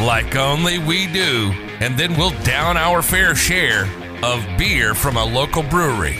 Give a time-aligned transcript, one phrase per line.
[0.00, 3.88] like only we do, and then we'll down our fair share
[4.22, 6.18] of beer from a local brewery.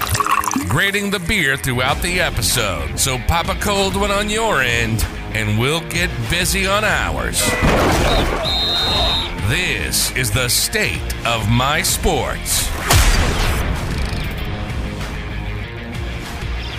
[0.68, 5.58] Grading the beer throughout the episode, so pop a cold one on your end, and
[5.58, 7.40] we'll get busy on ours.
[9.48, 12.68] This is the State of My Sports.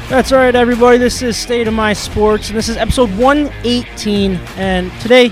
[0.09, 0.98] That's all right, everybody.
[0.98, 4.36] This is State of My Sports, and this is episode 118.
[4.55, 5.30] And today,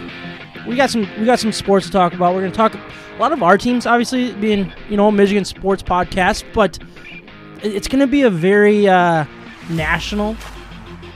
[0.67, 2.33] we got some we got some sports to talk about.
[2.33, 5.83] We're going to talk a lot of our teams, obviously being you know Michigan sports
[5.83, 6.79] podcast, but
[7.61, 9.25] it's going to be a very uh,
[9.69, 10.35] national.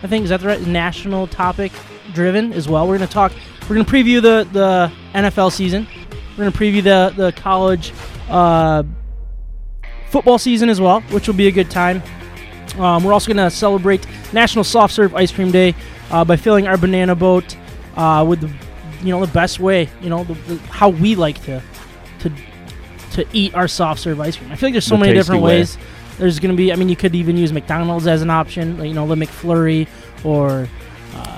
[0.04, 1.72] I think is that the right national topic
[2.14, 2.88] driven as well.
[2.88, 3.32] We're going to talk.
[3.64, 5.88] We're going to preview the the NFL season.
[6.32, 7.94] We're going to preview the the college
[8.30, 8.84] uh,
[10.10, 12.02] football season as well, which will be a good time.
[12.78, 15.74] Um, we're also going to celebrate National Soft Serve Ice Cream Day
[16.12, 17.58] uh, by filling our banana boat
[17.96, 18.67] uh, with the,
[19.04, 21.62] you know, the best way, you know, the, the, how we like to
[22.20, 22.32] to
[23.12, 24.52] to eat our soft serve ice cream.
[24.52, 25.60] I feel like there's so The many different way.
[25.60, 25.78] ways.
[26.18, 28.88] There's going to be, I mean, you could even use McDonald's as an option, like,
[28.88, 29.88] you know, the McFlurry
[30.24, 30.68] or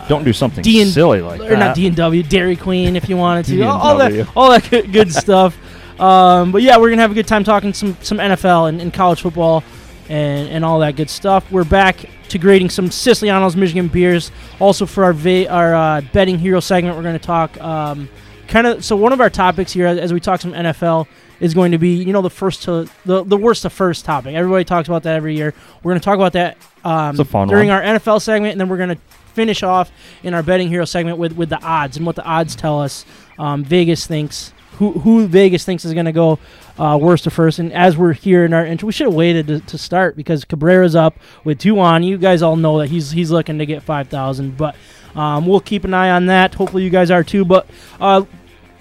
[0.08, 1.60] Don't do something D and- silly like or that.
[1.60, 4.70] not D and W, Dairy Queen if you wanted to, all, all that, all that
[4.70, 5.58] good, good stuff.
[6.00, 8.94] Um, but yeah, we're gonna have a good time talking some some NFL and, and
[8.94, 9.66] college football
[10.10, 11.50] and and all that good stuff.
[11.52, 11.98] We're back
[12.30, 14.32] to grading some Siciliano's Michigan beers.
[14.60, 18.10] Also for our va- our uh, betting hero segment, we're gonna talk um,
[18.48, 18.84] kind of.
[18.84, 21.08] So one of our topics here, as, we talk some NFL.
[21.40, 24.36] Is going to be you know the first to the, the worst to first topic.
[24.36, 25.54] Everybody talks about that every year.
[25.82, 27.78] We're going to talk about that um, It's a fun during one.
[27.78, 28.98] our NFL segment, and then we're going to
[29.34, 29.90] finish off
[30.22, 33.06] in our betting hero segment with, with the odds and what the odds tell us.
[33.38, 36.40] Um, Vegas thinks who who Vegas thinks is going to go
[36.78, 37.60] uh, worst to first.
[37.60, 40.46] And as we're here in our intro, we should have waited to, to start because
[40.46, 42.02] Cabrera's up with two on.
[42.02, 44.76] You guys all know that he's he's looking to get five thousand, but
[45.16, 46.54] um, we'll keep an eye on that.
[46.56, 47.44] Hopefully, you guys are too.
[47.44, 47.68] But
[48.00, 48.24] uh,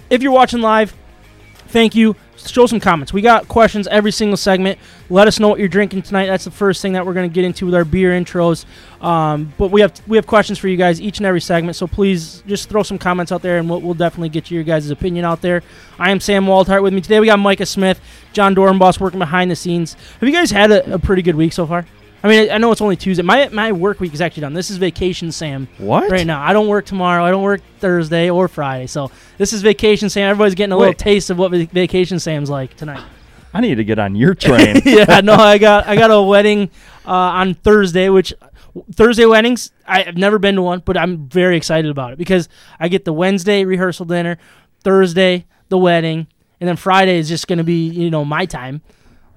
[0.09, 0.95] if you're watching live,
[1.69, 2.17] thank you.
[2.37, 3.13] Show some comments.
[3.13, 4.79] We got questions every single segment.
[5.11, 6.27] Let us know what you're drinking tonight.
[6.27, 8.65] That's the first thing that we're going to get into with our beer intros.
[9.03, 11.77] Um, but we have we have questions for you guys each and every segment.
[11.77, 14.89] So please just throw some comments out there, and we'll, we'll definitely get your guys'
[14.91, 15.63] opinion out there.
[15.99, 16.83] I am Sam Waldhart.
[16.83, 18.01] With me today, we got Micah Smith,
[18.33, 19.95] John Dorenboss working behind the scenes.
[20.21, 21.87] Have you guys had a, a pretty good week so far?
[22.23, 23.23] I mean, I, I know it's only Tuesday.
[23.23, 24.53] My my work week is actually done.
[24.55, 26.11] This is vacation, Sam What?
[26.11, 26.43] right now.
[26.43, 27.25] I don't work tomorrow.
[27.25, 28.87] I don't work Thursday or Friday.
[28.89, 30.29] So this is vacation Sam.
[30.31, 33.03] Everybody's getting a little taste of what va- vacation Sam's like tonight.
[33.55, 34.83] I need to get on your train.
[34.85, 36.71] yeah, no, I got I got a wedding
[37.07, 38.35] uh, on Thursday, which
[38.93, 42.49] Thursday weddings I've never been to one, but I'm very excited about it because
[42.79, 44.39] I get the Wednesday rehearsal dinner,
[44.83, 46.27] Thursday the wedding,
[46.61, 48.83] and then Friday is just going to be you know my time,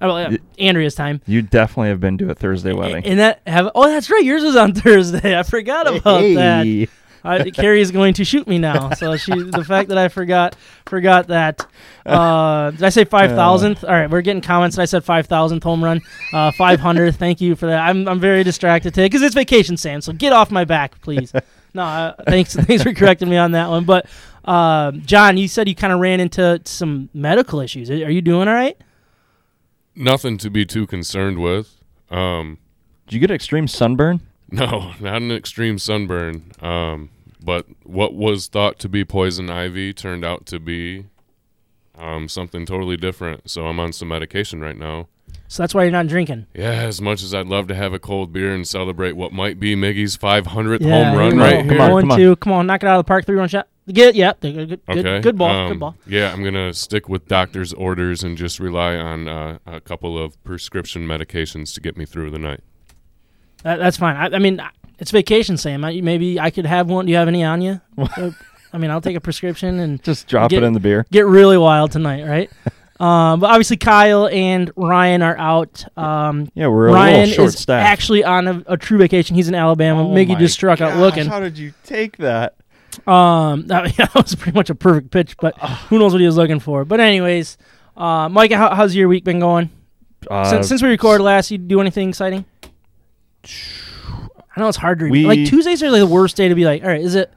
[0.06, 1.20] well, Y- Andrea's time.
[1.26, 3.04] you definitely have been to a Thursday wedding.
[3.06, 5.38] And that have oh that's right, yours was on Thursday.
[5.38, 6.64] I forgot about that.
[6.66, 6.88] Hey.
[7.24, 8.90] I, Carrie is going to shoot me now.
[8.94, 11.64] So she, the fact that I forgot, forgot that.
[12.04, 13.84] Uh, did I say five thousandth?
[13.84, 14.74] All right, we're getting comments.
[14.74, 16.00] that I said five thousandth home run,
[16.32, 17.16] uh, five hundredth.
[17.20, 17.88] Thank you for that.
[17.88, 20.00] I'm, I'm very distracted today because it's vacation, Sam.
[20.00, 21.32] So get off my back, please.
[21.74, 23.84] No, uh, thanks, thanks for correcting me on that one.
[23.86, 24.04] But
[24.44, 27.88] uh, John, you said you kind of ran into some medical issues.
[27.90, 28.76] Are you doing all right?
[29.94, 31.76] Nothing to be too concerned with.
[32.10, 32.58] Um,
[33.06, 34.20] Did you get extreme sunburn?
[34.50, 36.52] no, not an extreme sunburn.
[36.60, 37.10] Um,
[37.42, 41.06] but what was thought to be poison ivy turned out to be
[41.96, 43.50] um, something totally different.
[43.50, 45.08] So I'm on some medication right now.
[45.48, 46.46] So that's why you're not drinking.
[46.54, 49.60] Yeah, as much as I'd love to have a cold beer and celebrate what might
[49.60, 51.62] be Miggy's 500th Yeah, home run here we right go.
[51.62, 51.72] here.
[51.72, 52.18] Come on, One, come on.
[52.18, 52.36] two.
[52.36, 53.26] Come on, knock it out of the park.
[53.26, 53.68] Three run shot.
[53.88, 54.32] Get yeah.
[54.40, 55.20] Good, good, Okay.
[55.20, 55.50] good ball.
[55.50, 55.96] um, good ball.
[56.06, 60.42] Yeah, I'm gonna stick with doctor's orders and just rely on uh, a couple of
[60.44, 62.60] prescription medications to get me through the night.
[63.64, 64.14] That, that's fine.
[64.16, 64.62] I, I mean,
[65.00, 65.84] it's vacation, Sam.
[65.84, 67.06] I, maybe I could have one.
[67.06, 67.80] Do you have any on you?
[68.72, 71.04] I mean, I'll take a prescription and Just drop Get- it in the beer.
[71.10, 72.50] get really wild tonight, right?
[73.00, 75.84] um, but obviously, Kyle and Ryan are out.
[75.98, 77.86] Um, Yeah, we're a Ryan little short is staffed.
[77.86, 79.34] actually on a, a true vacation.
[79.36, 80.08] He's in Alabama.
[80.08, 81.26] Oh Miggy just struck out looking.
[81.26, 82.54] How did you take that?
[83.06, 86.36] Um, that, that was pretty much a perfect pitch, but who knows what he was
[86.36, 86.84] looking for.
[86.84, 87.56] But anyways,
[87.96, 89.70] uh, Micah, how, how's your week been going?
[90.30, 92.44] Uh, since, since we recorded last, you do anything exciting?
[93.44, 96.64] I know it's hard to We- like Tuesdays are like the worst day to be
[96.64, 97.32] like, all right, is it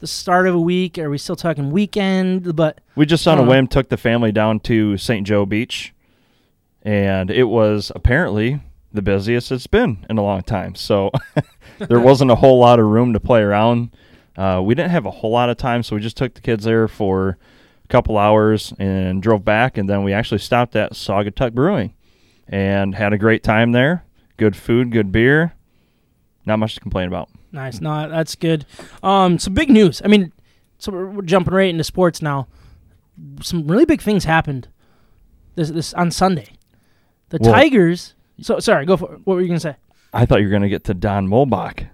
[0.00, 0.98] the start of a week?
[0.98, 2.54] Are we still talking weekend?
[2.54, 5.26] But We just on a whim took the family down to St.
[5.26, 5.94] Joe Beach,
[6.82, 8.60] and it was apparently
[8.92, 10.74] the busiest it's been in a long time.
[10.74, 11.10] So
[11.78, 13.94] there wasn't a whole lot of room to play around.
[14.36, 16.64] Uh, we didn't have a whole lot of time, so we just took the kids
[16.64, 17.36] there for
[17.84, 21.94] a couple hours and drove back, and then we actually stopped at Saugatuck Brewing
[22.48, 24.04] and had a great time there.
[24.36, 25.54] Good food, good beer.
[26.46, 27.28] Not much to complain about.
[27.52, 28.64] nice, no, that's good.
[29.02, 30.00] Um, some big news.
[30.04, 30.32] I mean,
[30.78, 32.48] so we're, we're jumping right into sports now.
[33.42, 34.68] Some really big things happened
[35.56, 36.46] this this on Sunday.
[37.28, 38.14] The Well- Tigers.
[38.40, 39.20] So sorry, go for it.
[39.24, 39.76] What were you gonna say?
[40.14, 41.86] I thought you were going to get to Don Muhlbach.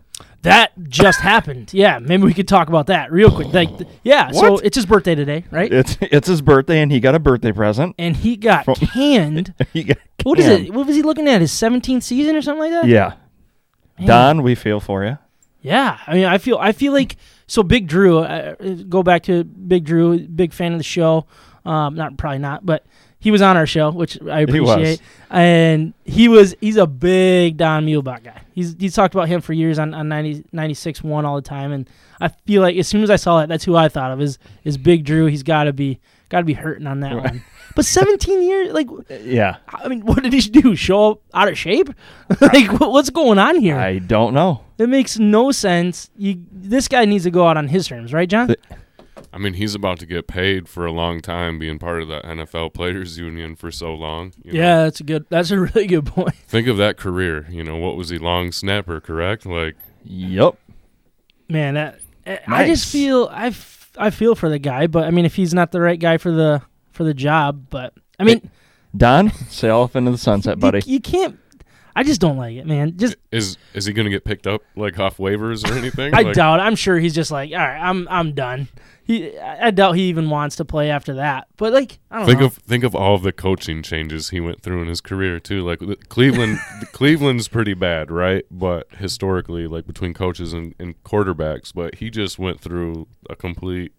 [0.46, 1.74] That just happened.
[1.74, 3.52] Yeah, maybe we could talk about that real quick.
[3.52, 5.72] Like, th- yeah, so it's his birthday today, right?
[5.72, 7.94] It's it's his birthday, and he got a birthday present.
[7.98, 9.54] and he got From- canned.
[9.72, 10.72] He got What is it?
[10.72, 11.40] What was he looking at?
[11.40, 12.86] His 17th season or something like that?
[12.88, 13.14] Yeah.
[13.98, 14.08] Man.
[14.08, 15.18] Don, we feel for you.
[15.62, 17.16] Yeah, I mean, I feel, I feel like
[17.48, 17.64] so.
[17.64, 18.54] Big Drew, uh,
[18.88, 21.26] go back to Big Drew, big fan of the show.
[21.64, 22.86] Um, not probably not, but
[23.26, 25.00] he was on our show, which I appreciate.
[25.00, 25.06] He.
[25.30, 28.40] And he was, he's a big Don Muhlbach guy.
[28.52, 31.72] He's he's talked about him for years on on 90, 96 one all the time,
[31.72, 31.90] and
[32.20, 34.38] I feel like as soon as I saw that, that's who I thought of is
[34.62, 35.26] is Big Drew.
[35.26, 37.42] He's got to be got to be hurting on that one.
[37.74, 38.86] But 17 years, like
[39.24, 39.56] Yeah.
[39.68, 40.76] I mean, what did he do?
[40.76, 41.88] Show up out of shape?
[42.40, 43.76] like, what, what's going on here?
[43.76, 44.60] I don't know.
[44.78, 46.10] it makes no sense.
[46.16, 48.46] You, this guy needs to go out on his terms, right, John?
[48.46, 48.58] The-
[49.32, 52.24] I mean, he's about to get paid for a long time being part of that
[52.24, 54.32] NFL Players Union for so long.
[54.44, 54.58] you know.
[54.58, 55.26] yeah, that's a good.
[55.28, 56.34] That's a really good point.
[56.34, 57.46] Think of that career.
[57.50, 58.18] You know, what was he?
[58.18, 59.46] Long snapper, correct?
[59.46, 60.56] Like, Yep.
[61.48, 62.90] Man, that, I just Nice.
[62.92, 65.80] feel I, f- I feel for the guy, but I mean, if he's not the
[65.80, 68.50] right guy for the for the job, but I mean,
[68.96, 70.80] Don, sail off into the sunset, buddy.
[70.86, 71.38] you, you can't.
[71.96, 72.96] I just don't like it, man.
[72.98, 76.14] Just is is he going to get picked up like off waivers or anything?
[76.14, 76.60] I Like, doubt.
[76.60, 78.68] I'm sure he's just like, all right, I'm I'm done.
[79.02, 81.46] He, I doubt he even wants to play after that.
[81.56, 82.46] But like, I don't Think know.
[82.46, 85.64] of think of all of the coaching changes he went through in his career too.
[85.64, 86.58] Like Cleveland,
[86.92, 88.44] Cleveland's pretty bad, right?
[88.50, 93.92] But historically, like between coaches and, and quarterbacks, but he just went through a complete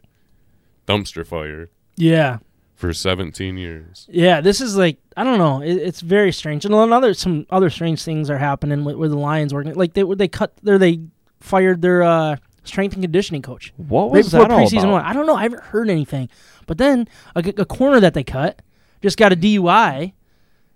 [0.86, 1.70] dumpster fire
[2.00, 2.38] yeah,
[2.78, 4.08] for 17 years.
[4.10, 5.62] Yeah, this is like I don't know.
[5.62, 9.18] It, it's very strange, and another some other strange things are happening with, with the
[9.18, 9.74] Lions working.
[9.74, 11.02] Like they they cut there they
[11.40, 14.92] fired their uh, strength and conditioning coach What right was before that all preseason about?
[14.92, 15.06] one.
[15.06, 15.36] I don't know.
[15.36, 16.30] I haven't heard anything.
[16.68, 18.62] But then a, a corner that they cut
[19.02, 20.14] just got a DUI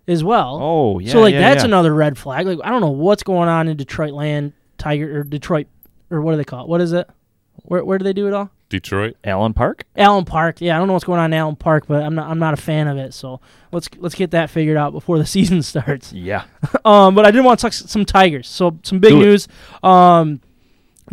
[0.08, 0.58] as well.
[0.60, 1.12] Oh, yeah.
[1.12, 1.68] so like yeah, that's yeah.
[1.68, 2.48] another red flag.
[2.48, 5.68] Like I don't know what's going on in Detroit land, Tiger or Detroit
[6.10, 6.68] or what do they call it?
[6.68, 7.08] What is it?
[7.64, 8.50] Where where do they do it all?
[8.72, 9.16] Detroit.
[9.24, 9.84] Allen Park?
[9.96, 10.60] Allen Park.
[10.62, 12.54] Yeah, I don't know what's going on in Allen Park, but I'm not I'm not
[12.56, 13.14] a fan of it.
[13.14, 13.40] So
[13.72, 16.12] let's let's get that figured out before the season starts.
[16.12, 16.46] Yeah.
[16.86, 18.48] Um, but I did want to talk some Tigers.
[18.48, 19.26] So some big Do it.
[19.26, 19.48] news.
[19.84, 20.42] Um,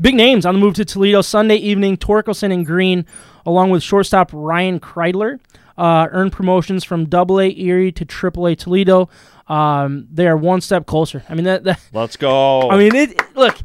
[0.01, 1.97] big names on the move to Toledo Sunday evening.
[1.99, 3.05] Torkelson and Greene,
[3.45, 5.39] along with shortstop Ryan Kreidler,
[5.77, 9.11] uh, earned promotions from Double A Erie to Triple A Toledo.
[9.49, 11.23] Um, they are one step closer.
[11.29, 12.71] I mean that, that Let's go.
[12.71, 13.57] I mean, it, it- Look,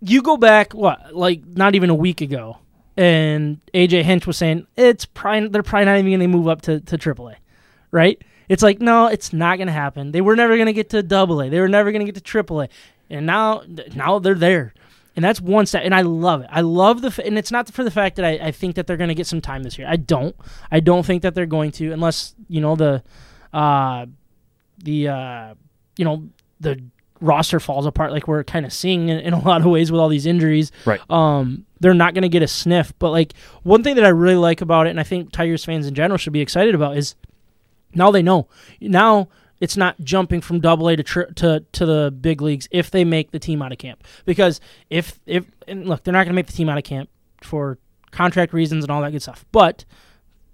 [0.00, 2.58] you go back what, like not even a week ago,
[2.96, 6.62] and AJ Hinch was saying it's probably they're probably not even going to move up
[6.62, 7.36] to to AAA,
[7.90, 8.22] right?
[8.48, 10.12] It's like no, it's not going to happen.
[10.12, 11.48] They were never going to get to Double A.
[11.48, 12.68] They were never going to get to AAA,
[13.10, 13.62] and now
[13.94, 14.74] now they're there.
[15.16, 16.48] And that's one step, and I love it.
[16.50, 18.88] I love the, f- and it's not for the fact that I, I think that
[18.88, 19.86] they're going to get some time this year.
[19.88, 20.34] I don't.
[20.72, 23.00] I don't think that they're going to, unless you know the,
[23.52, 24.06] uh,
[24.82, 25.54] the uh,
[25.96, 26.28] you know
[26.58, 26.82] the
[27.20, 30.00] roster falls apart like we're kind of seeing in, in a lot of ways with
[30.00, 30.72] all these injuries.
[30.84, 31.00] Right.
[31.08, 32.94] Um, they're not going to get a sniff.
[32.98, 35.86] But like one thing that I really like about it, and I think Tigers fans
[35.86, 37.14] in general should be excited about, is
[37.92, 38.48] now they know.
[38.80, 39.28] Now
[39.60, 43.04] it's not jumping from Double A to tri- to to the big leagues if they
[43.04, 44.02] make the team out of camp.
[44.24, 47.10] Because if if and look, they're not going to make the team out of camp
[47.42, 47.78] for
[48.10, 49.44] contract reasons and all that good stuff.
[49.52, 49.84] But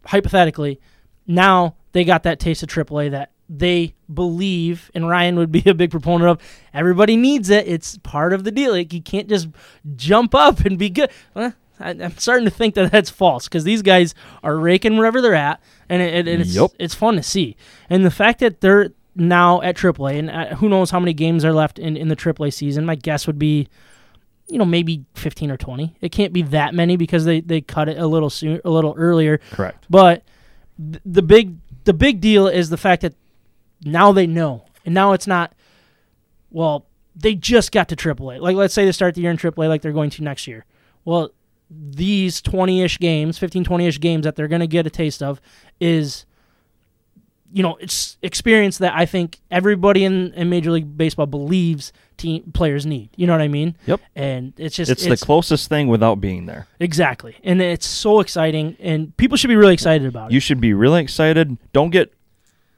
[0.06, 0.80] hypothetically,
[1.28, 5.74] now they got that taste of AAA that they believe, and Ryan would be a
[5.74, 6.38] big proponent of.
[6.72, 7.66] Everybody needs it.
[7.66, 8.70] It's part of the deal.
[8.72, 9.48] Like you can't just
[9.96, 11.10] jump up and be good.
[11.34, 14.14] Well, I, I'm starting to think that that's false because these guys
[14.44, 16.70] are raking wherever they're at, and, it, it- it's Yup.
[16.78, 17.56] it's fun to see.
[17.88, 21.44] And the fact that they're now at AAA, and uh, who knows how many games
[21.44, 22.86] are left in, in the AAA season.
[22.86, 23.66] My guess would be,
[24.48, 25.96] you know, maybe 15 or 20.
[26.00, 28.94] It can't be that many because they, they cut it a little soon, a little
[28.96, 29.38] earlier.
[29.50, 29.84] Correct.
[29.90, 30.22] But
[30.78, 33.14] th- the big the big deal is the fact that
[33.84, 35.52] now they know, and now it's not.
[36.50, 38.40] Well, they just got to AAA.
[38.40, 40.64] Like let's say they start the year in AAA, like they're going to next year.
[41.04, 41.30] Well,
[41.70, 45.40] these 20-ish games, 15 20-ish games that they're going to get a taste of
[45.78, 46.26] is
[47.52, 52.52] you know, it's experience that I think everybody in, in Major League Baseball believes team
[52.52, 53.10] players need.
[53.16, 53.76] You know what I mean?
[53.86, 54.00] Yep.
[54.14, 56.68] And it's just It's, the closest thing without being there.
[56.78, 60.34] exactly, and it's so exciting, and people should be really excited about it.
[60.34, 61.56] You should be really excited.
[61.72, 62.14] Don't get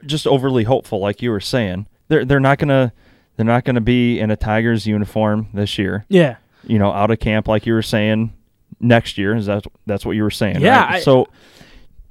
[0.05, 1.87] just overly hopeful, like you were saying.
[2.07, 2.93] They're they're not gonna
[3.35, 6.05] they're not gonna be in a Tigers uniform this year.
[6.09, 8.33] yeah, You know, out of camp, like you were saying.
[8.79, 10.59] Next year is that that's what you were saying?
[10.59, 10.95] Yeah, right?
[10.95, 11.27] I- so,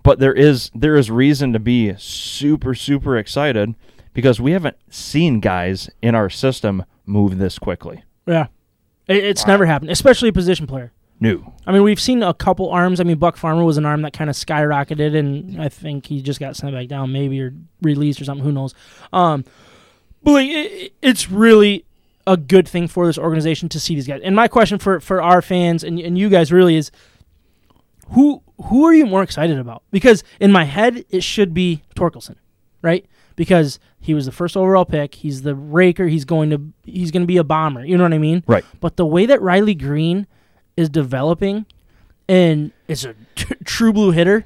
[0.03, 3.75] but there is there is reason to be super super excited
[4.15, 8.05] because we haven't seen guys in our system move this quickly.
[8.27, 8.47] yeah.
[9.09, 10.93] It, it's never happened, especially a position player.
[11.23, 11.52] New.
[11.69, 12.99] I mean, we've seen a couple arms.
[12.99, 16.21] I mean, Buck Farmer was an arm that kind of skyrocketed, and I think he
[16.21, 18.45] just got sent back down, maybe or released or something.
[18.45, 18.75] Who knows?
[19.12, 19.45] Um,
[20.25, 21.85] but like, it, it's really
[22.26, 24.21] a good thing for this organization to see these guys.
[24.25, 26.91] And my question for for our fans and and you guys really is,
[28.09, 29.85] who who are you more excited about?
[29.93, 32.35] Because in my head, it should be Torkelson,
[32.83, 33.07] right?
[33.37, 35.14] Because he was the first overall pick.
[35.14, 36.09] He's the raker.
[36.09, 37.85] He's going to he's going to be a bomber.
[37.85, 38.43] You know what I mean?
[38.49, 38.64] Right.
[38.81, 40.26] But the way that Riley Greene
[40.76, 41.67] is developing
[42.29, 43.14] and is a
[43.64, 44.45] true blue hitter,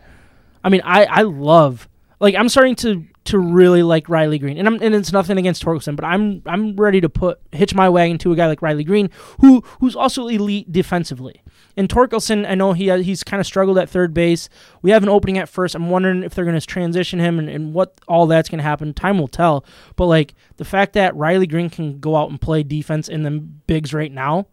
[0.65, 1.89] I mean, I, I love
[2.21, 5.65] like I'm starting to to really like Riley Greene, and I'm and it's nothing against
[5.65, 8.85] Torkelson, but I'm I'm ready to put hitch my wagon to a guy like Riley
[8.85, 11.43] Greene, who who's also elite defensively.
[11.79, 14.49] And Torkelson, I know he has, he's kind of struggled at third base.
[14.81, 15.75] We have an opening at first.
[15.75, 18.65] I'm wondering if they're going to transition him and, and what all that's going to
[18.65, 18.95] happen.
[18.95, 19.63] Time will tell.
[19.95, 23.31] But like the fact that Riley Greene can go out and play defense in the
[23.31, 24.47] bigs right now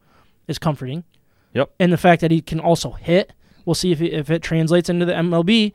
[0.49, 1.05] is comforting
[1.53, 1.71] Yep.
[1.79, 3.33] and the fact that he can also hit.
[3.65, 5.73] We'll see if it, if it translates into the MLB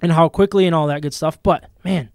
[0.00, 1.42] and how quickly and all that good stuff.
[1.42, 2.10] But man,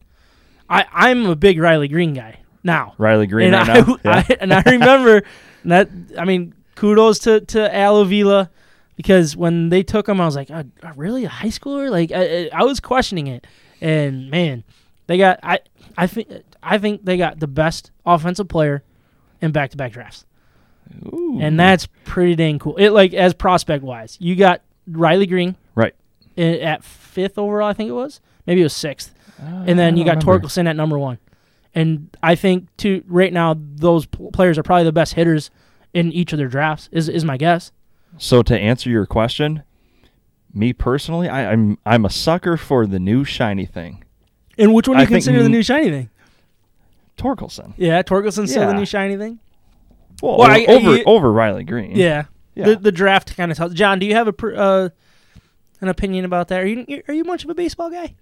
[0.70, 2.94] I I'm a big Riley Greene guy now.
[2.98, 3.98] Riley Greene and right I, now.
[4.06, 4.24] Yeah.
[4.30, 5.24] I- and I remember
[5.66, 5.90] that.
[6.18, 8.50] I mean, kudos to to Al Avila
[8.96, 11.90] because when they took him, I was like, uh, uh, really a high schooler?
[11.90, 13.46] Like I, I I was questioning it,
[13.82, 14.64] and man,
[15.08, 15.60] they got I
[15.98, 16.30] I think
[16.64, 18.84] I think they got the best offensive player
[19.42, 20.26] in back to back drafts
[21.14, 21.40] Ooh.
[21.42, 22.76] and that's pretty dang cool.
[22.78, 25.94] It like as prospect wise, you got Riley Greene right.
[26.38, 29.98] i- at fifth overall, I think it was, maybe it was sixth, ah, and then
[29.98, 30.48] you got remember.
[30.48, 31.18] Torkelson at number one.
[31.76, 35.52] And I think to right now, those pl- players are probably the best hitters
[35.94, 36.90] in each of their drafts.
[36.92, 37.72] Is is my guess?
[38.18, 39.62] So to answer your question,
[40.54, 44.04] me personally, I, I'm I'm a sucker for the new shiny thing.
[44.58, 46.10] And which one do you think consider the new shiny thing?
[47.18, 47.74] Torkelson.
[47.78, 49.40] Yeah, Torkelson's still the new shiny thing.
[50.22, 51.96] Well, Well, o- I- over you- over Riley Greene.
[51.96, 52.66] Yeah, Yeah.
[52.66, 53.74] The the draft kind of tells.
[53.74, 54.90] John, do you have a uh,
[55.82, 56.62] an opinion about that?
[56.62, 58.16] Are you are you much of a baseball guy?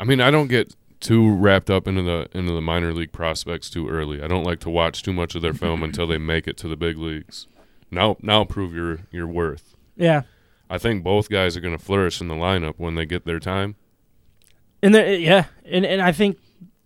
[0.00, 3.70] I mean, I don't get too wrapped up into the into the minor league prospects
[3.70, 4.20] too early.
[4.22, 6.68] I don't like to watch too much of their film until they make it to
[6.68, 7.46] the big leagues.
[7.90, 9.76] Now, now prove your your worth.
[9.96, 10.22] Yeah.
[10.70, 13.38] I think both guys are going to flourish in the lineup when they get their
[13.40, 13.76] time.
[14.82, 16.36] And there, yeah, and and I think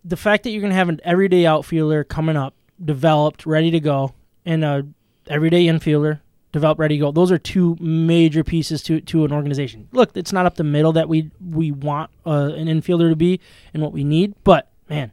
[0.04, 4.14] the fact that you're gonna have an everyday outfielder coming up, developed, ready to go,
[4.44, 4.87] and a
[5.28, 6.20] everyday infielder
[6.52, 7.12] developed, ready to go.
[7.12, 9.88] Those are two major pieces to to an organization.
[9.92, 13.40] Look, it's not up the middle that we we want uh, an infielder to be
[13.72, 15.12] and what we need, but man,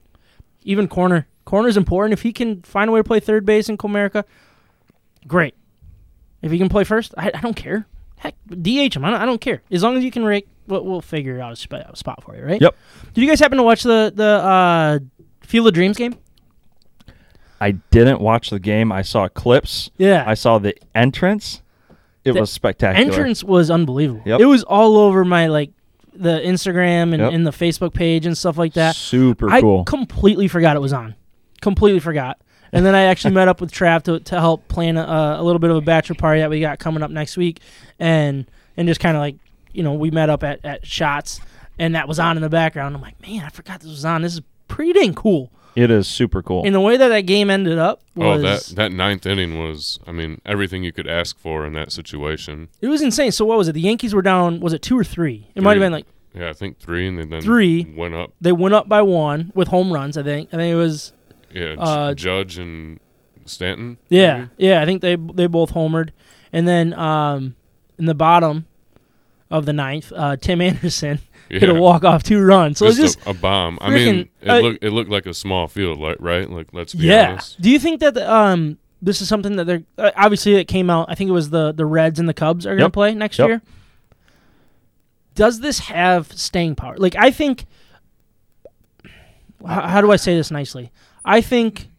[0.64, 2.14] even corner corner is important.
[2.14, 4.24] If he can find a way to play third base in Comerica,
[5.28, 5.56] great.
[6.42, 7.86] If he can play first, I, I don't care.
[8.18, 9.06] Heck, DH him.
[9.06, 9.62] I don't, I don't care.
[9.72, 12.36] As long as you can rake, we'll, we'll figure out a spot, a spot for
[12.36, 12.62] you, right?
[12.62, 12.76] Yep.
[13.14, 15.00] Did you guys happen to watch the the uh,
[15.42, 16.16] Field of Dreams game?
[17.62, 18.92] I didn't watch the game.
[18.92, 19.92] I saw clips.
[19.98, 20.24] Yeah.
[20.26, 21.62] I saw the entrance.
[22.24, 23.06] It The was spectacular.
[23.12, 24.22] Entrance was unbelievable.
[24.26, 24.40] Yep.
[24.42, 25.72] It was all over my like
[26.14, 27.34] the Instagram and, Yep.
[27.34, 28.96] and the Facebook page and stuff like that.
[28.96, 29.84] Super I cool.
[29.86, 31.16] completely forgot it was on.
[31.62, 32.40] Completely forgot.
[32.72, 35.60] And then I actually met up with Trav to, to help plan a, a little
[35.60, 37.60] bit of a bachelor party that we got coming up next week,
[38.00, 38.46] and
[38.78, 39.36] and just kind of like
[39.74, 41.40] you know we met up at, at shots,
[41.80, 42.96] and that was on in the background.
[42.96, 44.22] I'm like, man, I forgot this was on.
[44.22, 45.52] This is pretty dang cool.
[45.84, 46.64] It is super cool.
[46.66, 50.00] And the way that that game ended up was Oh, that that ninth inning was,
[50.08, 52.70] I mean, everything you could ask for in that situation.
[52.82, 53.32] it was insane.
[53.32, 53.74] So what was it?
[53.74, 54.60] The Yankees were down.
[54.60, 55.48] Was it two or three?
[55.56, 55.86] It might have Three.
[55.86, 57.94] been like Yeah, I think three, and then Three.
[57.98, 58.34] went up.
[58.42, 60.18] they went up by one with home runs.
[60.18, 60.50] I think.
[60.54, 61.14] I think it was
[61.52, 63.00] Yeah, J- Uh, Judge and
[63.46, 63.98] Stanton.
[64.10, 64.50] Yeah, maybe?
[64.58, 64.82] yeah.
[64.82, 66.10] I think they they both homered,
[66.54, 67.56] and then um,
[67.98, 68.66] in the bottom
[69.50, 71.20] of the ninth, uh, Tim Anderson
[71.50, 72.78] hit a walk off two runs.
[72.78, 73.78] So it's just, just a, a bomb.
[73.82, 76.50] I mean, it uh, looked it looked like a small field, like right?
[76.50, 77.32] Like let's be yeah.
[77.32, 77.62] honest.
[77.62, 80.90] Do you think that the, um this is something that they're uh, obviously it came
[80.90, 81.08] out?
[81.10, 82.94] I think it was the the Reds and the Cubs are going to Yep.
[82.94, 83.48] play next Yep.
[83.48, 83.62] year.
[85.36, 86.96] Does this have staying power?
[86.98, 87.66] Like I think.
[89.66, 90.90] How, how do I say this nicely?
[91.26, 91.90] I think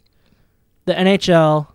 [0.86, 1.66] the NHL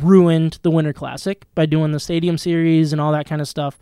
[0.00, 3.78] ruined the Winter Classic by doing the Stadium Series and all that kind of stuff.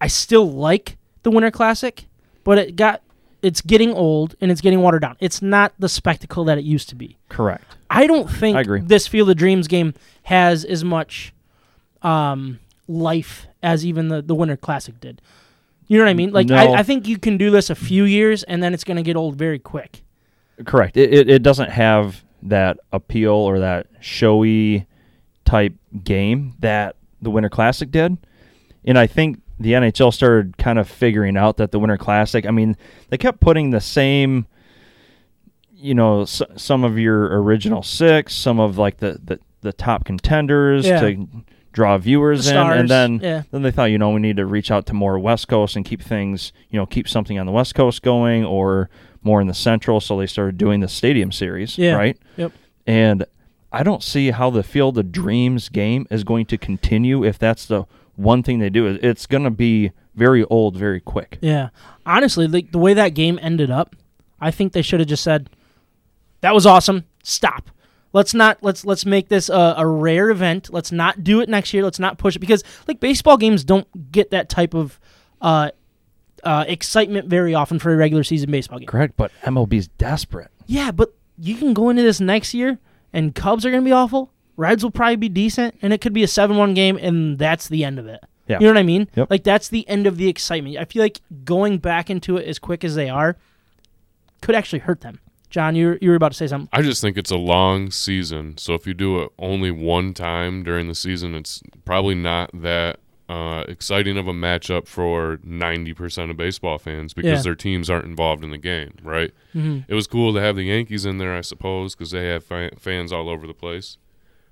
[0.00, 2.06] I still like the Winter Classic,
[2.44, 3.02] but it got
[3.42, 5.16] it's getting old and it's getting watered down.
[5.18, 7.18] It's not the spectacle that it used to be.
[7.28, 7.64] Correct.
[7.90, 8.80] I don't think I agree.
[8.80, 9.92] this Field of Dreams game
[10.22, 11.34] has as much
[12.02, 15.20] um, life as even the, the Winter Classic did.
[15.88, 16.32] You know what I mean?
[16.32, 16.54] Like No.
[16.54, 19.02] I, I think you can do this a few years and then it's going to
[19.02, 20.04] get old very quick.
[20.64, 20.96] Correct.
[20.96, 24.86] It, it it doesn't have that appeal or that showy
[25.44, 28.16] type game that the Winter Classic did.
[28.84, 32.50] And I think the NHL started kind of figuring out that the Winter Classic, I
[32.50, 32.76] mean,
[33.08, 34.46] they kept putting the same
[35.78, 40.04] you know, s- some of your original six, some of like the the, the top
[40.04, 41.00] contenders Yeah.
[41.00, 41.26] to
[41.72, 43.42] draw viewers in and then yeah.
[43.50, 45.84] then they thought, you know, we need to reach out to more West Coast and
[45.84, 48.88] keep things, you know, keep something on the West Coast going or
[49.22, 50.00] more in the Central.
[50.00, 51.94] So they started doing the Stadium Series, Yeah.
[51.96, 52.16] right?
[52.38, 52.52] Yep.
[52.86, 53.26] And
[53.72, 57.66] I don't see how the Field of Dreams game is going to continue if that's
[57.66, 57.84] the
[58.16, 58.86] one thing they do.
[58.86, 61.38] Is it's going to be very old very quick.
[61.40, 61.70] Yeah.
[62.04, 63.94] Honestly, like the way that game ended up,
[64.40, 65.50] I think they should have just said,
[66.40, 67.04] "That was awesome.
[67.22, 67.70] Stop.
[68.12, 70.72] Let's not let's let's make this a, a rare event.
[70.72, 71.82] Let's not do it next year.
[71.82, 74.98] Let's not push it because like baseball games don't get that type of
[75.40, 75.70] uh,
[76.42, 78.86] uh, excitement very often for a regular season baseball game.
[78.86, 80.50] Correct, but MLB's desperate.
[80.66, 82.78] Yeah, but you can go into this next year
[83.12, 84.32] and Cubs are going to be awful.
[84.56, 87.84] Reds will probably be decent, and it could be a seven-one game, and that's the
[87.84, 88.20] end of it.
[88.48, 88.58] Yeah.
[88.60, 89.08] You know what I mean?
[89.16, 89.30] Yep.
[89.30, 90.76] Like that's the end of the excitement.
[90.78, 93.36] I feel like going back into it as quick as they are
[94.40, 95.18] could actually hurt them.
[95.50, 96.68] John, you were, you were about to say something.
[96.72, 98.56] I just think it's a long season.
[98.58, 102.98] So if you do it only one time during the season, it's probably not that
[103.28, 107.42] uh, exciting of a matchup for 90% of baseball fans because Yeah.
[107.42, 109.32] their teams aren't involved in the game, right?
[109.54, 109.84] Mhm.
[109.88, 112.70] It was cool to have the Yankees in there, I suppose, because they have fa-
[112.78, 113.98] fans all over the place.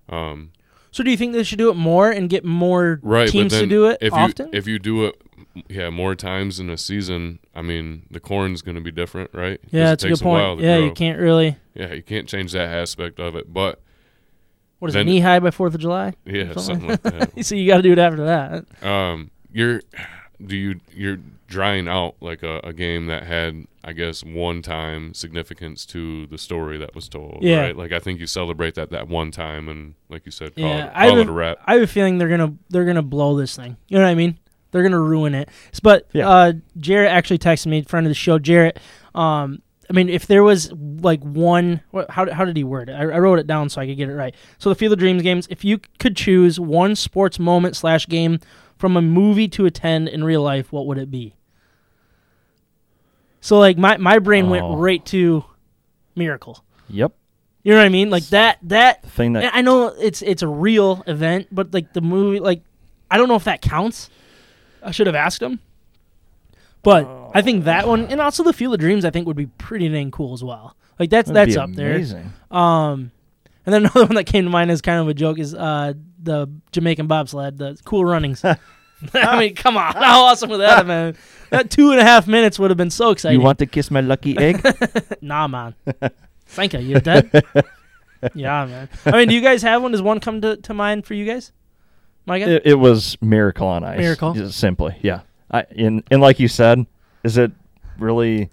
[0.09, 0.51] Um,
[0.91, 3.67] So, do you think they should do it more and get more right, teams to
[3.67, 4.47] do it if often?
[4.53, 5.21] you if you do it,
[5.69, 9.61] yeah, more times in a season, I mean, the corn's going to be different, right?
[9.71, 10.61] yeah, it that's a takes good while point.
[10.61, 11.57] to Yeah, you can't really.
[11.75, 13.81] Yeah, you can't change that aspect of it, but
[14.79, 15.11] What is Then- it?
[15.13, 16.13] Knee high by Fourth of July.
[16.25, 17.03] yeah, Something something like
[17.35, 17.45] that.
[17.45, 18.85] so you got to do it after that.
[18.87, 19.81] um you're
[20.45, 21.19] do you you're
[21.49, 26.39] drying out like a, a game that had i guess one time significance to the
[26.39, 27.61] story that was told Yeah.
[27.61, 30.65] right like i think you celebrate that that one time and like you said call,
[30.65, 32.85] Yeah, it, I call it would- a wrap I have a feeling they're gonna they're
[32.87, 33.77] gonna blow this thing.
[33.89, 34.39] You know what I mean?
[34.71, 35.49] They're gonna ruin it.
[35.83, 36.29] But Yeah.
[36.29, 38.81] uh, Jarrett actually texted me, friend of the show, Jarrett.
[39.15, 42.95] Um, I mean, if there was like one, what, how how did he word it?
[42.95, 44.35] I, I wrote it down so I could get it right.
[44.59, 45.47] So the Field of Dreams games.
[45.51, 48.41] If you could choose one sports moment slash game
[48.77, 51.35] from a movie to attend in real life, what would it be?
[53.45, 54.51] So like my my brain Oh.
[54.51, 55.45] went right to
[56.17, 56.65] Miracle.
[56.89, 57.13] Yep.
[57.63, 58.09] You know what I mean?
[58.09, 61.93] Like that that The thing that I know it's it's a real event, but like
[61.93, 62.63] the movie, like
[63.11, 64.09] I don't know if that counts.
[64.83, 65.61] I should have asked him,
[66.83, 69.47] but I think that one, and also the Field of Dreams, I think would be
[69.47, 70.75] pretty dang cool as well.
[70.99, 72.33] Like that's would that's be up amazing.
[72.51, 72.59] there.
[72.59, 73.11] Um,
[73.67, 75.93] and then another one that came to mind as kind of a joke is uh
[76.23, 78.43] the Jamaican bobsled, the Cool Runnings.
[79.15, 81.17] I mean, come on, how awesome would that have been?
[81.51, 83.39] That two and a half minutes would have been so exciting.
[83.39, 84.61] You want to kiss my lucky egg?
[85.21, 85.75] Nah, man.
[86.47, 86.81] Thank you.
[86.81, 87.31] You're dead?
[88.35, 88.89] yeah, man.
[89.07, 89.93] I mean, do you guys have one?
[89.93, 91.53] Does one come to, to mind for you guys?
[92.27, 92.57] Micah?
[92.57, 93.99] it, it was Miracle on Ice.
[93.99, 94.33] Miracle?
[94.35, 95.21] just simply, yeah.
[95.51, 96.87] I and and like you said,
[97.23, 97.53] is it
[97.99, 98.51] really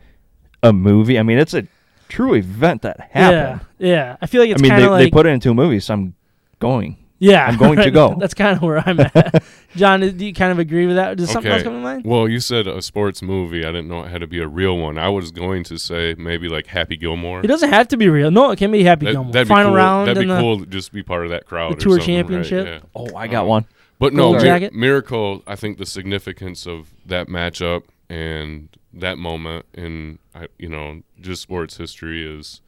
[0.62, 1.18] a movie?
[1.18, 1.66] I mean, it's a
[2.08, 3.62] true event that happened.
[3.80, 4.18] Yeah, yeah.
[4.22, 6.16] I feel like I mean, they, like they put it into a movie, so I'm
[6.60, 6.98] going.
[7.22, 7.46] Yeah.
[7.46, 8.16] I'm going to go.
[8.20, 9.42] That's kind of where I'm at.
[9.78, 11.16] John, do you kind of agree with that?
[11.16, 12.04] Does something else come to mind?
[12.04, 14.78] well you said a sports movie i didn't know it had to be a real
[14.78, 18.10] one i was going to say maybe like happy gilmore It doesn't have to be
[18.10, 18.32] real.
[18.32, 19.32] No, it can be Happy That- Gilmore.
[19.32, 19.78] that'd be Final cool.
[19.78, 21.80] round that'd and be the, cool to just be part of that crowd the or
[21.80, 22.22] tour something, right?
[22.22, 22.68] championship.
[22.68, 22.90] Yeah.
[22.94, 23.66] Oh, I got Um, one.
[24.00, 24.74] But no, Gold Mir- jacket?
[24.74, 25.44] Miracle.
[25.48, 31.42] I think the significance of that matchup and that moment in I- you know just
[31.44, 32.62] sports history is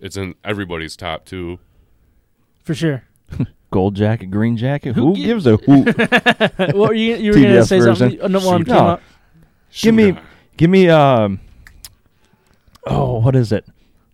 [0.00, 1.60] it's in everybody's top two.
[2.64, 3.04] for sure.
[3.72, 4.94] Gold jacket, green jacket.
[4.94, 5.96] Who Who, gi- gives a hoot?
[5.96, 7.16] what were you?
[7.16, 8.10] You were gonna TBS say something?
[8.18, 8.32] version.
[8.32, 8.66] No, one Shoot.
[8.68, 8.86] came No.
[8.88, 9.02] up.
[9.80, 10.16] Give me-
[10.58, 11.40] Give me um.
[12.86, 13.64] Oh, what is it?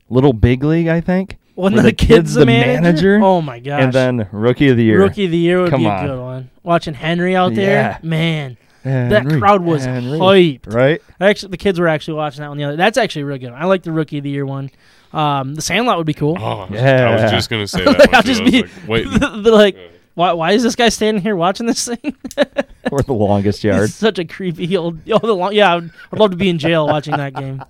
[0.09, 1.39] Little Big League, I think.
[1.55, 2.83] When Were the, the kid's kids the the manager?
[3.19, 3.21] manager?
[3.25, 3.83] Oh my gosh!
[3.83, 5.01] And then Rookie of the Year.
[5.01, 6.07] Rookie of the year would Come be a on.
[6.07, 6.51] good one.
[6.63, 8.09] Watching Henry out there, Yeah.
[8.09, 10.19] man, that Henry, crowd was Henry.
[10.21, 10.73] hyped.
[10.73, 11.03] Right?
[11.21, 12.77] Actually, the kids were actually watching that one the other.
[12.77, 13.51] That's actually a really good.
[13.51, 13.61] One.
[13.61, 14.71] I like the rookie of the year one.
[15.13, 16.37] Um, the Sandlot would be cool.
[16.39, 17.99] Oh, I was- I was just gonna say that.
[17.99, 19.07] one, I'll just be like, wait.
[19.11, 19.77] They're like,
[20.15, 20.33] why?
[20.33, 22.17] Why is this guy standing here watching this thing?
[22.91, 23.83] Or the longest yard.
[23.83, 25.01] He's such a creepy old.
[25.11, 27.63] Oh, the long, yeah, I'd, I'd love to be in jail watching that game.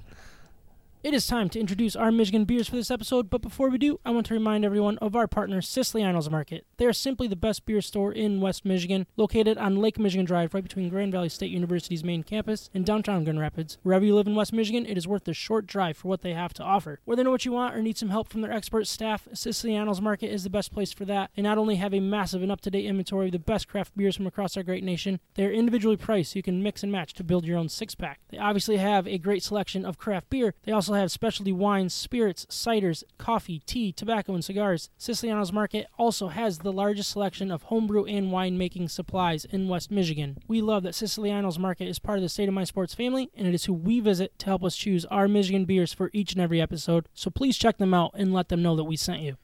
[1.09, 3.99] It is time to introduce our Michigan beers for this episode, but before we do,
[4.05, 6.67] I want to remind everyone of our partner, Siciliano's Market.
[6.77, 10.53] They are simply the best beer store in West Michigan, located on Lake Michigan Drive,
[10.53, 13.79] right between Grand Valley State University's main campus and downtown Grand Rapids.
[13.83, 16.35] Wherever you live in West Michigan, it is worth the short drive for what they
[16.35, 17.01] have to offer.
[17.07, 20.03] Whether you know what you want or need some help from their expert staff, Siciliano's
[20.03, 21.31] Market is the best place for that.
[21.35, 24.27] They not only have a massive and up-to-date inventory of the best craft beers from
[24.27, 27.25] across our great nation, they are individually priced so you can mix and match to
[27.25, 28.21] build your own six-pack.
[28.29, 30.53] They obviously have a great selection of craft beer.
[30.65, 34.91] They also have specialty wines, spirits, ciders, coffee, tea, tobacco, and cigars.
[34.99, 40.39] Siciliano's Market also has the largest selection of homebrew and winemaking supplies in West Michigan.
[40.47, 43.47] We love that Siciliano's Market is part of the State of My Sports family, and
[43.47, 46.41] it is who we visit to help us choose our Michigan beers for each and
[46.41, 47.09] every episode.
[47.15, 49.37] So please check them out and let them know that we sent you.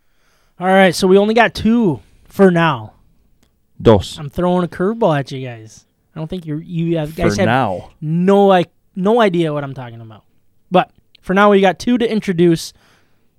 [0.58, 2.94] All right, so we only got two for now.
[3.80, 4.18] Dos.
[4.18, 5.84] I'm throwing a curveball at you guys.
[6.14, 7.90] I don't think you're you have For guys have now.
[8.00, 10.22] no like no idea what I'm talking about.
[10.70, 10.92] But
[11.24, 12.74] for now, we got two to introduce.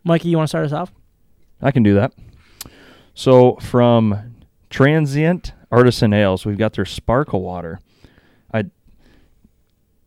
[0.04, 0.92] Mikey, you want to start us off?
[1.62, 2.14] I can do that.
[3.14, 4.36] So from
[4.72, 7.80] Transient Artisan Ales, we've got their Sparkle Water.
[8.52, 8.66] I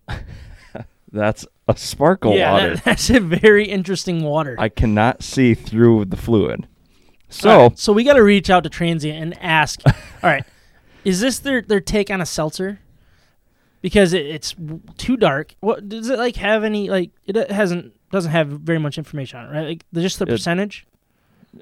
[1.13, 2.75] That's a sparkle yeah, water.
[2.75, 4.57] that- that's a very interesting water.
[4.59, 6.67] I cannot see through the fluid.
[7.29, 9.81] So, right, so we got to reach out to Transient and ask.
[9.87, 10.45] all right,
[11.05, 12.81] is this their their take on a seltzer?
[13.81, 14.55] Because it, it's
[14.97, 15.55] too dark.
[15.61, 17.11] What does it like have any like?
[17.27, 19.69] It hasn't doesn't have very much information on it, right?
[19.69, 20.87] Like just the It- percentage.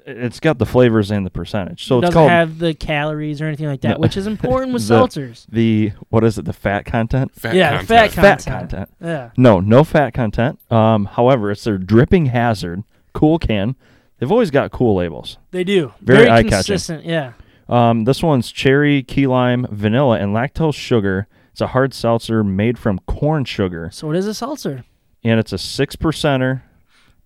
[0.05, 1.85] it's got the flavors and the percentage.
[1.85, 3.99] So it doesn't called have the calories or anything like that, No.
[3.99, 5.45] which is important with The- seltzers.
[5.49, 6.45] the what is it?
[6.45, 7.33] The fat content?
[7.35, 7.87] Fat Yeah, content.
[7.87, 8.69] fat Fat Content.
[8.69, 8.89] content.
[9.01, 10.59] Yeah, No, no fat content.
[10.71, 13.75] Um, however, it's their dripping hazard cool can.
[14.19, 15.37] They've always got cool labels.
[15.51, 15.93] they do.
[16.01, 16.49] Very eye-catching.
[16.51, 17.05] consistent.
[17.05, 17.33] Yeah.
[17.69, 21.27] Um, this one's cherry, key lime, vanilla, and lactose sugar.
[21.57, 24.83] It's a hard seltzer made from corn sugar, So it is a seltzer.
[25.23, 26.61] and it's a six percenter,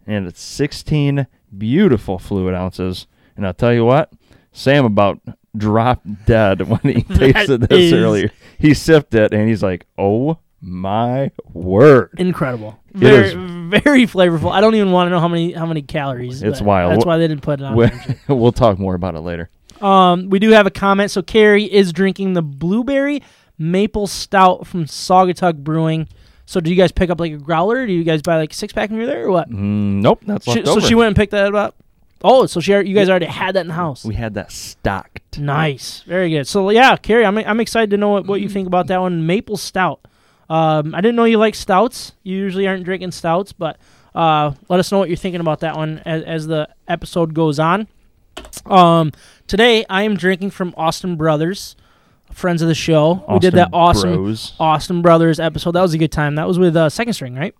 [0.08, 3.08] and it's sixteen beautiful fluid ounces.
[3.36, 4.10] And I'll tell you what,
[4.54, 5.20] Sam about
[5.58, 8.32] dropped dead when he tasted this is- earlier.
[8.58, 12.80] He sipped it, and he's like, "Oh my word!" Incredible.
[12.94, 14.50] It Very is- very flavorful.
[14.54, 16.42] I don't even want to know how many how many calories.
[16.42, 16.94] It's wild.
[16.94, 17.76] That's why they didn't put it on.
[17.76, 18.18] We- there.
[18.30, 19.50] we'll talk more about it later.
[19.82, 21.12] Um, we do have a comment.
[21.12, 23.22] So Carrie is drinking the blueberry
[23.62, 26.08] maple stout from Saugatuck Brewing.
[26.46, 27.86] So do you guys pick up like a growler?
[27.86, 29.50] Do you guys buy like a six pack when you're there or what?
[29.50, 30.82] Mm, nope, that's She, left so over.
[30.82, 31.76] she went and picked that up.
[32.24, 34.04] Oh, so she you guys already had that in the house.
[34.06, 35.40] We had that stocked.
[35.40, 36.48] Nice, very good.
[36.48, 39.26] So yeah, Carrie, I'm I'm excited to know what, what you think about that one.
[39.26, 40.02] Maple stout.
[40.50, 42.12] Um, I didn't know you like stouts.
[42.24, 43.78] You usually aren't drinking stouts, but
[44.14, 47.58] uh, let us know what you're thinking about that one as, as the episode goes
[47.58, 47.88] on.
[48.66, 49.14] Um,
[49.48, 51.76] today I am drinking from Austin Brothers,
[52.32, 53.24] friends of the show.
[53.30, 54.54] we did that Austin awesome Bros.
[54.60, 55.72] Austin Brothers episode.
[55.72, 56.36] That was a good time.
[56.36, 57.54] That was with uh, Second String, right?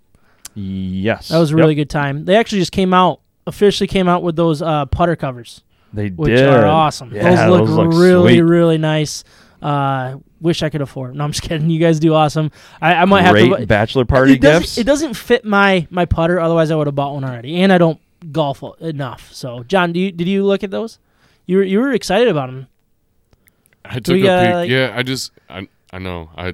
[0.54, 1.88] Yes, That was a really Yep.
[1.88, 2.26] good time.
[2.26, 5.62] They actually just came out officially came out with those uh, putter covers
[5.94, 6.48] They which did.
[6.48, 7.12] are awesome.
[7.14, 8.42] Yeah, those look those look really, sweet.
[8.42, 9.24] really nice.
[9.62, 11.16] Uh, wish I could afford.
[11.16, 11.70] No, I'm just kidding.
[11.70, 12.52] You guys do awesome.
[12.82, 13.66] I, I might Great have to.
[13.68, 14.78] bachelor party it doesn't, gifts.
[14.78, 16.40] It doesn't fit my my putter.
[16.40, 17.62] Otherwise, I would have bought one already.
[17.62, 18.00] And I don't
[18.32, 19.32] golf enough.
[19.34, 21.00] So, John, do you did you look at those?
[21.46, 22.68] You were you were excited about them.
[23.92, 24.56] I took we a gotta, peek.
[24.56, 26.54] like- yeah, I just I I know I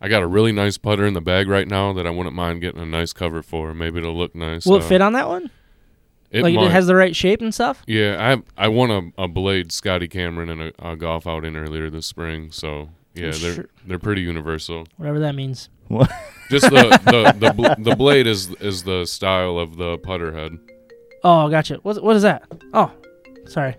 [0.00, 2.60] I got a really nice putter in the bag right now that I wouldn't mind
[2.60, 3.72] getting a nice cover for.
[3.74, 4.66] Maybe it'll look nice.
[4.66, 5.50] Will uh, it fit on that one?
[6.30, 6.66] It like might.
[6.66, 7.82] it has the right shape and stuff.
[7.86, 11.90] yeah, I I won a, a blade Scotty Cameron in a, a golf outing earlier
[11.90, 12.50] this spring.
[12.50, 13.66] So yeah, they're Sure.
[13.86, 14.86] they're pretty universal.
[14.96, 15.68] Whatever that means.
[15.88, 16.10] What?
[16.50, 20.58] Just the the the, bl- the blade is is the style of the putter head.
[21.22, 21.76] Oh, gotcha.
[21.82, 22.44] What what is that?
[22.72, 22.90] Oh,
[23.46, 23.76] sorry.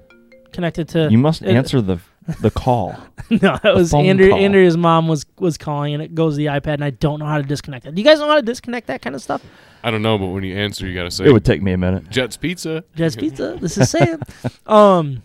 [0.51, 1.97] Connected to you must it- answer the
[2.41, 2.95] the call.
[3.29, 4.29] no, that was phone Andrew.
[4.29, 4.39] call.
[4.39, 7.25] Andrea's mom was was calling, and it goes to the iPad, and I don't know
[7.25, 7.95] how to disconnect it.
[7.95, 9.41] Do you guys know how to disconnect that kind of stuff?
[9.83, 11.77] I don't know, but when you answer, you gotta say It would take me a
[11.77, 12.09] minute.
[12.09, 12.83] Jets Pizza.
[12.95, 13.57] Jazz Pizza.
[13.59, 14.21] This is Sam.
[14.65, 15.21] um,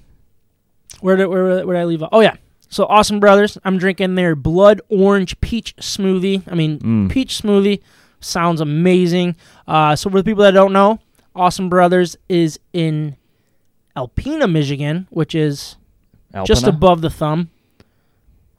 [1.00, 2.02] where did where, where did I leave?
[2.02, 2.08] off?
[2.12, 2.36] Oh yeah.
[2.70, 3.56] So Austin Brothers.
[3.64, 6.42] I'm drinking their blood orange peach smoothie.
[6.50, 7.10] I mean, Mm.
[7.10, 7.80] peach smoothie
[8.20, 9.36] sounds amazing.
[9.66, 10.98] Uh, so for the people that don't know,
[11.36, 13.16] Austin Brothers is in
[13.96, 15.76] Alpena, Michigan, which is
[16.44, 17.50] just above the thumb.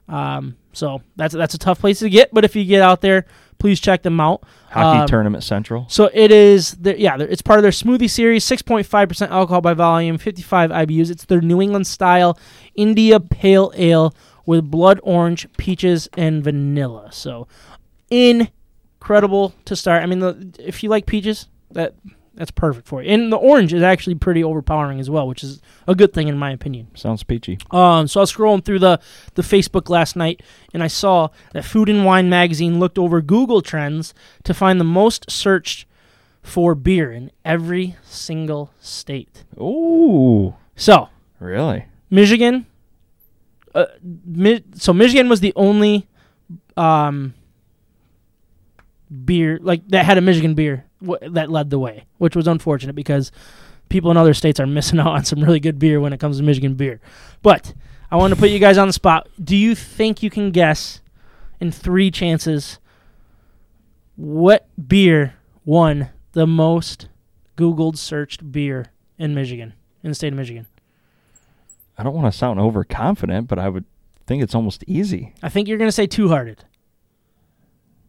[0.08, 3.26] Um, so that's that's a tough place to get, but if you get out there,
[3.58, 4.42] please check them out.
[4.70, 5.86] Hockey um, Tournament Central.
[5.88, 8.44] So it is, the, yeah, it's part of their smoothie series.
[8.44, 11.10] Six point five percent alcohol by volume, fifty five IBUs.
[11.10, 12.38] It's their New England style
[12.74, 14.14] India Pale Ale
[14.46, 17.10] with blood orange, peaches, and vanilla.
[17.12, 17.46] So
[18.10, 20.02] incredible to start.
[20.02, 21.94] I mean, the, if you like peaches, that
[22.40, 23.10] that's perfect for you.
[23.10, 26.38] And the orange is actually pretty overpowering as well, which is a good thing in
[26.38, 26.88] my opinion.
[26.94, 27.58] Sounds peachy.
[27.70, 28.98] Um, so I was scrolling through the,
[29.34, 33.60] the Facebook last night, and I saw that Food and Wine magazine looked over Google
[33.60, 35.84] Trends to find the most searched
[36.42, 39.44] for beer in every single state.
[39.60, 41.84] Ooh, So, really?
[42.08, 42.64] Michigan.
[43.74, 43.84] Uh,
[44.24, 46.08] Mi- so Michigan was the only
[46.76, 47.34] um,
[49.24, 52.94] beer like that had a Michigan beer w- that led the way, which was unfortunate
[52.94, 53.32] because
[53.88, 56.38] people in other states are missing out on some really good beer when it comes
[56.38, 57.00] to Michigan beer.
[57.42, 57.74] But
[58.10, 59.28] I want to put you guys on the spot.
[59.42, 61.00] Do you think you can guess
[61.60, 62.78] in three chances
[64.16, 65.34] what beer
[65.64, 67.08] won the most
[67.56, 68.86] Googled searched beer
[69.18, 70.66] in Michigan, in the state of Michigan?
[71.96, 73.84] I don't want to sound overconfident, but I would
[74.26, 75.34] think it's almost easy.
[75.42, 76.64] I think you're going to say Two Hearted.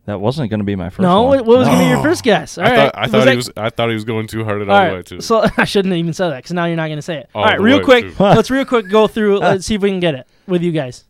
[0.05, 1.37] That wasn't going to be my first No, one.
[1.37, 2.57] what what was going to be your first guess?
[2.57, 2.75] All I right.
[2.77, 4.75] thought I thought that- he was I thought he was going too hard at All
[4.75, 5.21] all right, the way too.
[5.21, 7.29] So I shouldn't have even said that because now you're not going to say it.
[7.35, 8.17] All All right, the real way, quick.
[8.17, 8.23] too.
[8.23, 9.37] let's real quick go through.
[9.39, 11.05] Let's see if we can get it with you guys.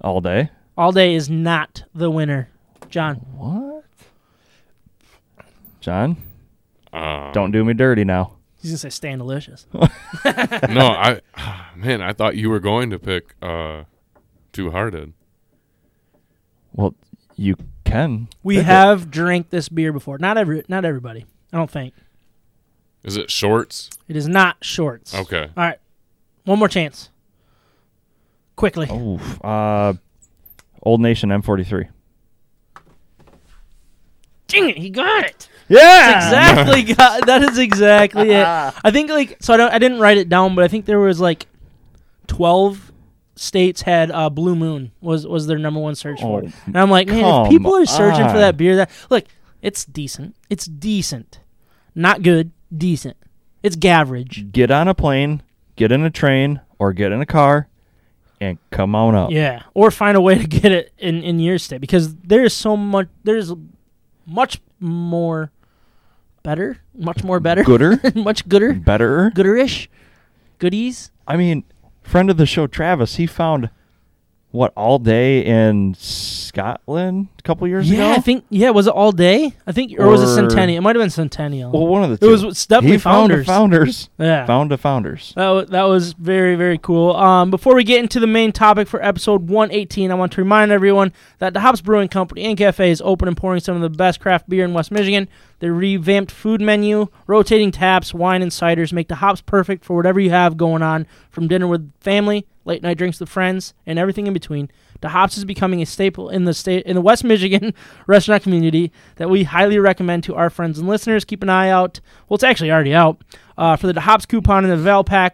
[0.00, 0.50] all day.
[0.76, 2.48] All day is not the winner,
[2.90, 3.16] John.
[3.36, 3.84] What?
[5.80, 6.16] John,
[6.92, 8.36] Um, don't do me dirty now.
[8.60, 9.66] He's gonna say Stan Delicious.
[9.72, 9.80] no,
[10.24, 11.20] I
[11.76, 13.84] man, I thought you were going to pick uh,
[14.52, 15.12] Two Hearted.
[16.72, 16.94] Well,
[17.36, 18.28] you can.
[18.42, 18.66] We pick it.
[18.66, 20.18] have drank this beer before.
[20.18, 21.26] Not every, not everybody.
[21.52, 21.94] I don't think
[23.04, 23.90] Is it Shorts?
[24.08, 25.14] it is not shorts.
[25.14, 25.42] Okay.
[25.56, 25.78] All right,
[26.44, 27.10] one more chance.
[28.56, 28.86] Quickly.
[28.90, 29.94] Oh, uh,
[30.82, 31.88] Old Nation M43.
[34.46, 35.48] Dang it, he got it.
[35.68, 38.44] Yeah, exactly got, that is exactly it.
[38.84, 41.00] I think like so I don't I didn't write it down, but I think there
[41.00, 41.46] was like
[42.26, 42.92] twelve
[43.36, 46.42] states had uh, Blue Moon was was their number one search for.
[46.44, 49.24] Oh, And I'm like, man, if people are searching for that beer, that look,
[49.62, 50.36] it's decent.
[50.50, 51.40] It's decent,
[51.94, 53.16] not good, decent.
[53.62, 54.52] It's gaverage.
[54.52, 55.42] Get on a plane,
[55.76, 57.68] get in a train, or get in a car,
[58.40, 59.30] and come on up.
[59.30, 62.52] Yeah, or find a way to get it in in your state because there is
[62.52, 63.08] so much.
[63.24, 63.52] There's
[64.26, 65.50] much more
[66.42, 69.32] better, much more better, Gooder, much gooder, better.
[69.34, 69.88] gooderish,
[70.58, 71.10] goodies.
[71.26, 71.64] I mean,
[72.04, 73.70] friend of the show, Travis, he found
[74.54, 78.12] what all day in Scotland a couple years Yeah, ago.
[78.12, 78.70] I think yeah.
[78.70, 79.52] Was it all day?
[79.66, 80.78] I think, or, was it Or- Centennial?
[80.78, 81.72] It might have been Centennial.
[81.72, 83.46] Well, one of the It was- definitely Founders.
[83.46, 84.08] founders.
[84.18, 85.32] yeah, Found a founders.
[85.34, 87.16] that was, that was very very cool.
[87.16, 90.70] Um, before we get into the main topic for episode 118, I want to remind
[90.70, 93.90] everyone that the Hops Brewing Company and Cafe is open and pouring some of the
[93.90, 95.28] best craft beer in West Michigan.
[95.58, 100.20] Their revamped food menu, rotating taps, wine, and ciders make the hops perfect for whatever
[100.20, 104.26] you have going on, from dinner with family, late night drinks with friends, and everything
[104.26, 104.70] in between.
[105.00, 107.74] The hops is becoming a staple in the state in the West Michigan
[108.06, 111.24] restaurant community that we highly recommend to our friends and listeners.
[111.24, 112.00] Keep an eye out.
[112.28, 113.22] Well, it's actually already out
[113.58, 115.32] uh, for the hops coupon in the Valpak.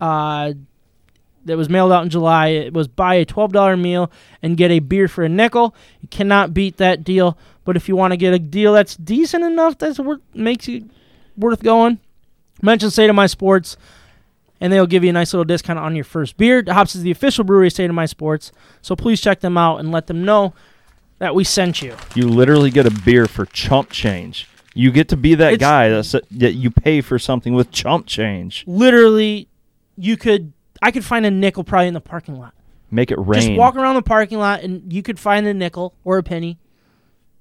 [0.00, 0.54] Uh,
[1.44, 2.48] that was mailed out in July.
[2.48, 4.10] It was buy a $12 meal
[4.42, 5.74] and get a beer for a nickel.
[6.00, 7.38] You cannot beat that deal.
[7.64, 10.88] But if you want to get a deal that's decent enough, that's what makes you
[11.36, 11.98] worth going.
[12.62, 13.76] Mention State of My Sports,
[14.60, 16.62] and they'll give you a nice little discount on your first beer.
[16.68, 19.78] Hops is the official brewery of State of My Sports, so please check them out
[19.78, 20.54] and let them know
[21.18, 21.96] that we sent you.
[22.14, 24.48] You literally get a beer for chump change.
[24.74, 28.06] You get to be that It's- guy that's, that you pay for something with chump
[28.06, 28.64] change.
[28.66, 29.48] Literally,
[29.96, 32.54] you could I could find a nickel probably in the parking lot.
[32.90, 33.40] Make it rain.
[33.42, 36.58] Just walk around the parking lot and you could find a nickel or a penny,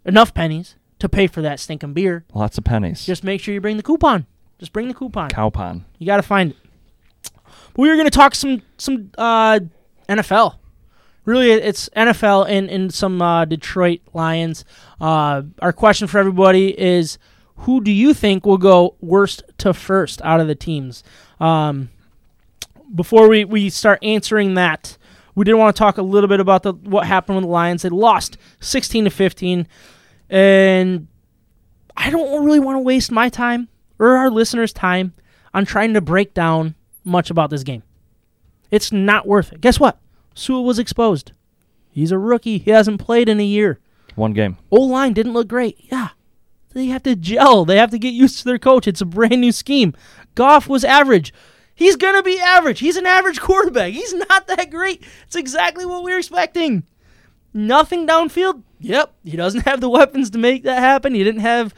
[0.06, 2.26] enough pennies to pay for that stinking beer.
[2.34, 3.06] Lots of pennies.
[3.06, 4.26] Just make sure you bring the coupon.
[4.60, 5.30] Just bring the coupon.
[5.30, 5.86] cowpon.
[5.98, 6.58] You got to find it.
[7.80, 9.62] We were going to talk some some uh,
[10.10, 10.58] NFL.
[11.24, 14.65] Really, it's NFL and, and some uh, Detroit Lions.
[15.00, 17.18] Uh, our question for everybody is
[17.60, 21.06] who do you think will go worst to first out of the teams?
[21.39, 21.89] Um,
[22.94, 24.98] before we, we start answering that,
[25.34, 27.84] we did want to talk a little bit about the what happened with the Lions.
[27.84, 29.65] They lost 16 to 15,
[30.30, 31.08] and
[31.96, 35.13] I don't really want to waste my time or our listeners' time
[35.54, 36.76] on trying to break down
[37.10, 37.84] much about this game.
[38.72, 39.62] It's not worth it.
[39.62, 40.00] Guess what?
[40.36, 41.32] Sewell was exposed.
[41.91, 42.60] He's a rookie.
[42.60, 43.80] He hasn't played in a year.
[44.15, 44.58] One game.
[44.72, 45.78] O line didn't look great.
[45.91, 46.10] Yeah.
[46.74, 47.65] They have to gel.
[47.65, 48.88] They have to get used to their coach.
[48.88, 49.93] It's a brand new scheme.
[50.36, 51.34] Goff was average.
[51.74, 52.80] He's going to be average.
[52.80, 53.91] He's an average quarterback.
[53.93, 55.04] He's not that great.
[55.26, 56.84] It's exactly what we were expecting.
[57.54, 58.62] Nothing downfield.
[58.82, 59.13] Yep.
[59.24, 61.15] He doesn't have the weapons to make that happen.
[61.15, 61.74] He didn't have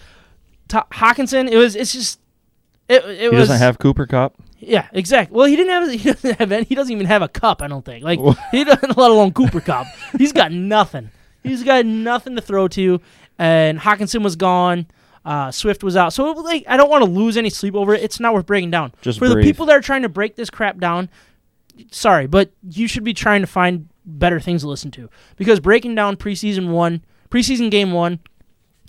[0.67, 1.49] Ta Hockenson.
[1.49, 2.19] It was, it's just,
[2.89, 3.47] it, it He was.
[3.47, 4.35] doesn't have Cooper Kupp.
[4.61, 5.35] Yeah, exactly.
[5.35, 5.91] Well, he didn't have.
[6.01, 6.65] He doesn't have any.
[6.65, 7.61] He doesn't even have a cup.
[7.61, 8.03] I don't think.
[8.03, 8.19] Like
[8.51, 8.95] he doesn't.
[8.95, 9.87] Let alone Cooper Kupp.
[10.17, 11.09] He's got nothing.
[11.43, 13.01] He's got nothing to throw to.
[13.39, 14.85] And Hockenson was gone.
[15.25, 16.13] Uh, Swift was out.
[16.13, 18.03] So like, I don't want to lose any sleep over it.
[18.03, 18.93] It's not worth breaking down.
[19.01, 21.09] Just for the people that are trying to break this crap down.
[21.91, 25.95] Sorry, but you should be trying to find better things to listen to because breaking
[25.95, 28.19] down preseason one, preseason game one,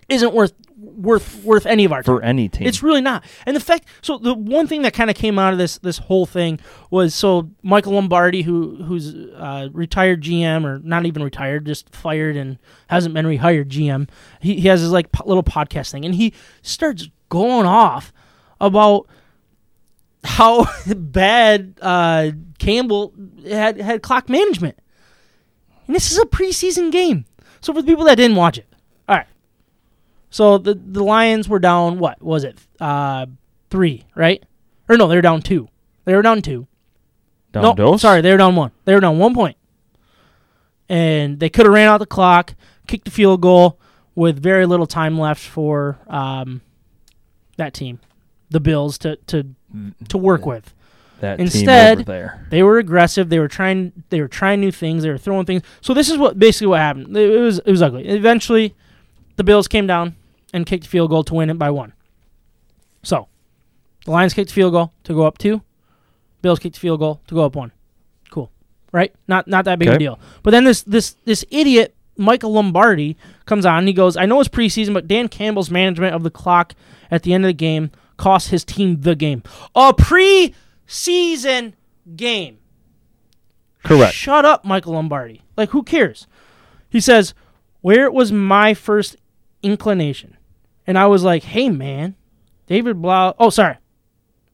[0.09, 0.53] isn't worth
[0.97, 2.17] worth worth any of our time.
[2.17, 2.67] for any team.
[2.67, 3.25] It's really not.
[3.47, 5.99] And the fact, so the one thing that kind of came out of this this
[5.99, 11.67] whole thing was so Michael Lombardi, who who's uh, retired GM or not even retired,
[11.67, 14.09] just fired and hasn't been rehired GM.
[14.41, 18.13] He, he has his like po- little podcast thing, and he starts going off
[18.61, 19.09] about
[20.25, 23.13] how bad uh, Campbell
[23.49, 24.79] had had clock management.
[25.87, 27.25] And this is a preseason game.
[27.61, 28.67] So for the people that didn't watch it.
[30.33, 31.99] So the the Lions were down.
[32.01, 32.59] What was it?
[32.81, 33.27] Uh,
[33.71, 34.43] three, right?
[34.89, 35.69] Or no, they were down two.
[36.07, 36.67] They were down two.
[37.53, 38.01] down no, dose?
[38.03, 38.73] sorry, they were down one.
[38.87, 39.57] They were down one point.
[40.89, 42.55] and they could have ran out the clock,
[42.87, 43.79] kicked the field goal
[44.15, 46.61] with very little time left for um,
[47.57, 48.01] that team,
[48.51, 49.47] the Bills, to to
[50.09, 50.75] to work with.
[51.21, 52.47] that instead- team over there.
[52.51, 53.29] They were aggressive.
[53.29, 53.93] They were trying.
[54.11, 55.03] They were trying new things.
[55.03, 55.63] They were throwing things.
[55.83, 57.17] So this is what basically what happened.
[57.17, 58.09] It, it was it was ugly.
[58.09, 58.75] Eventually,
[59.37, 60.17] the Bills came down
[60.53, 61.93] and kicked field goal to win it by one.
[63.03, 63.29] So,
[64.05, 65.63] the Lions kicked the field goal to go up two.
[66.41, 67.73] Bills kicked the field goal to go up one.
[68.31, 68.51] Cool,
[68.93, 69.15] right?
[69.29, 70.19] Not not that big of a deal.
[70.43, 74.41] But then this this this idiot Michael Lombardi comes on and he goes, "I know
[74.41, 76.75] it's preseason, but Dan Campbell's management of the clock
[77.11, 79.43] at the end of the game cost his team the game.
[79.75, 81.75] A preseason
[82.17, 82.59] game."
[83.85, 84.15] Correct.
[84.15, 85.43] Shut up, Michael Lombardi.
[85.57, 86.27] Like, who cares?
[86.89, 87.35] He says,
[87.81, 89.17] Where was my first
[89.63, 90.37] inclination?
[90.87, 92.17] And I was like, Hey, man,
[92.67, 93.35] David Blough.
[93.39, 93.77] Oh, sorry.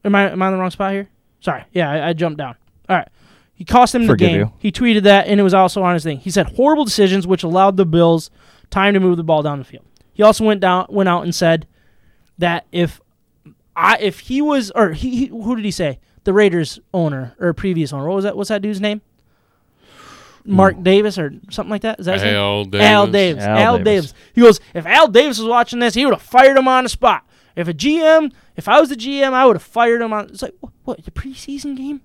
[0.05, 1.09] Am I, am I in the wrong spot here?
[1.41, 1.65] Sorry.
[1.73, 2.57] Yeah, I, I jumped down.
[2.89, 3.09] All right.
[3.55, 4.39] He cost him the Forgive game.
[4.39, 4.53] you.
[4.59, 6.19] He tweeted that, and it was also on his thing.
[6.19, 8.31] He said horrible decisions, which allowed the Bills
[8.71, 9.85] time to move the ball down the field.
[10.13, 11.67] He also went down, went out and said
[12.39, 13.01] that if
[13.75, 15.99] I, if he was, or he, he who did he say?
[16.25, 18.07] The Raiders owner or previous owner.
[18.07, 18.37] What was that?
[18.37, 19.01] What's that dude's name?
[20.49, 22.01] Mark Davis or something like that.
[22.01, 22.35] Is that his name?
[22.35, 22.87] Al Davis.
[22.87, 23.45] Al Davis.
[23.45, 24.13] Al Al, Davis.
[24.13, 24.15] Davis.
[24.35, 26.91] He goes, if Al Davis was watching this, he would have fired him on the
[26.91, 27.25] spot.
[27.55, 30.27] If a GM, if I was the GM, I would have fired him on.
[30.27, 30.73] It's like what?
[30.85, 32.01] what the preseason game?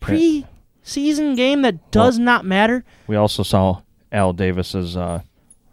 [0.00, 2.84] Preseason game that does not matter.
[3.06, 5.22] We also saw Al Davis's uh,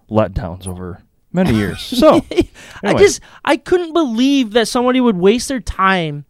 [0.10, 1.02] letdowns over
[1.32, 1.82] many years.
[1.82, 2.22] So
[2.84, 6.26] I just I couldn't believe that somebody would waste their time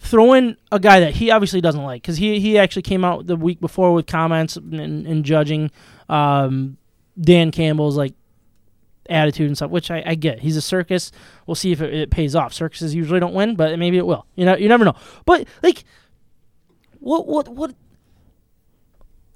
[0.00, 3.36] throwing a guy that he obviously doesn't like because he he actually came out the
[3.36, 5.70] week before with comments and, and judging
[6.08, 6.76] um,
[7.20, 8.14] Dan Campbell's like
[9.10, 10.40] attitude and stuff, which I, I get.
[10.40, 11.10] He's a circus.
[11.46, 12.52] We'll see if it, it pays off.
[12.52, 14.26] Circuses usually don't win, but maybe it will.
[14.36, 14.94] You know, you never know.
[15.24, 15.84] But like,
[17.00, 17.74] what what what?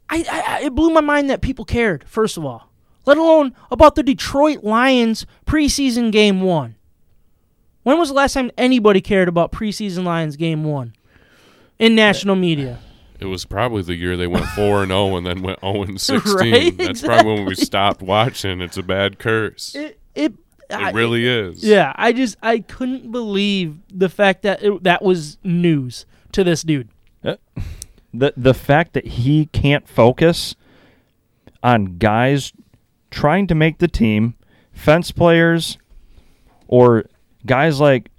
[0.09, 2.05] I I- it blew my mind that people cared.
[2.09, 2.71] First of all,
[3.07, 6.77] let alone about the Detroit Lions preseason game one.
[7.83, 10.95] When was the last time anybody cared about preseason Lions game one
[11.79, 12.79] in national media?
[13.19, 16.01] It was probably the year they went four and zero, and then went zero and
[16.01, 16.53] sixteen.
[16.53, 16.77] Right?
[16.77, 18.61] That's probably when we stopped watching.
[18.61, 19.75] It's a bad curse.
[19.75, 20.33] It, It
[20.71, 21.63] it, I- really is.
[21.65, 26.63] Yeah, I just I couldn't believe the fact that it, that was news to this
[26.63, 26.89] dude.
[27.25, 27.37] Uh,
[28.13, 30.55] the the fact that he can't focus
[31.63, 32.53] on guys
[33.11, 34.35] trying to make the team,
[34.73, 35.79] fence players,
[36.67, 37.05] or
[37.47, 38.11] guys like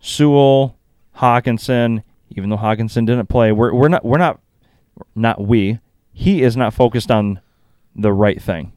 [0.00, 0.76] Sewell,
[1.16, 2.02] Hockenson.
[2.36, 4.40] Even though Hockenson didn't play, we're we're not we're not
[5.14, 5.78] not we.
[6.12, 7.40] He is not focused on
[7.96, 8.72] the right thing,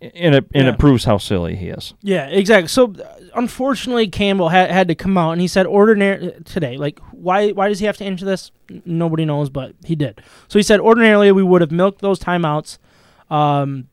[0.00, 0.72] and it and Yeah.
[0.74, 1.94] it proves how silly he is.
[2.02, 2.68] Yeah, exactly.
[2.68, 2.94] So
[3.34, 7.68] unfortunately, Campbell had, had to come out and he said, "Ordinary today, like why why
[7.68, 8.50] does he have to enter this?
[8.84, 10.20] Nobody knows, but he did.
[10.48, 12.78] So he said, ordinarily we would have milked those timeouts
[13.30, 13.88] um,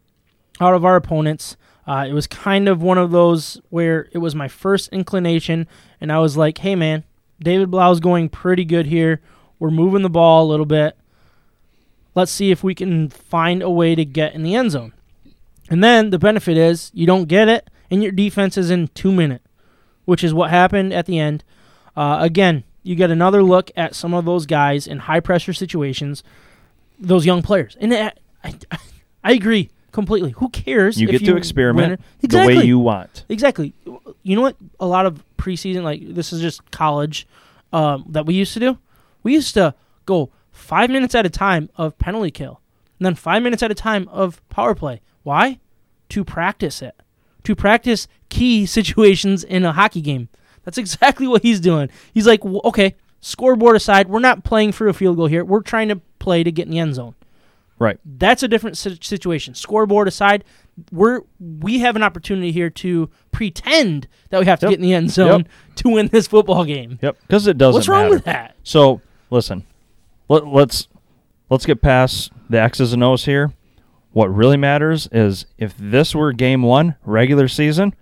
[0.62, 1.57] out of our opponents.
[1.88, 5.68] Uh, it was kind of one of those where it was my first inclination,
[6.02, 7.06] and I was like, hey man,
[7.40, 9.22] David Blough's going pretty good here.
[9.58, 10.98] We're moving the ball a little bit.
[12.14, 14.92] Let's see if we can find a way to get in the end zone."
[15.70, 19.12] And then the benefit is you don't get it, and your defense is in two
[19.12, 19.46] minutes,
[20.04, 21.46] which is what happened at the end.
[21.96, 26.22] Uh, again, you get another look at some of those guys in high pressure situations,
[27.00, 27.78] those young players.
[27.80, 28.12] And I,
[28.44, 28.56] I,
[29.24, 30.30] I agree completely.
[30.38, 31.02] Who cares?
[31.02, 33.26] You get to experiment win- the way you want.
[33.30, 33.74] Exactly.
[34.22, 34.56] You know what?
[34.80, 37.26] A lot of preseason, like this is just college,
[37.74, 38.78] um, that we used to do.
[39.24, 39.74] We used to
[40.06, 42.62] go five minutes at a time of penalty kill,
[43.00, 45.02] and then five minutes at a time of power play.
[45.24, 45.60] Why?
[46.10, 46.94] To practice it.
[47.46, 50.30] To practice key situations in a hockey game.
[50.64, 51.90] That's exactly what he's doing.
[52.14, 55.44] He's like, okay, scoreboard aside, we're not playing for a field goal here.
[55.44, 57.16] We're trying to play to get in the end zone.
[57.80, 58.00] Right.
[58.06, 59.54] That's a different situation.
[59.54, 60.44] Scoreboard aside,
[60.92, 64.70] we're we have an opportunity here to pretend that we have to Yep.
[64.72, 65.48] get in the end zone Yep.
[65.78, 66.98] to win this football game.
[67.02, 67.18] Yep.
[67.22, 67.78] Because it doesn't.
[67.78, 68.16] What's wrong matter.
[68.16, 68.56] with that?
[68.64, 69.64] So listen,
[70.28, 70.88] let, let's
[71.50, 73.54] let's get past the X's and O's here.
[74.12, 77.94] What really matters is if this were game one, regular season,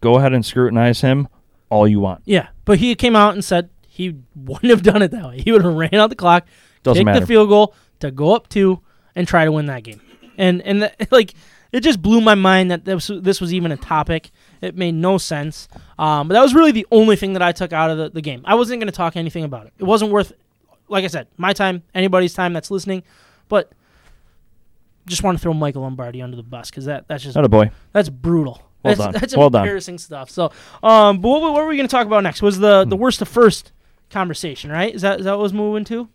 [0.00, 1.28] Go ahead and scrutinize him
[1.70, 2.22] all you want.
[2.24, 5.38] Yeah, but he came out and said he wouldn't have done it that way.
[5.40, 6.44] He would have ran out the clock,
[6.82, 7.20] Doesn't take matter.
[7.20, 8.80] the field goal to go up two
[9.14, 10.00] and try to win that game.
[10.38, 11.34] And and that, like
[11.72, 14.30] it just blew my mind that this, this was even a topic.
[14.60, 15.68] It made no sense.
[15.98, 18.20] Um, but that was really the only thing that I took out of the, the
[18.20, 18.42] game.
[18.44, 19.72] I wasn't going to talk anything about it.
[19.78, 20.32] It wasn't worth,
[20.88, 23.04] like I said, my time, anybody's time that's listening.
[23.48, 23.72] But
[25.06, 27.48] just want to throw Michael Lombardi under the bus because that that's just Not a
[27.48, 27.70] boy.
[27.92, 28.62] that's brutal.
[28.82, 29.12] Well that's, done.
[29.12, 29.62] That's Well done.
[29.62, 30.28] embarrassing stuff.
[30.28, 30.52] So,
[30.82, 32.42] um, but what, what were we going to talk about next?
[32.42, 33.72] Was the the worst to first
[34.10, 34.94] conversation, right?
[34.94, 36.08] Is that is that what was moving to?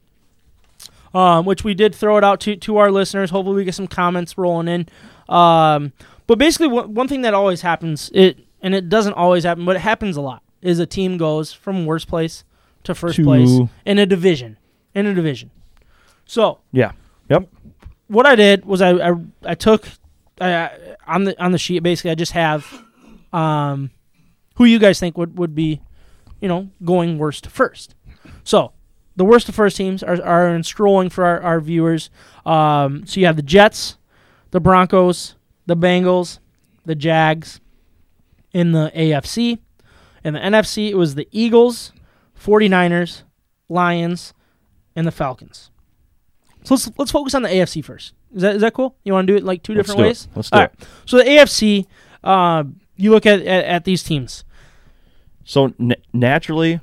[1.14, 3.30] Um, which we did throw it out to to our listeners.
[3.30, 4.88] Hopefully, we get some comments rolling in.
[5.34, 5.94] Um,
[6.28, 9.76] but basically, one, one thing that always happens, it and it doesn't always happen, but
[9.76, 12.44] it happens a lot, is a team goes from worst place
[12.84, 13.50] to first To- place
[13.86, 14.58] in a division.
[14.94, 15.52] In a division.
[16.26, 16.92] So Yeah.
[17.30, 17.48] Yep.
[18.08, 19.14] what I did was I I,
[19.46, 19.88] I took
[20.42, 20.70] uh,
[21.08, 22.66] on the on the sheet basically I just have
[23.34, 23.92] um
[24.56, 25.82] who you guys think would would be
[26.42, 27.96] you know going worst first.
[28.44, 28.72] So
[29.18, 32.10] the worst of first teams are are in scrolling for our, our viewers.
[32.46, 33.98] Um, so you have the Jets,
[34.52, 36.40] the Broncos, the Bengals,
[36.86, 37.60] the Jags.
[38.54, 39.60] In the AFC,
[40.24, 41.92] in the NFC, it was the Eagles,
[42.42, 43.22] 49ers,
[43.70, 44.34] Lions,
[44.96, 45.70] and the Falcons.
[46.64, 48.14] So let's let's focus on the AFC first.
[48.34, 48.96] Is that is that cool?
[49.04, 50.08] You want to do it like 2 Let's different do it.
[50.08, 50.28] ways?
[50.36, 50.72] Let's do All it.
[50.80, 50.88] right.
[51.06, 51.86] So the AFC,
[52.24, 52.64] uh,
[52.96, 54.44] you look at, at at these teams.
[55.44, 56.80] So n- naturally,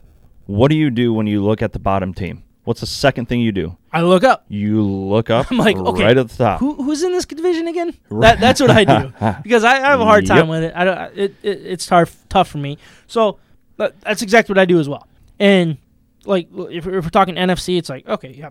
[0.47, 2.43] what do you do when you look at the bottom team?
[2.65, 3.77] What's the second thing you do?
[3.93, 4.47] I look up.
[4.49, 6.61] You look up I'm like, okay, right at the top.
[6.61, 7.95] Who who's in this division again?
[8.11, 10.73] That that's what I do because I, I have a hard time with it.
[10.75, 10.99] I don't.
[11.19, 12.79] It, it it's tough tough for me.
[13.07, 13.39] So
[13.77, 15.07] that, that's exactly what I do as well.
[15.39, 15.77] And
[16.25, 18.51] like if, we're- if we're talking NFC, it's like okay, yeah,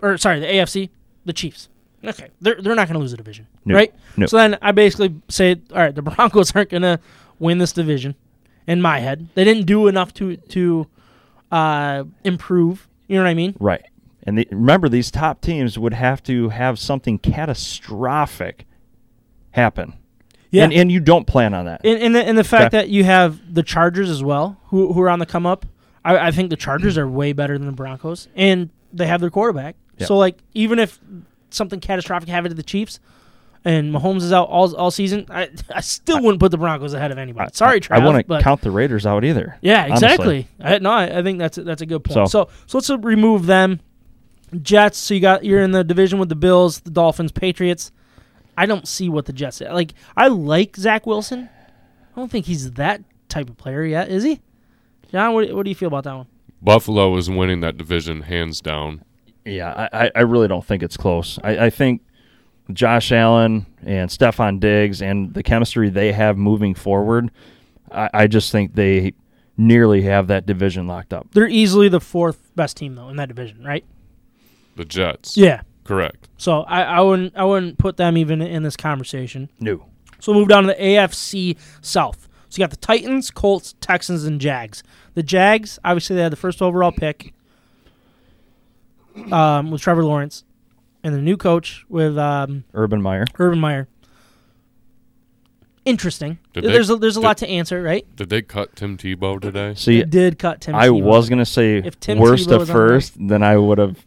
[0.00, 0.88] or sorry, the AFC,
[1.24, 1.68] the Chiefs.
[2.04, 3.74] Okay, they're they're not going to lose the division, No.
[3.76, 3.94] right?
[4.16, 4.26] No.
[4.26, 6.98] So then I basically say, all right, the Broncos aren't going to
[7.38, 8.14] win this division.
[8.66, 10.86] In my head, they didn't do enough to to
[11.50, 12.88] uh, improve.
[13.08, 13.56] You know what I mean?
[13.58, 13.82] Right.
[14.24, 18.66] And the, remember, these top teams would have to have something catastrophic
[19.50, 19.94] happen.
[20.50, 20.64] Yeah.
[20.64, 21.80] And, and you don't plan on that.
[21.84, 22.82] And, and, the, and the fact Okay.
[22.82, 25.66] that you have the Chargers as well, who, who are on the come up,
[26.04, 29.30] I, I think the Chargers are way better than the Broncos, and they have their
[29.30, 29.76] quarterback.
[29.98, 30.06] Yeah.
[30.06, 31.00] So, like, even if
[31.50, 33.00] something catastrophic happened to the Chiefs
[33.64, 37.10] and Mahomes is out all, all season, I, I still wouldn't put the Broncos ahead
[37.12, 37.50] of anybody.
[37.54, 38.00] Sorry, Trav.
[38.00, 39.56] I wouldn't but count the Raiders out either.
[39.62, 40.48] yeah, exactly.
[40.60, 42.28] I, no, I, I think that's a, that's a good point.
[42.28, 43.80] So- So, so let's remove them.
[44.60, 44.98] Jets.
[44.98, 47.90] So you got you're in the division with the Bills, the Dolphins, Patriots.
[48.56, 49.94] I don't see what the Jets like.
[50.16, 51.48] I like Zach Wilson.
[52.14, 54.42] I don't think he's that type of player yet, is he?
[55.10, 56.26] John, what, what do you feel about that one?
[56.60, 59.02] Buffalo is winning that division hands down.
[59.46, 61.38] Yeah, I, I- I really don't think it's close.
[61.42, 62.02] I, I think
[62.74, 67.30] Josh Allen and Stefon Diggs and the chemistry they have moving forward,
[67.90, 69.14] I, I just think they
[69.56, 71.28] nearly have that division locked up.
[71.32, 73.84] They're easily the fourth best team though in that division, right?
[74.76, 75.36] The Jets.
[75.36, 75.62] Yeah.
[75.84, 76.28] Correct.
[76.36, 79.48] So I, I wouldn't I wouldn't put them even in this conversation.
[79.60, 79.86] No.
[80.20, 82.28] So we'll move down to the AFC South.
[82.48, 84.82] So you got the Titans, Colts, Texans, and Jags.
[85.14, 87.34] The Jags, obviously, they had the first overall pick
[89.30, 90.44] um, with Trevor Lawrence,
[91.04, 93.24] and the new coach with um, Urban Meyer.
[93.38, 93.88] Urban Meyer.
[95.84, 96.38] Interesting.
[96.52, 98.06] Did they- there's a, there's a did- lot to answer, right?
[98.14, 99.74] Did they cut Tim Tebow today?
[99.74, 100.74] See, They did cut Tim.
[100.76, 101.02] I Tebow.
[101.02, 102.88] was gonna say If Tim worst Tebow at was on there.
[102.88, 104.06] first, then I would have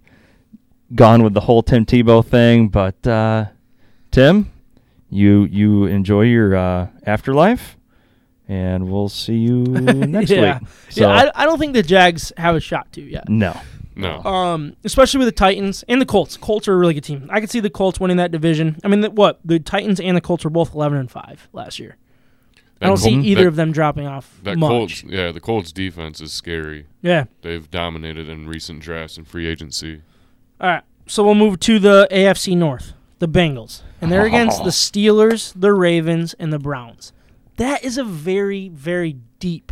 [0.93, 2.69] gone with the whole Tim Tebow thing.
[2.69, 3.45] But uh,
[4.11, 4.51] Tim,
[5.09, 7.75] you you enjoy your uh, afterlife,
[8.47, 10.59] and we'll see you next yeah.
[10.59, 10.69] week.
[10.91, 13.27] So yeah, I, I don't think the Jags have a shot to yet.
[13.27, 13.59] no,
[13.95, 14.21] No.
[14.23, 16.35] Um, especially with the Titans and the Colts.
[16.37, 17.29] Colts are a really good team.
[17.31, 18.77] I could see the Colts winning that division.
[18.83, 21.79] I mean, the, what the Titans and the Colts were both eleven and five last
[21.79, 21.95] year.
[22.81, 24.69] I don't That see either that- of them dropping off That much.
[24.69, 26.87] Colts, yeah, the Colts defense is scary.
[27.01, 27.25] Yeah.
[27.41, 30.01] They've dominated in recent drafts and free agency.
[30.59, 30.83] All right.
[31.07, 35.71] So we'll move to the AFC North, the Bengals, and they're against the Steelers, the
[35.73, 37.13] Ravens, and the Browns.
[37.57, 39.71] That is a very, very deep,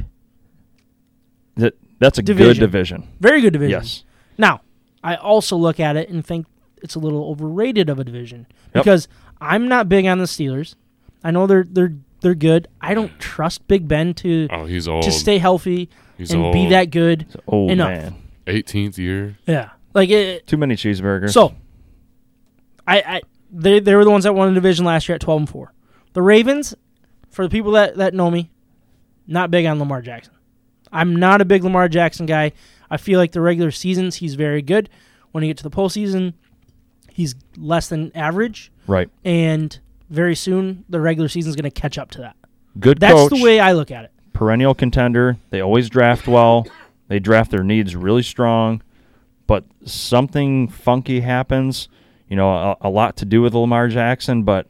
[1.58, 2.54] that that's a Division.
[2.54, 3.08] good division.
[3.20, 3.82] very good division.
[3.82, 4.04] Yes,
[4.38, 4.62] Now,
[5.04, 6.46] I also look at it and think
[6.82, 8.84] it's a little overrated of a division Yep.
[8.84, 9.08] because
[9.42, 10.76] I'm not big on the Steelers.
[11.24, 12.68] I know they're they're they're good.
[12.82, 15.04] I don't trust Big Ben to Oh, he's old.
[15.04, 16.54] to stay healthy he's and old.
[16.54, 17.26] be that good.
[17.48, 17.90] oh Enough.
[17.90, 18.16] man,
[18.48, 19.38] 18th year.
[19.46, 20.48] Yeah, like it.
[20.48, 21.32] too many cheeseburgers.
[21.32, 21.54] So,
[22.88, 23.22] I, I
[23.52, 25.74] they they were the ones that won the division last year at twelve and four.
[26.14, 26.76] The Ravens,
[27.30, 28.50] for the people that that know me,
[29.28, 30.34] not big on Lamar Jackson.
[30.92, 32.52] I'm not a big Lamar Jackson guy.
[32.94, 34.88] I feel like the regular seasons he's very good.
[35.32, 36.34] When you get to the postseason,
[37.10, 39.80] he's less than average, right, and
[40.12, 42.36] very soon the regular season's going to catch up to that.
[42.80, 44.12] Good That's coach, the way I look at it.
[44.34, 45.38] perennial contender.
[45.50, 46.68] They always draft well.
[47.08, 48.84] They draft their needs really strong,
[49.48, 51.90] but something funky happens.
[52.30, 54.68] You know, a, a lot to do with Lamar Jackson, but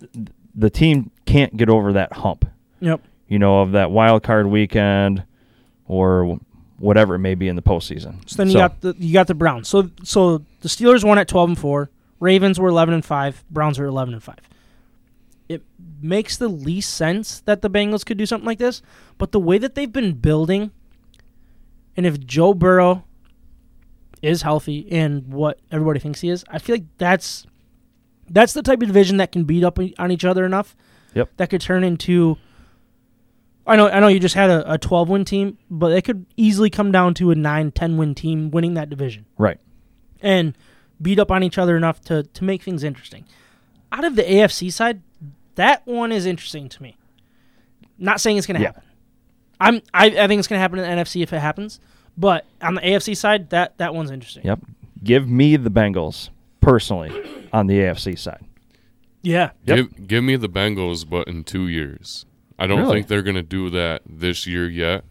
[0.00, 2.46] th- the team can't get over that hump.
[2.80, 3.02] Yep.
[3.28, 5.24] You know, of that wild card weekend
[5.86, 6.38] or
[6.78, 8.28] whatever it may be in the postseason.
[8.28, 9.68] So then you got the you got the Browns.
[9.68, 11.90] So so the Steelers won at twelve and four.
[12.20, 13.44] Ravens were eleven and five.
[13.50, 14.40] Browns were eleven and five.
[15.48, 15.62] It
[16.00, 18.82] makes the least sense that the Bengals could do something like this,
[19.18, 20.70] but the way that they've been building,
[21.96, 23.04] and if Joe Burrow
[24.22, 27.46] is healthy and what everybody thinks he is, I feel like that's
[28.28, 30.74] that's the type of division that can beat up on each other enough.
[31.14, 31.30] Yep.
[31.36, 32.38] That could turn into.
[33.66, 34.08] I know, I know.
[34.08, 37.30] You just had a, a 12 win team, but it could easily come down to
[37.30, 39.58] a 9, 10 win team winning that division right.
[40.20, 40.56] and
[41.00, 43.24] beat up on each other enough to to make things interesting.
[43.90, 45.00] Out of the AFC side,
[45.54, 46.96] that one is interesting to me.
[47.98, 48.68] Not saying it's going to Yeah.
[48.68, 48.82] happen.
[49.60, 51.80] I'm I, I think it's going to happen in the NFC if it happens,
[52.18, 54.44] but on the AFC side, that that one's interesting.
[54.44, 54.60] Yep.
[55.02, 56.28] Give me the Bengals
[56.60, 57.12] personally
[57.52, 58.44] on the AFC side.
[59.22, 59.50] Yeah.
[59.64, 59.76] Yep.
[59.76, 62.26] Give give me the Bengals, but in two years.
[62.58, 62.94] I don't Really?
[62.98, 65.04] think they're gonna do that this year yet.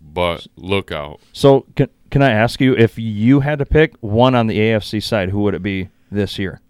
[0.00, 1.20] But look out.
[1.32, 5.02] So can can I ask you if you had to pick one on the AFC
[5.02, 6.60] side, who would it be this year?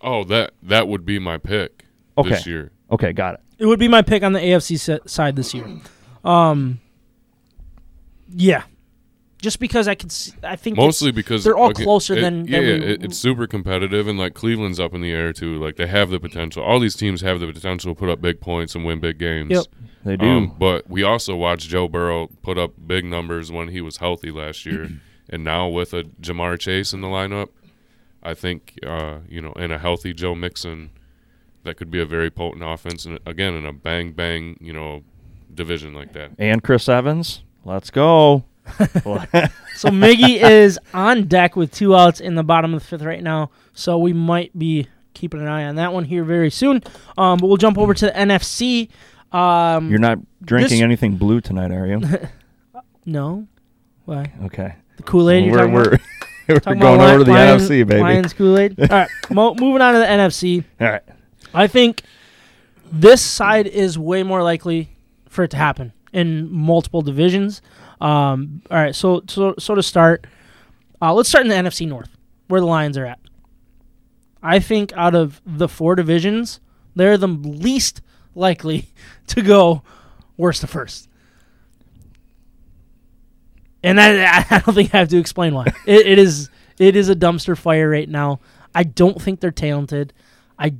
[0.00, 1.84] Oh, that that would be my pick
[2.16, 2.30] Okay.
[2.30, 2.70] this year.
[2.90, 3.40] Okay, got it.
[3.58, 5.66] It would be my pick on the AFC si- side this year.
[6.24, 6.80] Um
[8.34, 8.64] yeah.
[9.40, 12.46] Just because I could see, I think Mostly because they're all okay, closer it- than-
[12.48, 15.32] yeah, than yeah we- it, it's super competitive and like Cleveland's up in the air
[15.32, 15.58] too.
[15.58, 16.62] Like they have the potential.
[16.62, 19.50] All these teams have the potential to put up big points and win big games.
[19.52, 19.66] Yep.
[20.04, 20.26] They do.
[20.26, 24.30] Um, but we also watched Joe Burrow put up big numbers when he was healthy
[24.32, 24.90] last year,
[25.30, 27.48] and now with a Ja'Marr Chase in the lineup,
[28.22, 30.90] I think uh, you know, and a healthy Joe Mixon,
[31.62, 33.04] that could be a very potent offense.
[33.04, 35.04] And again, in a bang bang, you know,
[35.54, 36.32] division like that.
[36.38, 37.44] and Chris Evans.
[37.64, 38.44] Let's go.
[39.78, 43.22] So Miggy is on deck with two outs in the bottom of the fifth right
[43.22, 43.52] now.
[43.74, 46.82] So we might be keeping an eye on that one here very soon.
[47.16, 48.88] Um, but we'll jump over to the NFC.
[49.32, 52.00] Um, You're not drinking This- anything blue tonight, are you?
[53.06, 53.46] no,
[54.04, 54.74] why Okay.
[54.96, 55.52] the Kool Aid?
[55.52, 55.98] We're, we're,
[56.48, 58.00] we're going over to the Lion- NFC, baby.
[58.00, 58.80] Lions Kool Aid.
[58.80, 60.64] All right, mo- moving on to the NFC.
[60.80, 61.02] All right.
[61.54, 62.02] I think
[62.90, 64.88] this side is way more likely
[65.28, 67.62] for it to happen in multiple divisions.
[68.00, 70.26] Um, all right, so so so to start,
[71.02, 72.10] uh, let's start in the NFC North,
[72.46, 73.18] where the Lions are at.
[74.42, 76.60] I think out of the four divisions,
[76.94, 78.00] they're the least
[78.34, 78.88] likely
[79.28, 79.82] to go
[80.36, 81.08] worst to first.
[83.82, 85.66] And I, I don't think I have to explain why.
[85.86, 88.40] it, it is it is a dumpster fire right now.
[88.74, 90.12] I don't think they're talented.
[90.58, 90.74] I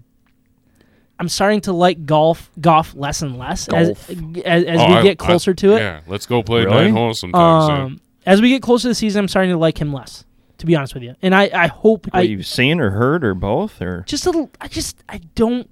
[1.21, 4.11] I'm starting to like golf golf less and less as Golf.
[4.11, 5.79] as, as Oh, we I- get closer I- to it.
[5.81, 6.85] Yeah, let's go play Really?
[6.85, 7.77] nine holes sometime soon.
[7.81, 10.25] Um, as we get closer to the season, I'm starting to like him less.
[10.59, 13.25] To be honest with you, and I I hope What I you've seen or heard
[13.25, 14.51] or both or just a little.
[14.61, 15.69] I just I don't.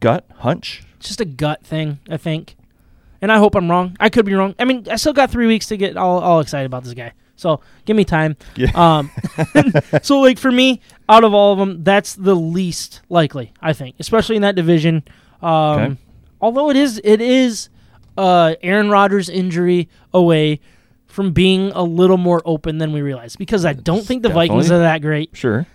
[0.00, 0.82] gut hunch?
[0.98, 2.00] Just a gut thing.
[2.10, 2.56] I think,
[3.20, 3.96] and I hope I'm wrong.
[4.00, 4.56] I could be wrong.
[4.58, 7.12] I mean, I still got three weeks to get all, all excited about this guy.
[7.36, 8.36] So give me time.
[8.56, 8.70] Yeah.
[8.74, 9.10] Um,
[10.02, 13.52] so like for me, out of all of them, that's the least likely.
[13.60, 15.02] I think, especially in that division.
[15.40, 15.96] Um, Okay.
[16.40, 17.68] Although it is it is
[18.18, 20.60] uh, Aaron Rodgers' injury away
[21.06, 24.70] from being a little more open than we realize because I don't think the Vikings
[24.70, 25.36] are that great.
[25.36, 25.66] Sure.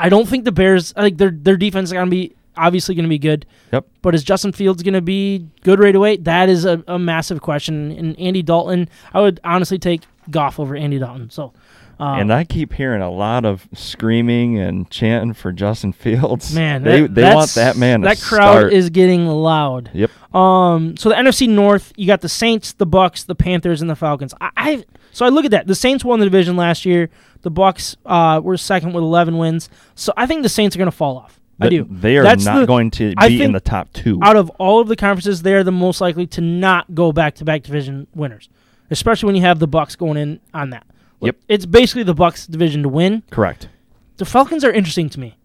[0.00, 3.18] I don't think the Bears like their their defense is gonna be obviously gonna be
[3.18, 3.44] good.
[3.72, 3.86] Yep.
[4.00, 6.16] But is Justin Fields gonna be good right away?
[6.16, 7.92] That is a, a massive question.
[7.92, 11.30] And Andy Dalton, I would honestly take Goff over Andy Dalton.
[11.30, 11.52] So
[11.98, 16.52] um, and I keep hearing a lot of screaming and chanting for Justin Fields.
[16.54, 18.00] man, they that- they want that man.
[18.00, 18.72] to That crowd start.
[18.72, 19.90] is getting loud.
[19.94, 20.10] Yep.
[20.34, 23.94] Um, so the NFC North, you got the Saints, the Bucks, the Panthers, and the
[23.96, 24.34] Falcons.
[24.40, 25.68] I, I so I look at that.
[25.68, 27.08] The Saints won the division last year.
[27.42, 29.68] The Bucks uh, were second with 11 wins.
[29.94, 31.38] So I think the Saints are going to fall off.
[31.60, 31.86] I do.
[31.88, 34.18] They are That's not the- going to be in the top two.
[34.22, 37.36] Out of all of the conferences, they are the most likely to not go back
[37.36, 38.48] to back division winners,
[38.90, 40.86] especially when you have the Bucks going in on that.
[41.20, 41.36] Yep.
[41.48, 43.22] It's basically the Bucks division to win.
[43.30, 43.68] Correct.
[44.16, 45.36] the Falcons are interesting to me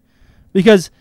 [0.54, 0.92] because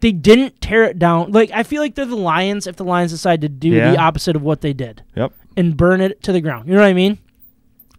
[0.00, 1.32] they didn't tear it down.
[1.32, 3.92] Like I feel like they're the Lions if the Lions decide to do Yeah.
[3.92, 5.32] the opposite of what they did Yep.
[5.56, 6.68] and burn it to the ground.
[6.68, 7.18] You know what I mean?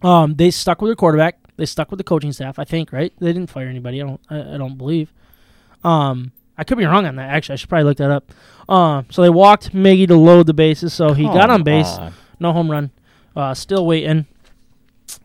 [0.01, 1.38] Um, they stuck with their quarterback.
[1.55, 2.59] They stuck with the coaching staff.
[2.59, 3.13] I think right.
[3.19, 4.01] They didn't fire anybody.
[4.01, 4.21] I don't.
[4.30, 5.13] I, I don't believe.
[5.84, 7.30] Um, I could be wrong on that.
[7.30, 8.32] Actually, I should probably look that up.
[8.69, 11.88] Um, so they walked Miggy to load the bases, so he got on base.
[11.88, 12.13] on.
[12.39, 12.91] No home run.
[13.36, 14.26] Uh, still waiting.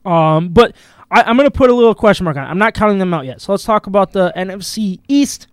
[0.05, 0.75] Um, but
[1.11, 2.49] I, I'm going to put a little question mark on it.
[2.49, 3.41] I'm not counting them out yet.
[3.41, 5.49] So let's talk about the NFC East.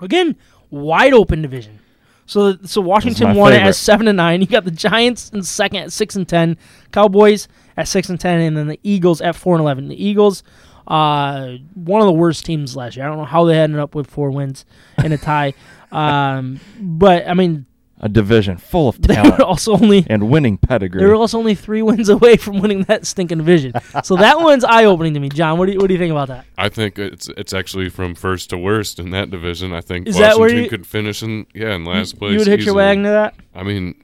[0.00, 0.36] Again,
[0.70, 1.78] wide open division.
[2.26, 3.68] So so Washington won it favorite.
[3.70, 4.40] at seven and nine.
[4.40, 6.56] You got the Giants in second at six and ten,
[6.92, 9.88] Cowboys at six and ten, and then the Eagles at four and eleven.
[9.88, 10.42] The Eagles,
[10.86, 13.04] uh, one of the worst teams last year.
[13.04, 14.64] I don't know how they ended up with four wins
[14.98, 15.52] and a tie.
[15.92, 17.66] um, but I mean,
[18.04, 21.00] A division full of they talent were also only and winning pedigree.
[21.00, 23.72] they were also only three wins away from winning that stinking division.
[24.02, 25.56] so that one's eye opening to me, John.
[25.56, 26.44] What do you what do you think about that?
[26.58, 29.72] I think it's it's actually from first to worst in that division.
[29.72, 32.32] I think Is that Washington where you- could finish in yeah in last place.
[32.32, 32.76] you would hit your easily.
[32.76, 33.34] wagon to that?
[33.54, 33.94] I mean,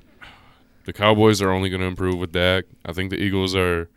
[0.84, 2.66] the Cowboys are only going to improve with Dak.
[2.86, 3.88] I think the Eagles are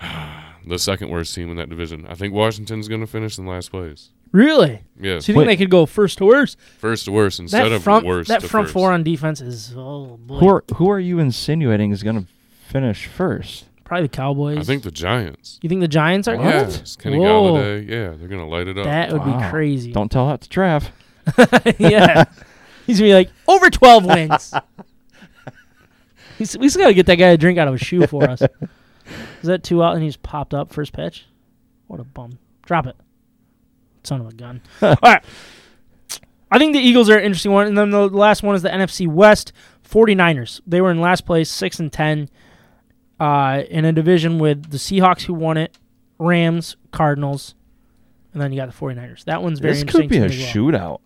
[0.66, 2.06] the second worst team in that division.
[2.08, 4.10] I think Washington's going to finish in last place.
[4.32, 4.82] Really?
[5.00, 5.18] Yeah.
[5.18, 5.44] So you think Wait.
[5.46, 6.58] they could go first to worst?
[6.78, 8.72] first to worst instead That of front worst that to front first.
[8.72, 10.38] four on defense is oh boy.
[10.38, 12.26] who are who are you insinuating is going to
[12.68, 13.66] finish first?
[13.84, 14.56] Probably the Cowboys.
[14.58, 15.58] I think the Giants.
[15.60, 16.34] You think the Giants are?
[16.36, 17.52] Yeah, it's Kenny Whoa.
[17.52, 17.86] Golladay.
[17.86, 18.84] Yeah, they're going to light it up.
[18.84, 19.92] That would be crazy.
[19.92, 20.88] Don't tell that to Trav.
[21.78, 22.24] yeah.
[22.86, 24.52] He's gonna be like over twelve wins.
[26.38, 28.40] He's, we still gotta get that guy a drink out of a shoe for us.
[28.42, 28.48] Is
[29.42, 31.26] that two out and he's popped up first pitch?
[31.86, 32.38] What a bum.
[32.64, 32.96] Drop it.
[34.04, 34.60] Son of a gun.
[34.82, 35.22] All right.
[36.50, 37.66] I think the Eagles are an interesting one.
[37.66, 39.52] And then the last one is the NFC West
[39.88, 40.60] 49ers.
[40.66, 42.28] They were in last place, 6 and 10,
[43.20, 45.78] uh, in a division with the Seahawks who won it,
[46.18, 47.54] Rams, Cardinals,
[48.32, 49.24] and then you got the 49ers.
[49.24, 50.08] That one's very This interesting.
[50.08, 50.28] could be a well.
[50.28, 51.00] shootout.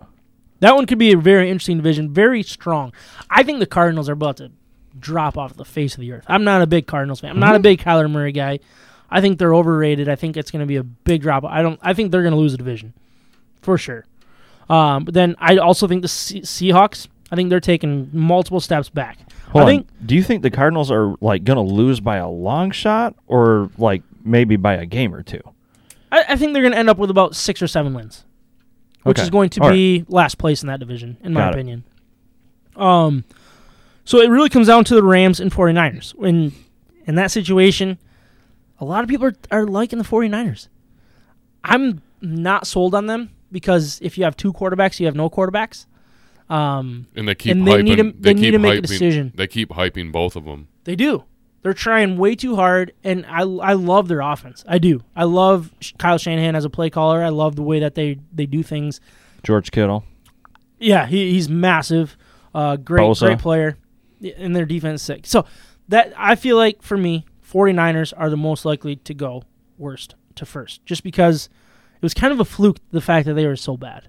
[0.60, 2.92] That one could be a very interesting division, very strong.
[3.28, 4.50] I think the Cardinals are about to
[4.98, 6.24] drop off the face of the earth.
[6.28, 7.30] I'm not a big Cardinals fan.
[7.30, 8.60] I'm not a big Kyler Murray guy.
[9.10, 10.08] I think they're overrated.
[10.08, 11.44] I think it's going to be a big drop.
[11.44, 11.78] I don't.
[11.82, 12.92] I think they're going to lose a division,
[13.62, 14.04] for sure.
[14.68, 17.08] Um, but then I also think the Se- Seahawks.
[17.30, 19.18] I think they're taking multiple steps back.
[19.50, 19.66] Hold I on.
[19.68, 23.14] think Do you think the Cardinals are like going to lose by a long shot
[23.26, 25.40] or like maybe by a game or two?
[26.12, 28.24] I, I think they're going to end up with about six or seven wins,
[29.02, 29.22] which Okay.
[29.24, 31.52] is going to All be last place in that division, in my it.
[31.54, 31.82] opinion.
[32.76, 33.24] Um,
[34.04, 36.14] so it really comes down to the Rams and 49ers.
[36.24, 36.52] In
[37.06, 37.98] in that situation,
[38.80, 40.68] a lot of people are, are liking the 49ers.
[41.64, 45.86] I'm not sold on them because if you have two quarterbacks, you have no quarterbacks.
[46.48, 47.84] Um, and they keep and they hyping.
[47.84, 49.32] need to- they keep need to make a decision.
[49.34, 50.68] They keep hyping both of them.
[50.84, 51.24] They do.
[51.62, 54.64] They're trying way too hard, and I, I love their offense.
[54.68, 55.02] I do.
[55.16, 57.24] I love Kyle Shanahan as a play caller.
[57.24, 59.00] I love the way that they, they do things.
[59.42, 60.04] George Kittle.
[60.78, 62.16] Yeah, he, he's massive.
[62.54, 63.26] Uh, great, Bosa.
[63.26, 63.76] great player.
[64.20, 65.26] Y- And their defense sick.
[65.26, 65.44] So
[65.88, 69.42] that I feel like for me, 49ers are the most likely to go
[69.78, 71.48] worst to first, just because
[71.94, 74.08] it was kind of a fluke the fact that they were so bad.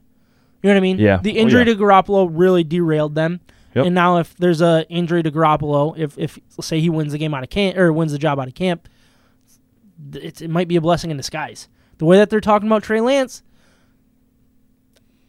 [0.63, 0.97] You know what I mean?
[0.97, 1.17] Yeah.
[1.21, 1.73] The Oh, injury yeah.
[1.73, 3.39] to Garoppolo really derailed them.
[3.75, 3.85] Yep.
[3.85, 7.33] And now if there's a injury to Garoppolo, if if say he wins the game
[7.33, 8.89] out of camp or wins the job out of camp,
[10.13, 11.67] it's, it might be a blessing in disguise.
[11.99, 13.43] The way that they're talking about Trey Lance,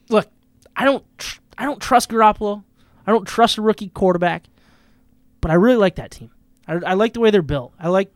[0.09, 0.28] look,
[0.76, 2.64] I don't tr- I don't trust Garoppolo.
[3.06, 4.44] I don't trust a rookie quarterback,
[5.40, 6.30] but I really like that team.
[6.68, 7.72] I, I like the way they're built.
[7.80, 8.12] I like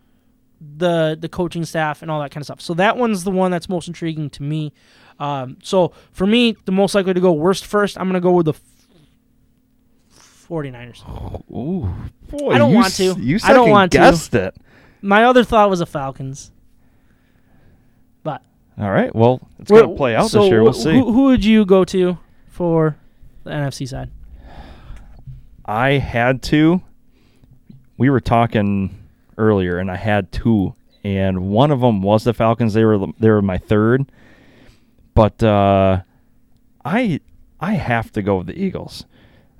[0.76, 2.60] the the coaching staff and all that kind of stuff.
[2.60, 4.72] So that one's the one that's most intriguing to me.
[5.18, 8.32] Um, so for me, the most likely to go worst first, I'm going to go
[8.32, 8.54] with the
[10.48, 11.02] 49ers.
[11.50, 11.92] Ooh,
[12.28, 13.16] boy, I don't want to.
[13.18, 13.98] You I don't want to.
[13.98, 14.54] guessed it.
[15.00, 16.52] My other thought was the Falcons.
[18.22, 18.42] But
[18.78, 19.14] All right.
[19.14, 20.62] Well, it's going to play out so this year.
[20.62, 20.92] We'll wh- see.
[20.92, 22.96] Who, who would you go to for
[23.44, 24.10] the NFC side?
[25.64, 26.82] I had to.
[28.02, 28.98] We were talking
[29.38, 30.74] earlier, and I had two,
[31.04, 32.74] and one of them was the Falcons.
[32.74, 34.10] They were they were my third,
[35.14, 36.00] but uh,
[36.84, 37.20] I
[37.60, 39.04] I have to go with the Eagles.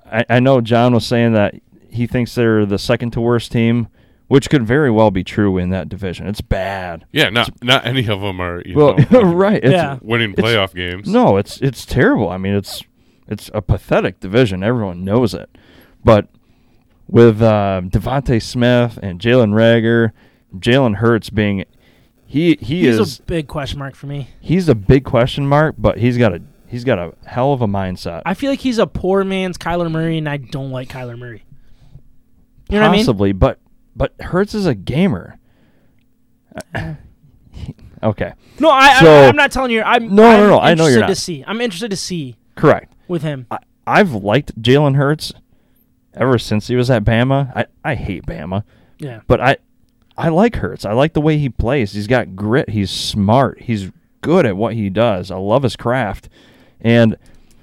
[0.05, 1.55] I, I know John was saying that
[1.89, 3.87] he thinks they're the second to worst team,
[4.27, 6.27] which could very well be true in that division.
[6.27, 7.05] It's bad.
[7.13, 9.63] Yeah, not not any of them are you Well, know, right.
[9.63, 9.99] It's, Yeah.
[10.01, 11.07] winning It's- playoff games.
[11.07, 12.27] No, it's it's terrible.
[12.27, 12.83] I mean, it's
[13.25, 14.63] it's a pathetic division.
[14.63, 15.49] Everyone knows it.
[16.03, 16.27] But
[17.07, 20.11] with uh, DeVonta Smith and Jalen Reagor,
[20.55, 21.65] Jalen Hurts being
[22.25, 24.29] he he He's is a big question mark for me.
[24.39, 27.67] he's a big question mark, but he's got a he's got a hell of a
[27.67, 28.23] mindset.
[28.25, 31.43] I feel like he's a poor man's Kyler Murray, and I don't like Kyler Murray.
[32.69, 33.59] You know Possibly, but
[33.95, 35.37] but Hurts is a gamer.
[36.75, 36.95] okay,
[38.03, 38.35] I mean?
[38.59, 39.81] No, I, So- I I'm not telling you.
[39.83, 41.07] I'm No, no, I'm no, I know you're interested not.
[41.09, 42.93] To see, I'm interested to see correct.
[43.07, 43.45] with him.
[43.51, 45.33] I, I've liked Jalen Hurts
[46.15, 47.51] ever since he was at Bama.
[47.55, 48.63] I, I hate Bama.
[48.99, 49.57] Yeah, But I
[50.17, 50.85] I like Hurts.
[50.85, 51.93] I like the way he plays.
[51.93, 52.69] He's got grit.
[52.69, 53.61] He's smart.
[53.61, 53.91] He's
[54.21, 55.31] good at what he does.
[55.31, 56.29] I love his craft.
[56.79, 57.17] And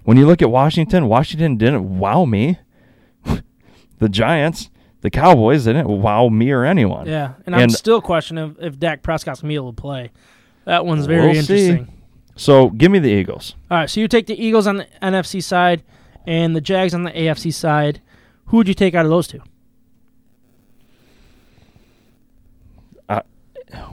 [0.04, 2.58] when you look at Washington, Washington didn't wow me.
[3.98, 4.70] the Giants,
[5.02, 7.06] the Cowboys didn't wow me or anyone.
[7.06, 10.10] yeah, and I'm still questioning if, if Dak Prescott's gonna be able to play.
[10.64, 11.68] That one's very We'll see.
[11.68, 11.96] interesting.
[12.36, 13.54] So give me the Eagles.
[13.70, 15.82] All right, so you take the Eagles on the NFC side,
[16.26, 18.00] and the Jags on the AFC side.
[18.50, 19.40] Who would you take out of those two?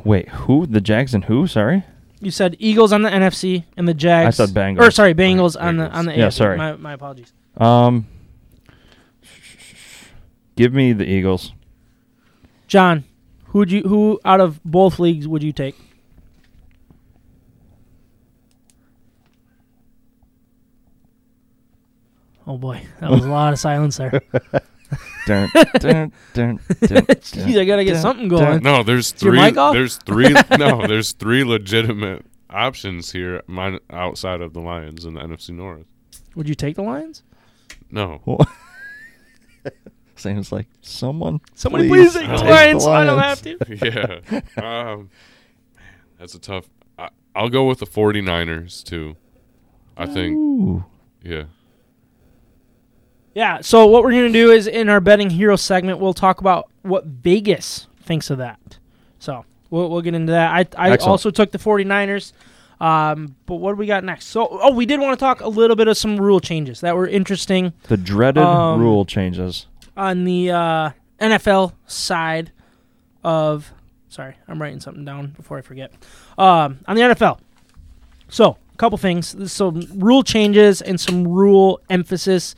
[0.03, 0.65] Wait, who?
[0.65, 1.45] The Jags and who?
[1.47, 1.83] Sorry.
[2.19, 4.39] You said Eagles on the NFC and the Jags.
[4.39, 4.79] I said Bengals.
[4.79, 6.33] Or sorry, Bengals on the on the Yeah, AFC.
[6.33, 6.57] sorry.
[6.57, 7.31] My, my apologies.
[7.57, 8.07] Um,
[10.55, 11.53] give me the Eagles.
[12.67, 13.03] John,
[13.47, 15.75] who would you who out of both leagues would you take?
[22.47, 24.21] Oh boy, that was a lot of silence there.
[25.25, 28.63] Dun, dun, dun, dun, Jeez, I gotta get dun, something going.
[28.63, 29.41] No, there's your three.
[29.41, 29.73] mic off?
[29.73, 30.29] There's three.
[30.57, 33.43] no, there's three legitimate options here.
[33.47, 35.85] Mine outside of the Lions in the NFC North.
[36.35, 37.23] Would you take the Lions?
[37.91, 38.21] No,
[40.15, 41.41] Seems like someone.
[41.53, 42.85] Somebody please, take the Lions.
[42.85, 44.23] the so I don't have to.
[44.55, 44.91] yeah.
[44.91, 45.09] Um,
[46.17, 46.69] that's a tough.
[46.97, 49.17] I, I'll go with the 49ers too.
[49.97, 50.37] I think.
[50.37, 50.85] Ooh.
[51.21, 51.43] Yeah.
[53.37, 53.61] Yeah.
[53.61, 57.05] So what we're gonna do is in our betting hero segment, we'll talk about what
[57.05, 58.79] Vegas thinks of that.
[59.19, 60.49] So we'll, we'll get into that.
[60.51, 61.01] I I Excellent.
[61.11, 62.33] also took the 49ers.
[62.81, 64.25] Um, but what do we got next?
[64.29, 66.95] So oh, we did want to talk a little bit of some rule changes that
[66.95, 69.67] were interesting The dreaded Um, rule changes.
[69.95, 70.89] on the uh,
[71.21, 72.51] NFL side
[73.23, 73.71] of.
[74.09, 75.91] Sorry, I'm writing something down before I forget.
[76.39, 77.37] Um, on the NFL.
[78.29, 79.51] So, a couple things.
[79.51, 82.55] Some rule changes and some rule emphasis.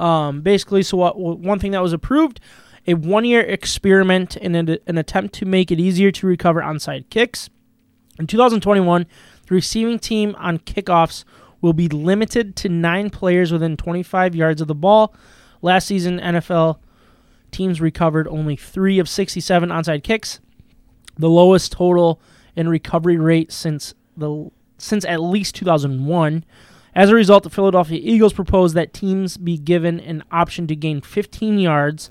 [0.00, 2.40] Um, basically, so what, one thing that was approved
[2.86, 7.08] a one year experiment in an, an attempt to make it easier to recover onside
[7.10, 7.50] kicks.
[8.18, 9.06] In 2021,
[9.46, 11.24] the receiving team on kickoffs
[11.60, 15.14] will be limited to nine players within 25 yards of the ball.
[15.62, 16.78] Last season, NFL
[17.50, 20.40] teams recovered only three of 67 onside kicks,
[21.18, 22.20] the lowest total
[22.56, 26.44] in recovery rate since the since at least 2001.
[27.00, 31.00] As a result, the Philadelphia Eagles proposed that teams be given an option to gain
[31.00, 32.10] 15 yards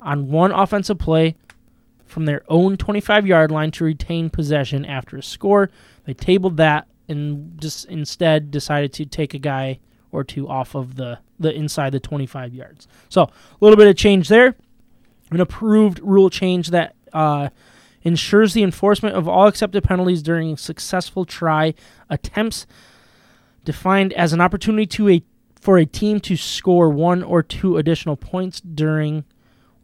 [0.00, 1.36] on one offensive play
[2.06, 5.70] from their own 25 yard line to retain possession after a score.
[6.06, 9.78] They tabled that and just instead decided to take a guy
[10.10, 12.88] or two off of the, the inside the 25 yards.
[13.08, 14.56] So a little bit of change there.
[15.30, 17.50] An approved rule change that uh,
[18.02, 21.74] ensures the enforcement of all accepted penalties during successful try
[22.10, 22.66] attempts,
[23.66, 25.22] defined as an opportunity to a
[25.60, 29.24] for a team to score one or two additional points during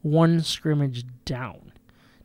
[0.00, 1.72] one scrimmage down.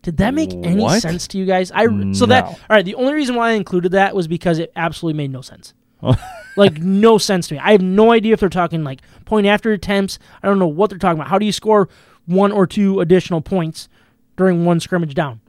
[0.03, 1.01] Did that make any What?
[1.01, 1.71] sense to you guys?
[1.71, 2.85] I so that all right.
[2.85, 5.73] The only reason why I included that was because it absolutely made no sense.
[6.01, 6.15] Oh.
[6.55, 7.59] like no sense to me.
[7.59, 10.19] I have no idea if they're talking like point after attempts.
[10.41, 11.29] I don't know what they're talking about.
[11.29, 11.89] How do you score
[12.25, 13.89] one or two additional points
[14.37, 15.41] during one scrimmage down?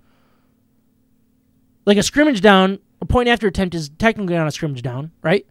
[1.84, 5.46] Like a scrimmage down, a point after attempt is technically not a scrimmage down, right?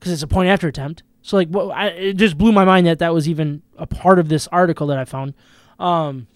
[0.00, 1.04] Because it's a point after attempt.
[1.22, 1.48] So like?
[1.54, 4.86] I, it just blew my mind that that was even a part of this article
[4.88, 5.34] that I found.
[5.78, 6.26] Um,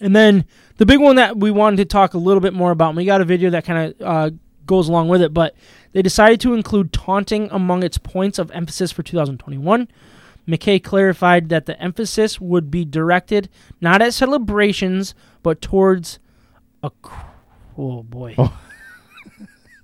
[0.00, 0.44] and then
[0.76, 3.20] the big one that we wanted to talk a little bit more about, we got
[3.20, 4.30] a video that kind of uh,
[4.64, 5.54] goes along with it, but
[5.92, 9.88] they decided to include taunting among its points of emphasis for 2021.
[10.46, 16.18] McKay clarified that the emphasis would be directed not at celebrations, but towards
[16.82, 16.90] a.
[17.02, 17.26] cr-
[17.80, 18.34] Oh boy.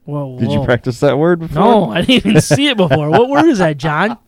[0.05, 1.55] Whoa, Did you practice that word before?
[1.63, 3.09] No, I didn't even see it before.
[3.11, 4.19] What word is that, John?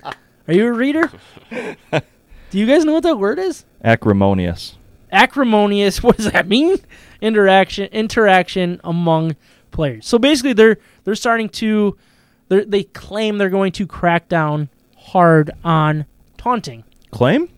[0.49, 1.11] Are you a reader?
[1.51, 3.65] Do you guys know what that word is?
[3.85, 4.77] Acrimonious.
[5.13, 6.77] acrimonious what does that mean
[7.21, 9.37] interaction interaction among
[9.71, 11.97] players so basically they're they're starting to
[12.49, 16.05] they're, they claim they're going to crack down hard on
[16.37, 17.49] taunting Claim?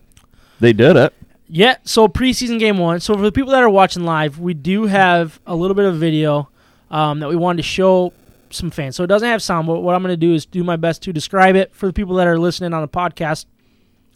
[0.59, 1.13] They did it.
[1.47, 4.85] yeah so preseason game one so for the people that are watching live we do
[4.85, 6.49] have a little bit of video
[6.91, 8.11] um, that we wanted to show
[8.51, 10.63] some fans so it doesn't have sound but what i'm going to do is do
[10.63, 13.45] my best to describe it for the people that are listening on the podcast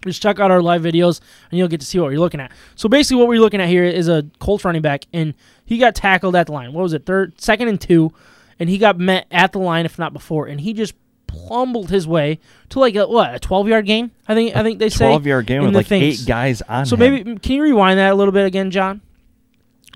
[0.03, 2.51] just check out our live videos and you'll get to see what you're looking at.
[2.76, 5.95] So basically, what we're looking at here is a Colts running back, and he got
[5.95, 6.74] tackled at the line.
[6.74, 8.11] What was it, third, second, and two,
[8.59, 10.93] and he got met at the line, if not before, and he just
[11.28, 14.11] plumbled his way to like a what a 12 yard gain.
[14.28, 16.21] I think I think they say 12 yard game with like things.
[16.24, 16.99] eight guys on So him.
[16.99, 18.99] maybe can you rewind that a little bit again, John?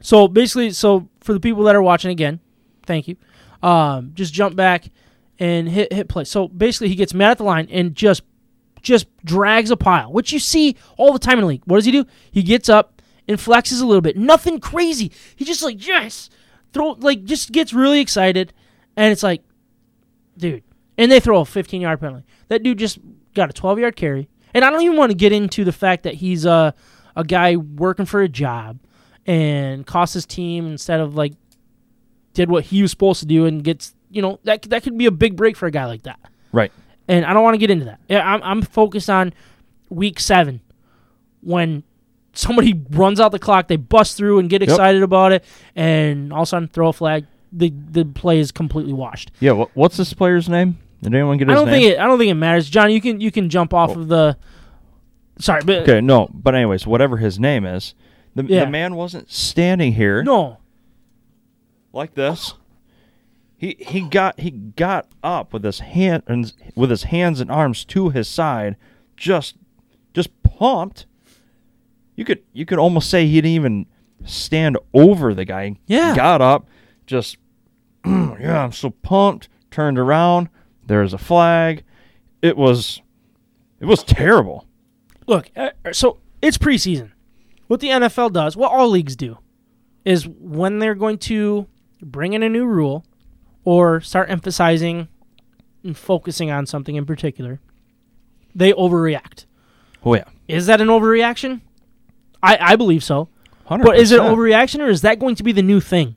[0.01, 2.39] So basically, so for the people that are watching again,
[2.87, 3.17] thank you.
[3.61, 4.89] Um, just jump back
[5.39, 6.23] and hit hit play.
[6.23, 8.23] So basically, he gets mad at the line and just
[8.81, 11.63] just drags a pile, which you see all the time in the league.
[11.65, 12.05] What does he do?
[12.31, 14.17] He gets up and flexes a little bit.
[14.17, 15.11] Nothing crazy.
[15.35, 16.29] He just like yes,
[16.73, 18.53] throw like just gets really excited,
[18.95, 19.43] and it's like,
[20.37, 20.63] dude.
[20.99, 22.25] And they throw a 15 yard penalty.
[22.47, 22.97] That dude just
[23.35, 24.29] got a 12 yard carry.
[24.55, 26.73] And I don't even want to get into the fact that he's a
[27.15, 28.79] a guy working for a job
[29.25, 31.33] and cost his team instead of like
[32.37, 35.05] did what he was supposed to do and gets you know that that could be
[35.07, 36.19] a big break for a guy like that.
[36.53, 36.71] right.
[37.09, 37.99] and I don't want to get into that.
[38.07, 39.33] Yeah, I'm I'm focused on
[39.89, 40.61] week seven
[41.41, 41.83] when
[42.33, 45.43] somebody runs out the clock, they bust through and get excited about it,
[45.75, 47.25] and all of a sudden throw a flag.
[47.51, 49.31] The the play is completely washed.
[49.39, 49.53] Yeah.
[49.53, 50.77] What, what's this player's name?
[51.01, 51.81] Did anyone get his I don't name?
[51.81, 51.99] think it.
[51.99, 52.91] I don't think it matters, John.
[52.91, 54.37] You can you can jump off of the.
[55.39, 56.01] Sorry, but okay.
[56.01, 56.29] No.
[56.33, 57.93] But anyways, whatever his name is,
[58.35, 58.65] the, Yeah.
[58.65, 60.57] the man wasn't standing here no,
[61.97, 62.53] like this.
[63.57, 67.83] He he got he got up with his hand and with his hands and arms
[67.85, 68.77] to his side,
[69.17, 69.55] just
[70.13, 71.07] just pumped.
[72.15, 73.85] You could you could almost say he didn't even
[74.25, 75.77] stand over the guy.
[75.87, 76.15] Yeah.
[76.15, 76.67] got up,
[77.07, 77.37] just
[78.05, 79.49] yeah, I'm so pumped.
[79.71, 80.49] Turned around.
[80.85, 81.83] There's a flag.
[82.41, 83.01] It was
[83.79, 84.67] it was terrible.
[85.25, 85.49] look.
[85.55, 87.11] Uh, so it's preseason.
[87.67, 89.39] What the NFL does, what all leagues do,
[90.05, 91.67] is when they're going to
[92.01, 93.05] bring in a new rule
[93.63, 95.07] or start emphasizing
[95.83, 97.59] and focusing on something in particular,
[98.55, 99.45] they overreact.
[100.05, 101.61] Oh yeah, Is that an overreaction?
[102.41, 103.29] I, I believe so.
[103.69, 103.83] 100%.
[103.83, 106.15] But is it an overreaction or is that going to be the new thing?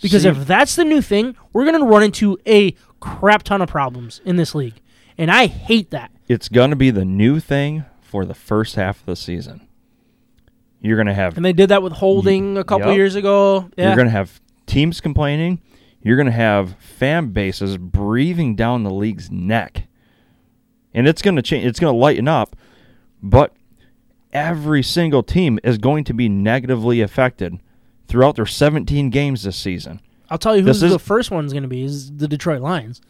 [0.00, 3.60] Because See- if that's the new thing, we're going to run into a crap ton
[3.60, 4.80] of problems in this league.
[5.18, 6.10] And I hate that.
[6.28, 9.66] It's gonna be the new thing for the first half of the season.
[10.80, 12.96] You're gonna have And they did that with holding a couple Yup.
[12.96, 13.70] years ago.
[13.78, 13.86] Yeah.
[13.88, 14.40] You're going to have
[14.76, 15.60] teams complaining.
[16.02, 19.84] You're going to have fan bases breathing down the league's neck.
[20.92, 21.64] And it's going to change.
[21.64, 22.54] It's going to lighten up.
[23.22, 23.54] But
[24.32, 27.58] every single team is going to be negatively affected
[28.06, 30.00] throughout their 17 games this season.
[30.28, 33.00] I'll tell you who is- the first one's going to be is the Detroit Lions.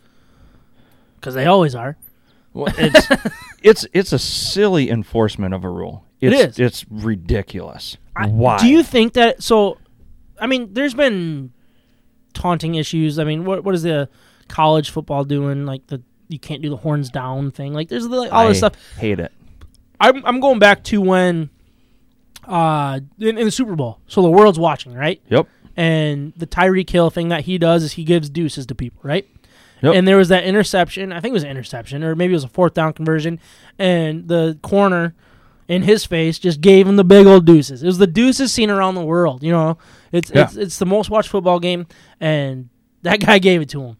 [1.17, 1.97] Because they always are.
[2.53, 3.09] Well, it's
[3.63, 6.05] it's it's a silly enforcement of a rule.
[6.21, 6.59] It It's.
[6.59, 7.97] It's ridiculous.
[8.15, 8.59] I- Why?
[8.59, 9.43] Do you think that?
[9.43, 9.79] So,
[10.41, 11.53] I mean, there's been
[12.37, 13.19] taunting issues.
[13.19, 14.09] I mean, what what is the
[14.49, 15.67] college football doing?
[15.67, 17.73] Like the you can't do the horns down thing.
[17.73, 18.75] Like there's like, all this stuff.
[18.99, 19.33] Hate it.
[20.01, 21.51] I'm I'm going back to when,
[22.45, 24.01] uh, in, in the Super Bowl.
[24.07, 25.21] So the world's watching, right?
[25.29, 25.49] Yep.
[25.77, 29.27] And the Tyreek Hill thing that he does is he gives deuces to people, right?
[29.83, 29.95] Yep.
[29.95, 31.13] And there was that interception.
[31.13, 33.41] I think it was an interception, or maybe it was a fourth down conversion.
[33.79, 35.15] And the corner
[35.69, 37.83] in his face just gave him the big old deuces.
[37.83, 39.43] It was the deuces seen around the world.
[39.43, 39.79] You know,
[40.13, 40.45] it's Yeah.
[40.45, 41.87] it's it's the most watched football game,
[42.21, 42.69] and
[43.03, 43.97] that guy gave it to him.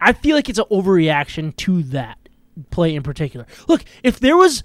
[0.00, 2.18] I feel like it's an overreaction to that
[2.70, 3.46] play in particular.
[3.68, 4.62] Look, if there was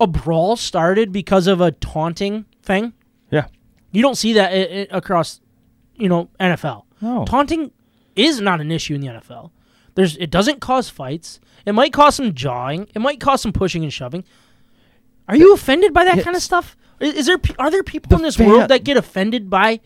[0.00, 2.92] a brawl started because of a taunting thing,
[3.30, 3.46] Yeah.
[3.92, 5.40] you don't see that i- i- across,
[5.96, 6.84] you know, NFL.
[7.00, 7.24] No.
[7.24, 7.70] Taunting
[8.16, 9.50] is not an issue in the NFL.
[9.94, 11.40] There's it doesn't cause fights.
[11.66, 12.86] It might cause some jawing.
[12.94, 14.24] It might cause some pushing and shoving.
[15.28, 16.76] Are you offended by that kind of stuff?
[17.00, 19.80] Is, is there are there people in this fan- world that get offended by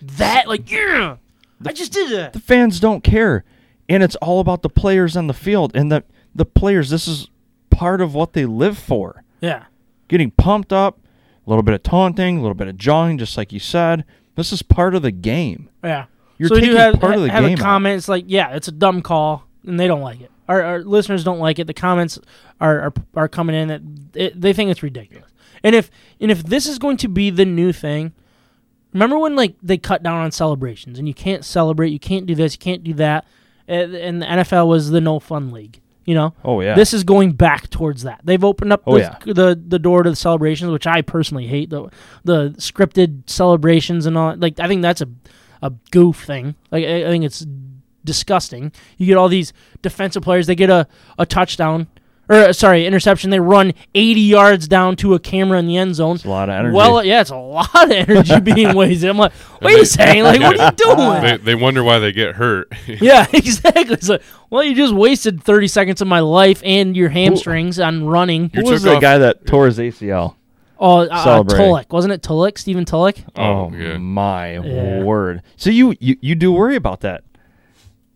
[0.00, 0.48] that?
[0.48, 1.16] Like, yeah,
[1.64, 2.32] I just did that.
[2.32, 3.44] the fans don't care
[3.88, 7.28] and it's all about the players on the field and the the players this is
[7.70, 9.64] part of what they live for yeah,
[10.08, 10.98] getting pumped up
[11.46, 14.52] a little bit of taunting a little bit of jawing just like you said this
[14.52, 16.06] is part of the game yeah.
[16.38, 17.64] You're so taking have, part of the have game a out.
[17.64, 17.96] comment.
[17.98, 20.30] It's like, yeah, it's a dumb call, and they don't like it.
[20.48, 21.66] Our, our listeners don't like it.
[21.66, 22.18] The comments
[22.60, 23.82] are are, are coming in that
[24.14, 25.30] it, they think it's ridiculous.
[25.62, 25.90] And if
[26.20, 28.12] and if this is going to be the new thing,
[28.92, 32.34] remember when like they cut down on celebrations and you can't celebrate, you can't do
[32.34, 33.26] this, you can't do that,
[33.66, 35.80] and, and the NFL was the no fun league.
[36.04, 38.22] You know, oh yeah this is going back towards that.
[38.24, 39.18] They've opened up Oh, the, yeah.
[39.26, 41.90] the the door to the celebrations, which I personally hate the
[42.24, 44.34] the scripted celebrations and all.
[44.34, 45.08] Like I think that's a
[45.60, 46.54] a goof thing.
[46.70, 47.44] Like I, I think it's
[48.08, 48.72] disgusting.
[48.96, 49.52] You get all these
[49.82, 50.46] defensive players.
[50.48, 50.88] They get a
[51.18, 51.86] a touchdown
[52.30, 53.30] or uh, sorry interception.
[53.30, 56.16] They run eighty yards down to a camera in the end zone.
[56.16, 59.08] it's a lot of energy Well, yeah, it's a lot of energy being wasted.
[59.10, 59.32] I'm like,
[59.62, 61.22] wait a second, like what are you doing?
[61.22, 62.72] They, they wonder why they get hurt.
[62.86, 63.94] Yeah, exactly.
[63.94, 68.04] It's like, well, you just wasted 30 seconds of my life and your hamstrings on
[68.06, 68.50] running.
[68.54, 70.34] who You was took the off- guy that tore his acl
[70.80, 71.56] Oh, uh, uh, Celebrate.
[71.58, 71.92] Tulloch.
[71.92, 72.56] Wasn't it Tulloch?
[72.56, 73.16] Stephen Tulloch?
[73.36, 73.96] Oh, yeah.
[73.98, 75.02] my Yeah.
[75.02, 77.24] word so you, you you do worry about that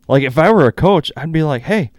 [0.09, 1.91] like if i were a coach i'd be like hey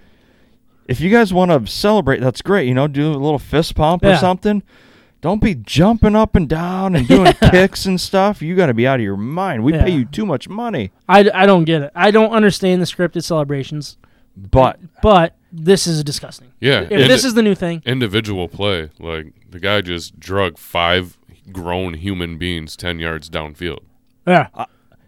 [0.88, 4.04] if you guys want to celebrate that's great you know do a little fist pump
[4.04, 4.62] or something
[5.22, 8.86] don't be jumping up and down and doing kicks and stuff you got to be
[8.86, 11.92] out of your mind we pay you too much money I, I don't get it.
[11.96, 13.98] I don't understand the scripted celebrations,
[14.36, 16.52] but but this is disgusting.
[16.60, 16.82] Yeah.
[16.82, 21.18] If indi- this is the new thing, individual play, like the guy just drug five
[21.52, 23.80] grown human beings ten yards downfield.
[24.26, 24.48] yeah.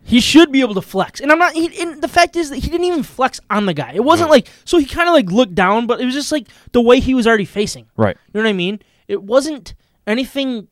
[0.08, 1.54] He should be able to flex, and I'm not.
[1.54, 3.92] He, and the fact is that he didn't even flex on the guy.
[3.94, 4.34] It wasn't No.
[4.36, 4.78] like so.
[4.78, 7.26] He kind of like looked down, but it was just like the way he was
[7.28, 7.88] already facing.
[7.98, 8.80] right You know what I mean?
[9.08, 9.74] It wasn't
[10.08, 10.68] anything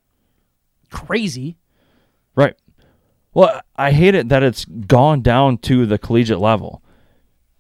[0.92, 1.58] crazy.
[2.36, 2.56] right
[3.34, 6.84] well i hate it that it's gone down to the collegiate level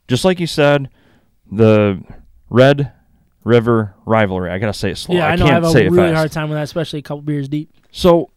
[0.07, 0.87] just like you said
[1.51, 1.99] the
[2.49, 2.91] red
[3.43, 4.49] River rivalry.
[4.51, 5.17] I gotta say it slow.
[5.17, 5.45] yeah, I, I know.
[5.45, 6.15] I can't have a really fast.
[6.17, 7.73] hard time with that, especially a couple beers deep.
[7.91, 8.29] So,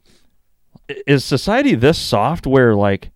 [1.06, 3.12] is society this soft where like,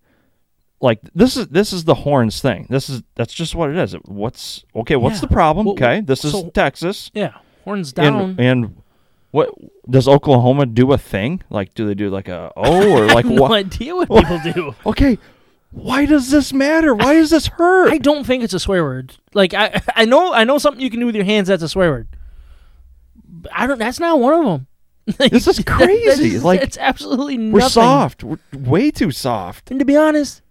[0.81, 2.65] like this is this is the horns thing?
[2.69, 3.93] This is that's just what it is.
[4.05, 4.95] What's okay?
[4.95, 5.21] What's Yeah.
[5.21, 5.65] the problem?
[5.65, 7.33] Well, okay, this is so- Texas, Yeah,
[7.65, 8.15] horns down.
[8.21, 8.81] and and
[9.31, 9.49] what
[9.89, 11.41] does Oklahoma do a thing?
[11.49, 13.51] Like, do they do like a oh or I like have no what?
[13.51, 14.75] idea what people do.
[14.85, 15.17] Okay,
[15.71, 16.93] why does this matter?
[16.95, 17.93] Why does this hurt?
[17.93, 19.15] I don't think it's a swear word.
[19.33, 21.47] Like I, I know, I know something you can do with your hands.
[21.47, 22.07] That's a swear word.
[23.53, 23.77] I don't.
[23.79, 24.67] That's not one of them.
[25.31, 26.37] This is crazy.
[26.39, 27.51] Like, it's absolutely nothing.
[27.53, 28.23] We're soft.
[28.23, 29.71] We're way too soft.
[29.71, 30.41] And to be honest,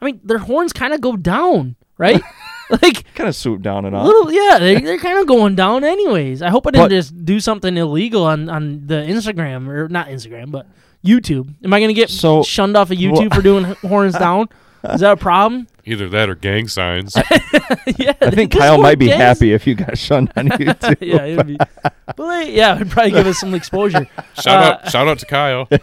[0.00, 2.20] I mean their horns kind of go down, right?
[2.82, 4.06] like Kind of swoop down and a up.
[4.06, 4.58] little, yeah.
[4.58, 6.42] They, they're kind of going down, anyways.
[6.42, 10.08] I hope I didn't But- just do something illegal on on the Instagram or not
[10.08, 10.66] Instagram, but
[11.04, 11.54] YouTube.
[11.64, 14.48] Am I gonna get So- shunned off of YouTube for doing horns down?
[14.84, 15.66] Is that a problem?
[15.84, 17.14] Either that or gang signs.
[17.96, 20.96] yeah, I think Kyle might be gets- happy if you got shunned on YouTube.
[21.00, 24.06] yeah, it'd be, but like, yeah, it'd probably give us some exposure.
[24.34, 25.68] shout Uh, out, shout out to Kyle.
[25.70, 25.78] No,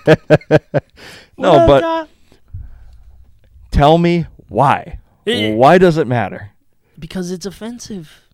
[1.35, 2.07] What up, but Kyle?
[3.73, 4.99] Tell me why.
[5.27, 5.53] Eh.
[5.53, 6.51] Why does it matter?
[6.99, 8.29] because it's offensive,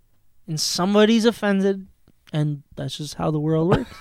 [0.46, 1.88] and somebody's offended,
[2.32, 3.92] and that's just how the world works.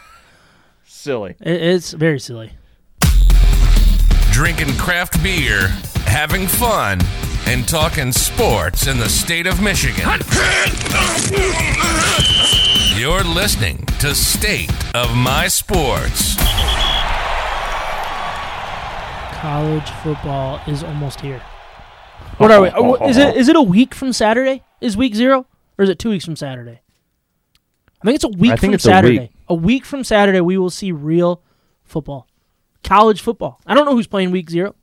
[0.85, 1.37] Silly.
[1.41, 2.53] It, it's very silly.
[4.31, 5.69] Drinking craft beer,
[6.05, 7.01] having fun,
[7.47, 10.05] and talking sports in the state of Michigan.
[12.99, 16.37] You're listening to State of My Sports.
[19.41, 21.41] College football is almost here.
[22.39, 22.71] What are we?
[22.71, 24.63] oh, Is it is it a week from Saturday?
[24.81, 25.47] Is week zero,
[25.79, 26.81] or is it two weeks from Saturday?
[28.03, 29.19] I think it's a week I think from it's a Saturday.
[29.21, 29.31] week.
[29.49, 31.43] A week from Saturday, we will see real
[31.85, 32.27] football,
[32.85, 33.61] college football.
[33.67, 34.75] I don't know who's playing week zero.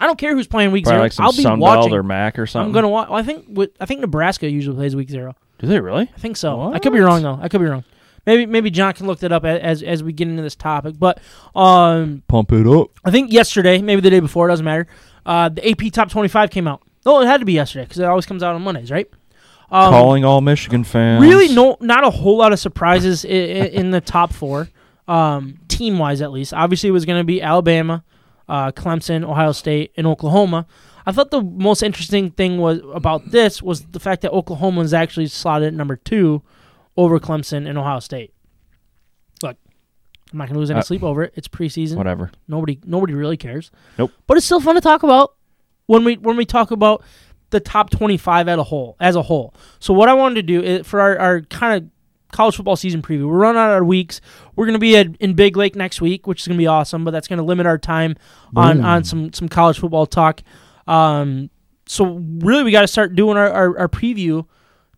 [0.00, 1.02] I don't care who's playing week Probably zero.
[1.04, 1.92] like some I'll be Sunbelt watching.
[1.94, 2.66] or MAC or something.
[2.68, 3.08] I'm gonna watch.
[3.10, 5.34] I think I think Nebraska usually plays week zero.
[5.58, 6.10] Do they really?
[6.14, 6.72] I think so.
[6.72, 7.38] I could be wrong though.
[7.42, 7.84] I could be wrong.
[8.28, 10.96] Maybe maybe John can look that up as as we get into this topic.
[10.98, 11.18] But
[11.54, 12.90] um, Pump it up.
[13.02, 14.86] I think yesterday, maybe the day before, it doesn't matter.
[15.24, 16.82] Uh, the AP Top 25 came out.
[17.06, 19.08] No, it had to be yesterday because it always comes out on Mondays, right?
[19.70, 21.22] Um, Calling all Michigan fans.
[21.22, 24.68] Really, no, not a whole lot of surprises in, in the top four,
[25.06, 26.52] um, team wise at least.
[26.52, 28.04] Obviously, it was going to be Alabama,
[28.46, 30.66] uh, Clemson, Ohio State, and Oklahoma.
[31.06, 34.92] I thought the most interesting thing was about this was the fact that Oklahoma was
[34.92, 36.42] actually slotted at number two
[36.98, 38.34] over Clemson and Ohio State.
[39.42, 39.56] Look,
[40.32, 41.32] I'm not going to lose any Uh, sleep over it.
[41.36, 41.96] It's preseason.
[41.96, 42.30] Whatever.
[42.48, 43.70] Nobody nobody really cares.
[43.96, 44.12] Nope.
[44.26, 45.34] But it's still fun to talk about
[45.86, 47.02] when we when we talk about
[47.50, 49.54] the top 25 as a whole as a whole.
[49.78, 51.90] So what I wanted to do is for our, our kind of
[52.32, 53.26] college football season preview.
[53.28, 54.20] We're running out of weeks.
[54.54, 56.66] We're going to be at, in Big Lake next week, which is going to be
[56.66, 58.16] awesome, but that's going to limit our time
[58.56, 60.42] on on some some college football talk.
[60.88, 61.48] Um
[61.86, 62.04] so
[62.40, 64.46] really we got to start doing our, our, our preview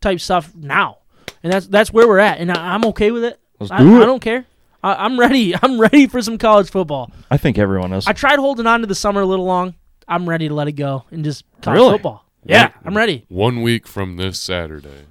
[0.00, 0.96] type stuff now.
[1.42, 2.38] And that's that's where we're at.
[2.38, 3.38] And I, I'm okay with it.
[3.58, 4.06] Let's I, do I it.
[4.06, 4.46] don't care.
[4.82, 5.54] I, I'm ready.
[5.62, 7.10] I'm ready for some college football.
[7.30, 8.06] I think everyone is.
[8.06, 9.74] I tried holding on to the summer a little long.
[10.08, 11.92] I'm ready to let it go and just college Really?
[11.92, 12.24] football.
[12.44, 13.26] Yeah, I'm ready.
[13.28, 15.04] One week from this Saturday,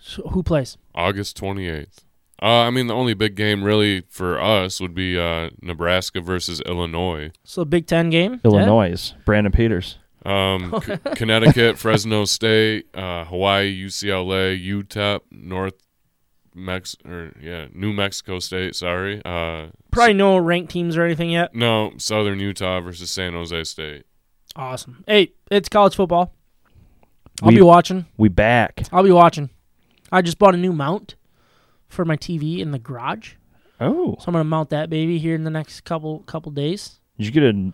[0.00, 0.78] So who plays?
[0.94, 1.98] August 28th.
[2.40, 6.60] Uh, I mean, the only big game really for us would be uh, Nebraska versus
[6.66, 7.32] Illinois.
[7.44, 8.34] So Big Ten game.
[8.44, 8.50] Yeah.
[8.52, 9.14] Illinois.
[9.24, 9.98] Brandon Peters.
[10.26, 15.74] Um, C- Connecticut, Fresno State, uh, Hawaii, UCLA, UTEP, North
[16.54, 18.74] Mex or yeah, New Mexico State.
[18.74, 19.20] Sorry.
[19.24, 21.54] Uh, Probably no ranked teams or anything yet.
[21.54, 24.04] no, Southern Utah versus San Jose State.
[24.56, 25.04] Awesome.
[25.06, 26.32] Hey, it's college football.
[27.42, 28.06] I'll We- be watching.
[28.16, 28.84] We back.
[28.92, 29.50] I'll be watching.
[30.10, 31.14] I just bought a new mount
[31.88, 33.34] for my TV in the garage,
[33.80, 34.16] Oh.
[34.18, 37.00] so I'm gonna mount that baby here in the next couple couple days.
[37.18, 37.72] Did you get a,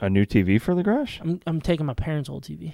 [0.00, 1.18] a new TV for the garage?
[1.20, 2.72] I'm I'm taking my parents' old TV.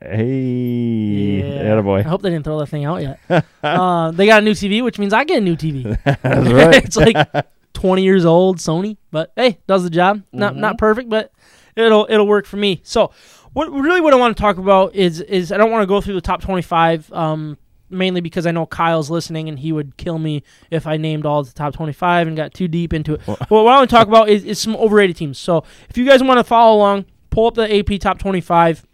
[0.00, 1.64] Hey.
[1.64, 1.98] yeah, Boy.
[2.00, 3.20] I hope they didn't throw that thing out yet.
[3.62, 5.84] uh, they got a new TV, which means I get a new TV.
[6.22, 6.84] That's right.
[6.84, 10.22] it's like 20 years old, Sony, but hey, does the job.
[10.32, 10.60] Not Mm-hmm.
[10.60, 11.32] not perfect, but
[11.76, 12.80] it'll it'll work for me.
[12.84, 13.12] So,
[13.52, 16.00] what really what I want to talk about is is I don't want to go
[16.00, 17.58] through the top 25 um
[17.92, 21.42] mainly because I know Kyle's listening and he would kill me if I named all
[21.44, 23.20] the top 25 and got too deep into it.
[23.26, 25.38] Well, what I want to talk about is, is some overrated teams.
[25.38, 28.86] So, if you guys want to follow along, pull up the AP top 25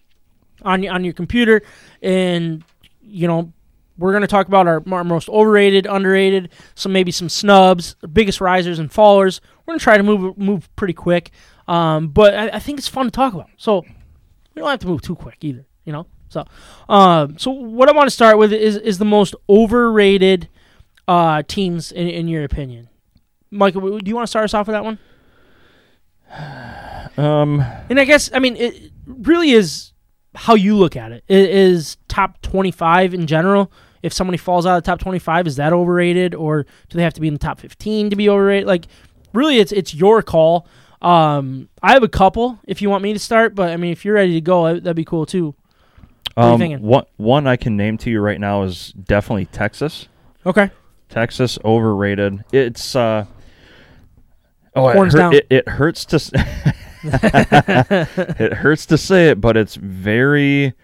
[0.62, 1.62] on your, on your computer
[2.02, 2.64] and
[3.00, 3.52] you know
[3.98, 8.40] we're going to talk about our, our most overrated, underrated, some maybe some snubs, biggest
[8.40, 9.40] risers and fallers.
[9.66, 11.32] We're going to try to move move pretty quick,
[11.66, 13.50] um, but I, I think it's fun to talk about.
[13.56, 13.82] So
[14.54, 16.06] we don't have to move too quick either, you know.
[16.28, 16.44] So,
[16.88, 20.48] um, so what I want to start with is is the most overrated
[21.06, 22.88] uh, teams in, in your opinion.
[23.50, 24.98] Michael, do you want to start us off with that one?
[27.16, 29.92] Um, And I guess I mean it really is
[30.36, 31.24] how you look at it.
[31.26, 33.72] It is top twenty five in general.
[34.02, 37.14] if somebody falls out of the top 25, is that overrated, or do they have
[37.14, 38.64] to be in the top 15 to be overrated?
[38.68, 38.86] Like,
[39.32, 40.68] really, it's it's your call.
[41.02, 44.04] Um, I have a couple if you want me to start, but I mean, if
[44.04, 45.56] you're ready to go, that'd be cool too.
[46.38, 50.08] Um, one one I can name to you right now is definitely Texas.
[50.46, 50.70] Okay.
[51.08, 52.44] Texas overrated.
[52.52, 53.26] It's uh
[54.76, 56.30] oh, it, hurt- it, it hurts to s-
[57.02, 60.74] it hurts to say it, but it's very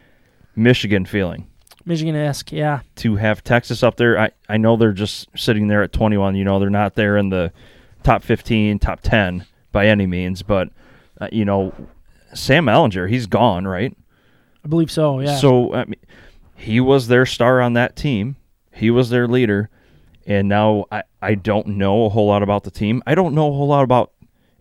[0.57, 1.47] Michigan feeling
[1.85, 2.81] Michigan esque, yeah.
[2.97, 4.19] to have Texas up there.
[4.19, 6.35] I I know they're just sitting there at 21.
[6.35, 7.53] You know they're not there in the
[8.03, 10.71] top 15, top 10 by any means, but
[11.21, 11.73] uh, you know
[12.33, 13.97] Sam Ehlinger, he's gone, right?
[14.65, 15.37] I believe so, yeah.
[15.37, 16.01] So I mean,
[16.57, 18.37] he was their star on that team.
[18.73, 19.71] He was their leader,
[20.27, 23.03] and now I, I don't know a whole lot about the team.
[23.07, 24.13] I don't know a whole lot about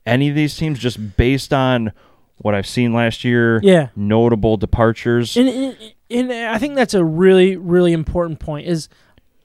[0.06, 1.94] any of these teams just based on
[2.38, 3.60] what I've seen last year.
[3.64, 3.90] Yeah.
[3.96, 5.38] notable departures.
[5.38, 8.68] and, and, and I think that's a really, really important point.
[8.68, 8.90] Is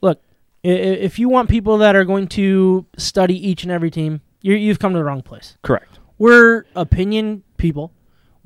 [0.00, 0.20] look,
[0.62, 4.78] if you want people that are going to study each and every team, you you've
[4.78, 5.56] come to the wrong place.
[5.62, 5.98] Correct.
[6.18, 7.92] We're opinion people.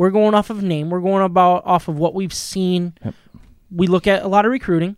[0.03, 0.91] We're going off of name.
[0.91, 2.95] We're going about off of what we've seen.
[3.05, 3.15] Yep.
[3.71, 4.97] We look at a lot of recruiting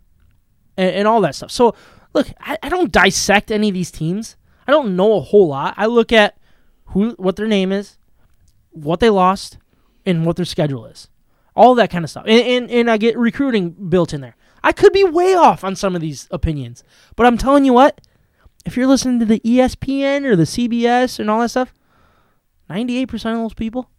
[0.77, 1.51] and, and all that stuff.
[1.51, 1.75] So,
[2.15, 4.35] look, I, I don't dissect any of these teams.
[4.67, 5.75] I don't know a whole lot.
[5.77, 6.39] I look at
[6.85, 7.99] who, what their name is,
[8.71, 9.59] what they lost,
[10.07, 11.07] and what their schedule is.
[11.55, 12.25] All that kind of stuff.
[12.27, 14.35] And, and, and I get recruiting built in there.
[14.63, 16.83] I could be way off on some of these opinions,
[17.15, 18.01] but I'm telling you what,
[18.65, 21.75] if you're listening to the ESPN or the CBS and all that stuff,
[22.71, 23.91] 98% of those people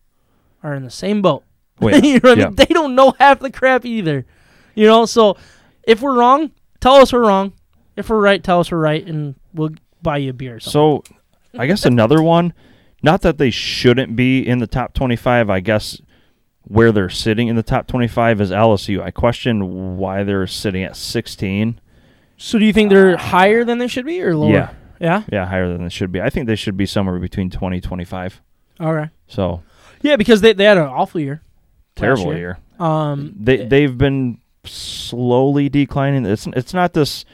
[0.67, 1.45] are in the same boat.
[1.81, 2.55] Oh, Wait, you know what I mean?
[2.57, 4.27] They don't know half the crap either.
[4.75, 5.37] You know, so
[5.85, 6.51] if we're wrong,
[6.81, 7.53] tell us we're wrong.
[7.95, 9.71] If we're right, tell us we're right, and we'll
[10.03, 11.15] buy you a beer or something.
[11.15, 12.53] So, I guess another one.
[13.03, 15.49] Not that they shouldn't be in the top 25.
[15.49, 16.01] I guess
[16.63, 19.01] where they're sitting in the top 25 is LSU.
[19.01, 21.81] I question why they're sitting at 16.
[22.37, 24.53] So, do you think they're uh, higher than they should be or lower?
[24.53, 24.71] Yeah.
[24.99, 25.23] Yeah?
[25.31, 26.21] Yeah, higher than they should be.
[26.21, 28.43] I think they should be somewhere between 20 25.
[28.81, 29.11] Okay.
[29.27, 29.63] So
[30.03, 31.43] Yeah, because they, they had an awful year.
[31.95, 32.59] terrible year.
[32.79, 36.27] Um, They they've been slowly declining.
[36.27, 37.25] It's it's not this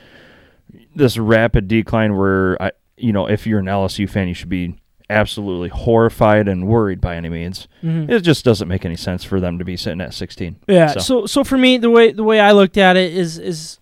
[0.94, 4.76] this rapid decline where I you know if you're an LSU fan you should be
[5.10, 7.68] absolutely horrified and worried by any means.
[7.82, 8.08] mhm.
[8.08, 10.56] It just doesn't make any sense for them to be sitting at 16.
[10.68, 10.86] Yeah.
[10.92, 11.26] So- So.
[11.26, 13.78] so for me, the way the way I looked at it is is,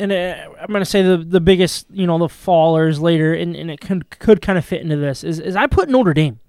[0.00, 3.70] and uh, I'm gonna say the the biggest you know the fallers later, and, and
[3.70, 6.40] it could could kind of fit into this is is I put Notre Dame.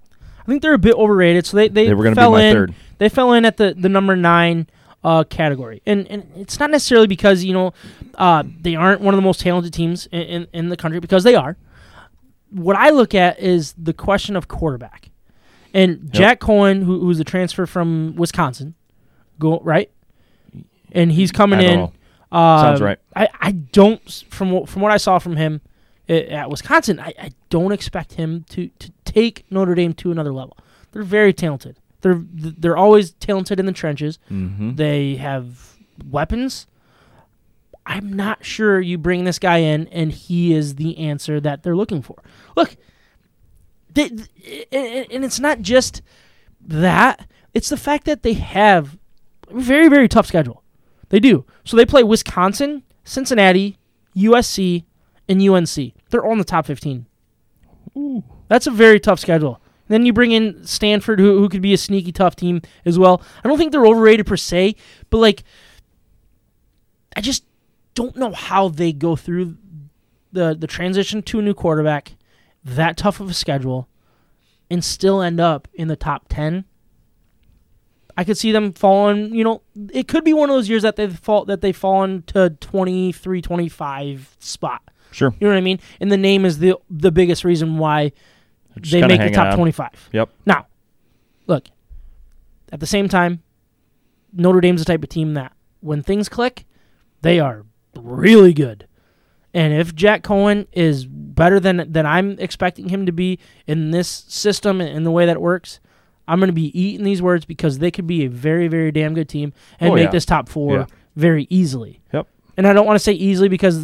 [0.46, 1.46] I think they're a bit overrated.
[1.46, 2.54] So they they, They were going to be fell my in.
[2.54, 2.76] third.
[3.00, 4.68] They fell in at the the number nine
[5.04, 7.74] uh, category, and and it's not necessarily because you know
[8.16, 11.24] uh, they aren't one of the most talented teams in, in in the country because
[11.24, 11.58] they are.
[12.52, 15.10] What I look at is the question of quarterback,
[15.74, 18.76] and Jack Coan, who, who's a transfer from Wisconsin,
[19.40, 19.90] go right,
[20.92, 21.76] and he's coming in.
[21.80, 21.94] know.
[22.32, 22.98] Uh, Sounds right.
[23.16, 25.62] I, I don't from what, from what I saw from him
[26.08, 30.58] at Wisconsin, I, I don't expect him to, to take Notre Dame to another level.
[30.92, 31.80] They're very talented.
[32.02, 34.20] They're they're always talented in the trenches.
[34.30, 34.76] Mm-hmm.
[34.76, 35.76] They have
[36.08, 36.68] weapons.
[37.86, 41.76] I'm not sure you bring this guy in and he is the answer that they're
[41.76, 42.22] looking for.
[42.56, 42.76] Look,
[43.92, 44.06] they,
[44.72, 46.02] and and it's not just
[46.62, 47.28] that.
[47.54, 48.98] It's the fact that they have
[49.50, 50.64] a very, very tough schedule.
[51.10, 51.46] They do.
[51.64, 53.78] So they play Wisconsin, Cincinnati,
[54.16, 54.84] USC,
[55.28, 55.94] and UNC.
[56.10, 57.06] They're all in the top 15.
[58.48, 59.62] That's a very tough schedule.
[59.88, 63.22] Then you bring in Stanford, who, who could be a sneaky tough team as well.
[63.44, 64.76] I don't think they're overrated per se,
[65.10, 65.44] but like,
[67.16, 67.46] I just
[67.94, 69.58] don't know how they go through
[70.32, 72.16] the the transition to a new quarterback,
[72.64, 73.88] that tough of a schedule,
[74.70, 76.66] and still end up in the top ten.
[78.18, 79.62] I could see them falling, you know,
[79.92, 83.42] it could be one of those years that they fall that they fallen to 23,
[83.42, 84.90] 25 spot.
[85.16, 85.34] Sure.
[85.40, 85.80] You know what I mean?
[86.02, 88.12] And the name is the the biggest reason why
[88.82, 89.56] Just they make the top on.
[89.58, 90.10] 25.
[90.12, 90.30] Yep.
[90.46, 90.68] Now,
[91.48, 91.68] look,
[92.74, 93.42] at the same time,
[94.34, 96.66] Notre Dame's the type of team that when things click,
[97.22, 97.66] they are
[97.96, 98.88] really good.
[99.54, 104.26] And if Jack Coan is better than than I'm expecting him to be in this
[104.28, 105.80] system and in the way that it works,
[106.28, 109.14] I'm going to be eating these words because they could be a very, very damn
[109.14, 110.12] good team and Oh, make yeah.
[110.12, 110.86] this top four Yeah.
[111.16, 112.02] very easily.
[112.12, 112.28] Yep.
[112.58, 113.84] And I don't want to say easily because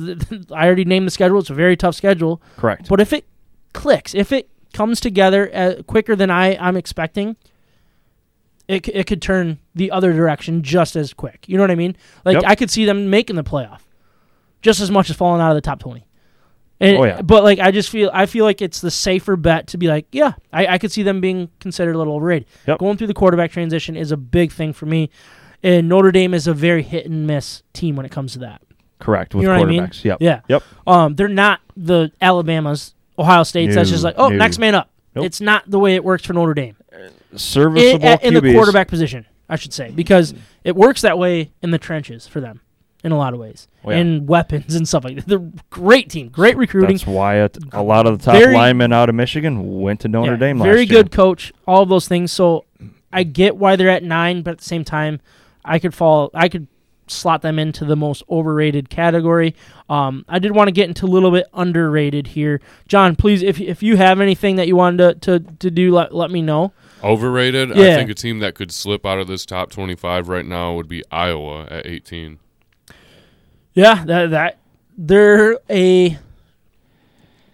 [0.51, 1.39] I already named the schedule.
[1.39, 2.41] It's a very tough schedule.
[2.57, 2.87] Correct.
[2.87, 3.25] But if it
[3.73, 7.35] clicks, if it comes together uh, quicker than I, I'm expecting,
[8.67, 11.43] it, it could turn the other direction just as quick.
[11.47, 11.95] You know what I mean?
[12.23, 12.43] Like, Yep.
[12.47, 13.81] I could see them making the playoff
[14.61, 16.05] just as much as falling out of the top 20.
[16.79, 17.21] And, Oh, yeah.
[17.21, 20.07] But, like, I just feel I feel like it's the safer bet to be like,
[20.11, 22.47] yeah, I, I could see them being considered a little overrated.
[22.67, 22.79] Yep.
[22.79, 25.09] Going through the quarterback transition is a big thing for me.
[25.63, 28.61] And Notre Dame is a very hit and miss team when it comes to that.
[28.99, 29.83] Correct with You know what I mean?
[29.83, 30.03] quarterbacks.
[30.03, 30.17] Yep.
[30.21, 30.41] Yeah.
[30.47, 30.63] Yep.
[30.87, 33.75] Um, they're not the Alabama's, Ohio State's.
[33.75, 34.37] that's just like, oh, no.
[34.37, 34.89] next man up.
[35.15, 35.25] Nope.
[35.25, 36.75] It's not the way it works for Notre Dame
[37.35, 40.33] Serviceable in, in the quarterback position, I should say, because
[40.63, 42.61] it works that way in the trenches for them
[43.03, 43.97] in a lot of ways, Oh, yeah.
[43.97, 45.25] and weapons and stuff like that.
[45.27, 46.95] They're great team, great recruiting.
[46.97, 50.07] That's why it, a lot of the top Very- linemen out of Michigan went to
[50.07, 50.87] Notre Yeah, Dame last very year.
[51.03, 52.31] good coach, all of those things.
[52.31, 52.65] So
[53.11, 55.19] I get why they're at nine, but at the same time,
[55.63, 56.29] I could fall.
[56.33, 56.67] I could
[57.07, 59.55] slot them into the most overrated category.
[59.89, 63.15] Um, I did want to get into a little bit underrated here, John.
[63.15, 66.31] Please, if if you have anything that you wanted to to, to do, let let
[66.31, 66.73] me know.
[67.03, 67.71] Overrated.
[67.71, 70.87] I think a team that could slip out of this top 25 right now would
[70.87, 72.37] be Iowa at 18.
[73.73, 74.59] Yeah, that that
[74.97, 76.19] they're a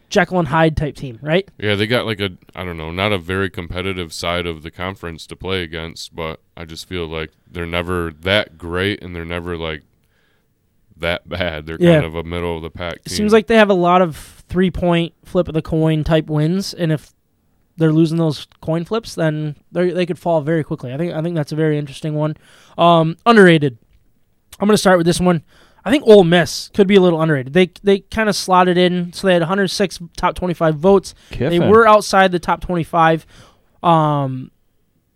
[0.09, 1.49] Jekyll and Hyde type team, right?
[1.57, 4.71] Yeah, they got like a I don't know, not a very competitive side of the
[4.71, 9.25] conference to play against, but I just feel like they're never that great and they're
[9.25, 9.83] never like
[10.97, 11.65] that bad.
[11.65, 11.95] They're Yeah.
[11.95, 13.17] kind of a middle of the pack It team.
[13.17, 14.15] seems like they have a lot of
[14.49, 17.13] three point flip of the coin type wins, and if
[17.77, 20.93] they're losing those coin flips, then they they could fall very quickly.
[20.93, 22.35] I think I think that's a very interesting one.
[22.77, 23.77] Um, underrated.
[24.59, 25.43] I'm gonna start with this one.
[25.85, 27.53] I think Ole Miss could be a little underrated.
[27.53, 31.13] They they kind of slotted in, so they had 106 top 25 votes.
[31.49, 33.25] They were outside the top 25.
[33.83, 34.51] Um,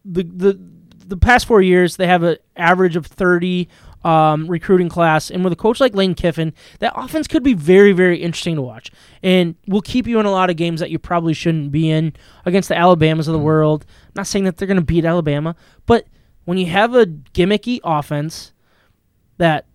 [0.05, 0.59] the the
[1.07, 3.67] the past four years they have an average of 30
[4.03, 7.91] um, recruiting class, and with a coach like Lane Kiffin, that offense could be very
[7.91, 10.97] very interesting to watch, and will keep you in a lot of games that you
[10.99, 12.13] probably shouldn't be in
[12.45, 13.85] against the Alabamas of the world.
[14.07, 15.55] I'm not saying that they're going to beat Alabama,
[15.85, 16.07] but
[16.45, 18.53] when you have a gimmicky offense
[19.38, 19.65] that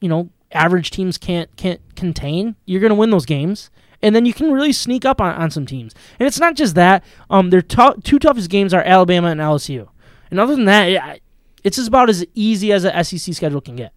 [0.00, 3.70] you know average teams can't can't contain, you're going to win those games,
[4.02, 5.94] and then you can really sneak up on, on some teams.
[6.18, 9.88] And it's not just that; um, their tou- two toughest games are Alabama and LSU.
[10.30, 11.22] And other than that, it,
[11.62, 13.92] it's just about as easy as a SEC schedule can get.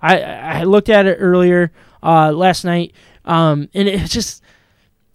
[0.00, 1.72] I I looked at it earlier
[2.02, 2.92] uh, last night,
[3.24, 4.42] um, and it just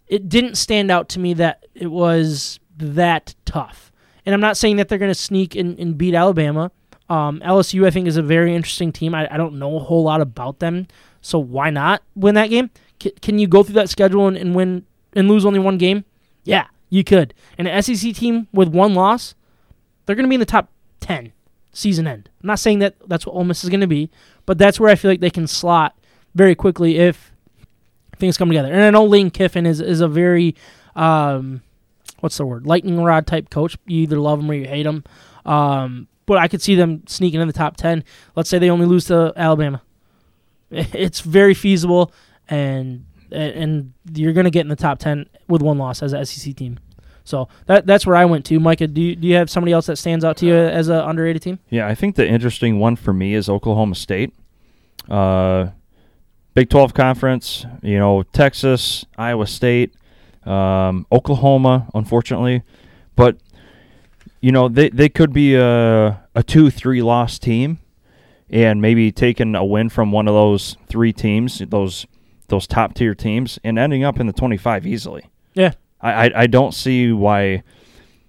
[0.08, 3.92] it didn't stand out to me that it was that tough.
[4.26, 6.72] And I'm not saying that they're going to sneak and, and beat Alabama.
[7.14, 9.14] Um, LSU, I think, is a very interesting team.
[9.14, 10.88] I, I don't know a whole lot about them,
[11.22, 12.72] so why not win that game?
[13.02, 16.06] C- can you go through that schedule and, and win and lose only one game?
[16.44, 17.36] Yeah, you could.
[17.56, 19.36] And an SEC team with one loss,
[20.06, 20.70] they're going to be in the top
[21.02, 21.34] 10
[21.72, 22.30] season end.
[22.42, 24.10] I'm not saying that that's what Ole Miss is going to be,
[24.48, 25.96] but that's where I feel like they can slot
[26.34, 27.32] very quickly if
[28.18, 28.72] things come together.
[28.72, 30.56] And I know Lane Kiffin is, is a very,
[30.96, 31.62] um,
[32.22, 33.78] what's the word, lightning rod type coach.
[33.86, 35.04] You either love him or you hate him.
[35.46, 38.04] Um, but I could see them sneaking in the top 10.
[38.36, 39.82] Let's say they only lose to Alabama.
[40.72, 42.12] It's very feasible,
[42.50, 46.26] and and you're going to get in the top 10 with one loss as a
[46.26, 46.80] SEC team.
[47.26, 48.60] So that that's where I went to.
[48.60, 50.98] Micah, do you, do you have somebody else that stands out to you as an
[50.98, 51.60] underrated team?
[51.70, 54.34] Yeah, I think the interesting one for me is Oklahoma State.
[55.10, 55.68] Uh,
[56.54, 59.96] Big 12 conference, you know, Texas, Iowa State,
[60.46, 62.62] um, Oklahoma, unfortunately.
[63.16, 63.38] But,
[64.44, 67.80] you know, they, they could be a, a 2 3 loss team
[68.50, 72.06] and maybe taking a win from one of those three teams, those
[72.50, 75.30] those top tier teams, and ending up in the 25 easily.
[75.54, 75.72] Yeah.
[76.02, 77.64] I, I, I don't see why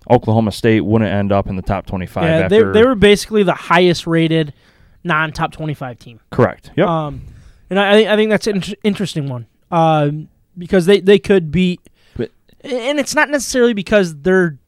[0.09, 3.53] Oklahoma State wouldn't end up in the top 25 Yeah, they, they were basically the
[3.55, 4.55] highest rated
[5.03, 6.21] non top 25 team.
[6.31, 6.71] correct.
[6.77, 6.87] Yep.
[6.87, 7.23] Um,
[7.71, 11.81] and I, I think that's an interesting one um, because they, they could beat,
[12.17, 12.31] But-
[12.61, 14.59] and it's not necessarily because they're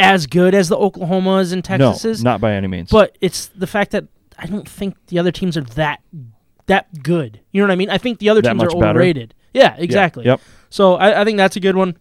[0.00, 2.90] as good as the Oklahomas and Texases, no, not by any means.
[2.90, 4.04] but it's the fact that
[4.38, 6.00] I don't think the other teams are that
[6.66, 7.40] that good.
[7.52, 7.90] You know what I mean?
[7.90, 8.90] I think the other That teams are much better?
[8.90, 9.34] overrated.
[9.52, 10.24] Yeah, Yeah, exactly.
[10.24, 10.40] Yep.
[10.70, 11.96] So I, I think that's a good one.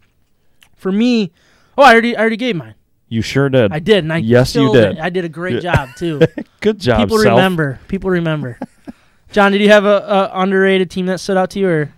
[0.76, 1.32] For me,
[1.78, 2.76] oh, I already I already gave mine.
[3.08, 3.74] You sure did.
[3.74, 5.00] I did, and I Yes, you did.
[5.00, 5.74] I did a great Yeah.
[5.74, 6.22] job too.
[6.62, 7.36] Good job, People Self.
[7.36, 7.80] remember.
[7.88, 8.60] People remember.
[9.32, 11.94] John, did you have a, a underrated team that stood out to you, or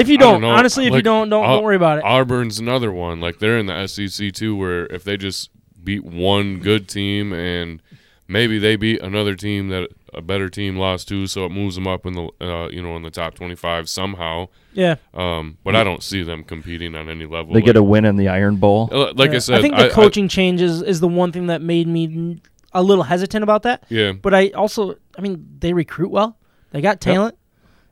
[0.00, 0.50] if you don't don't, know.
[0.50, 2.04] honestly, if you don't, don't Au- don't worry about it.
[2.04, 3.20] Auburn's another one.
[3.20, 5.50] Like they're in the SEC too, where if they just
[5.82, 7.80] beat one good team and
[8.28, 11.86] maybe they beat another team that a better team lost to, so it moves them
[11.86, 14.48] up in the uh, you know in the top twenty five somehow.
[14.72, 17.54] yeah, Um, but I don't see them competing on any level.
[17.54, 18.88] They get a win in the Iron Bowl.
[18.92, 19.36] uh, like Yeah.
[19.36, 19.58] I said.
[19.58, 22.40] I think the coaching changes is the one thing that made me
[22.72, 23.84] a little hesitant about that.
[23.88, 26.36] yeah, But I also, I mean, they recruit well.
[26.70, 27.36] They got talent,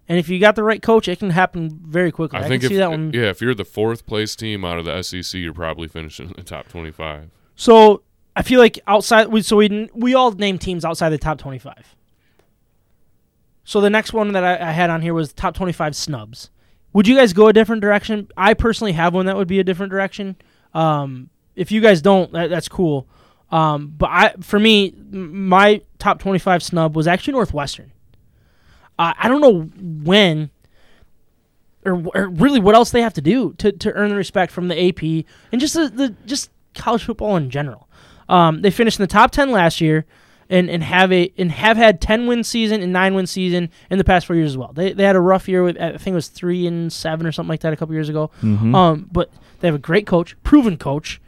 [0.09, 2.39] and if you got the right coach, it can happen very quickly.
[2.39, 3.13] I, I think if see that one.
[3.13, 6.35] yeah, if you're the fourth place team out of the SEC, you're probably finishing in
[6.37, 7.31] the top twenty five.
[7.57, 8.03] So
[8.35, 11.95] I feel like outside, we so we we all name teams outside the top twenty-five.
[13.65, 16.51] So the next one that I, I had on here was top twenty-five snubs.
[16.95, 18.29] Would you guys go a different direction?
[18.37, 20.37] I personally have one that would be a different direction.
[20.73, 23.07] Um, if you guys don't, that, that's cool.
[23.51, 27.93] Um, but I, for me, m- my top 25 snub was actually Northwestern.
[28.99, 29.63] Uh, I don't know
[30.05, 30.51] when
[31.85, 34.69] or, or really what else they have to do to, to earn the respect from
[34.69, 37.89] the AP and just the, the just college football in general.
[38.29, 40.05] Um, they finished in the top 10 last year
[40.51, 43.99] and, and have a and have had 10 win season and 9 win season in
[43.99, 44.73] the past 4 years as well.
[44.73, 47.33] They, they had a rough year with I think it was 3 and 7 or
[47.33, 48.31] something like that a couple years ago.
[48.75, 49.31] Um, but
[49.61, 51.21] they have a great coach, proven coach,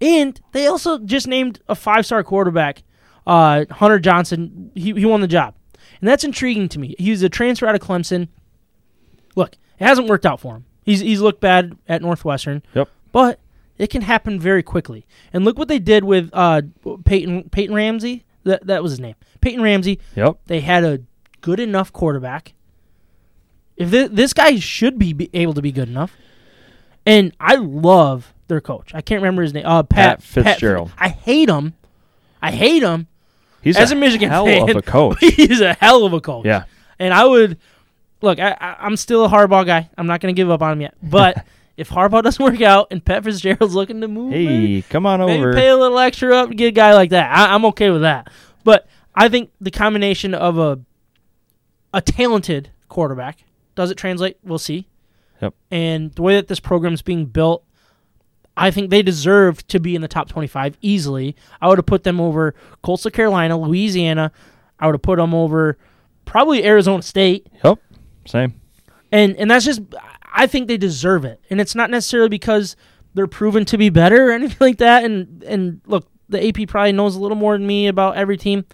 [0.00, 2.82] and they also just named a five-star quarterback,
[3.26, 4.70] uh, Hunter Johnson.
[4.74, 5.54] He, he won the job.
[6.00, 6.94] And that's intriguing to me.
[6.98, 8.28] He's a transfer out of Clemson.
[9.36, 10.64] Look, it hasn't worked out for him.
[10.84, 12.62] He's he's looked bad at Northwestern.
[12.74, 12.88] Yep.
[13.12, 13.40] But
[13.78, 15.06] it can happen very quickly.
[15.32, 16.62] And look what they did with uh,
[17.04, 18.24] Peyton Peyton Ramsey.
[18.44, 19.14] That that was his name.
[19.40, 19.98] Peyton Ramsey.
[20.16, 20.38] Yep.
[20.46, 21.00] They had a
[21.40, 22.54] good enough quarterback.
[23.76, 26.16] If thi- this guy should be, be able to be good enough,
[27.04, 28.94] and I love their coach.
[28.94, 29.66] I can't remember his name.
[29.66, 30.92] Uh, Pat, Pat Fitzgerald.
[30.98, 31.74] I hate him.
[32.40, 33.08] I hate him.
[33.64, 35.18] He's As a, a Michigan hell fan, of a coach.
[35.20, 36.44] he's a hell of a coach.
[36.46, 36.64] Yeah.
[36.98, 37.58] And I would
[38.20, 38.38] look.
[38.38, 39.90] I, I, I'm still a Harbaugh guy.
[39.98, 40.94] I'm not going to give up on him yet.
[41.02, 41.44] But
[41.76, 45.20] if Harbaugh doesn't work out and Pat Fitzgerald's looking to move, maybe, Hey, come on
[45.20, 45.54] maybe over.
[45.54, 47.30] pay a little extra up to get a guy like that.
[47.36, 48.28] I, I'm okay with that.
[48.62, 50.80] But I think the combination of a
[51.92, 53.44] a talented quarterback
[53.76, 54.36] does it translate?
[54.44, 54.88] We'll see.
[55.42, 55.54] Yep.
[55.70, 57.64] And the way that this program's being built,
[58.56, 61.34] I think they deserve to be in the top 25 easily.
[61.60, 64.32] I would have put them over Coastal Carolina, Louisiana.
[64.78, 65.76] I would have put them over
[66.24, 67.48] probably Arizona State.
[67.64, 67.78] Yep.
[68.26, 68.60] Same.
[69.10, 69.82] And and that's just
[70.32, 71.40] I think they deserve it.
[71.50, 72.76] And it's not necessarily because
[73.14, 75.04] they're proven to be better or anything like that.
[75.04, 78.64] And and look, the AP probably knows a little more than me about every team.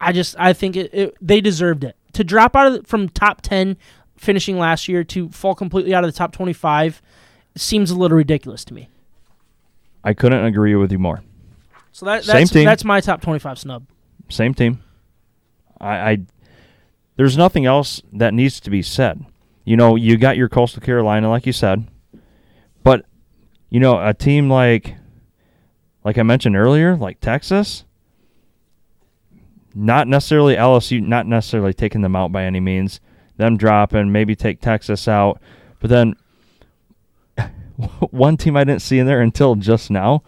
[0.00, 3.08] I just I think it, it they deserved it to drop out of the, from
[3.08, 3.76] top ten
[4.16, 7.02] finishing last year to fall completely out of the top twenty five
[7.56, 8.88] seems a little ridiculous to me.
[10.04, 11.22] I couldn't agree with you more.
[11.92, 12.64] So that, Same that's team.
[12.64, 13.86] that's my top twenty five snub.
[14.28, 14.82] Same team.
[15.80, 16.18] I, I
[17.16, 19.24] there's nothing else that needs to be said.
[19.64, 21.86] You know, you got your Coastal Carolina, like you said,
[22.84, 23.04] but
[23.70, 24.96] you know, a team like
[26.04, 27.84] like I mentioned earlier, like Texas,
[29.74, 33.00] not necessarily LSU, not necessarily taking them out by any means.
[33.38, 35.40] Them dropping, maybe take Texas out,
[35.80, 36.14] but then
[38.10, 40.22] one team I didn't see in there until just now.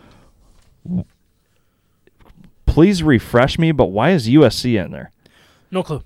[2.66, 5.10] Please refresh me, but why is USC in there?
[5.70, 6.02] No clue.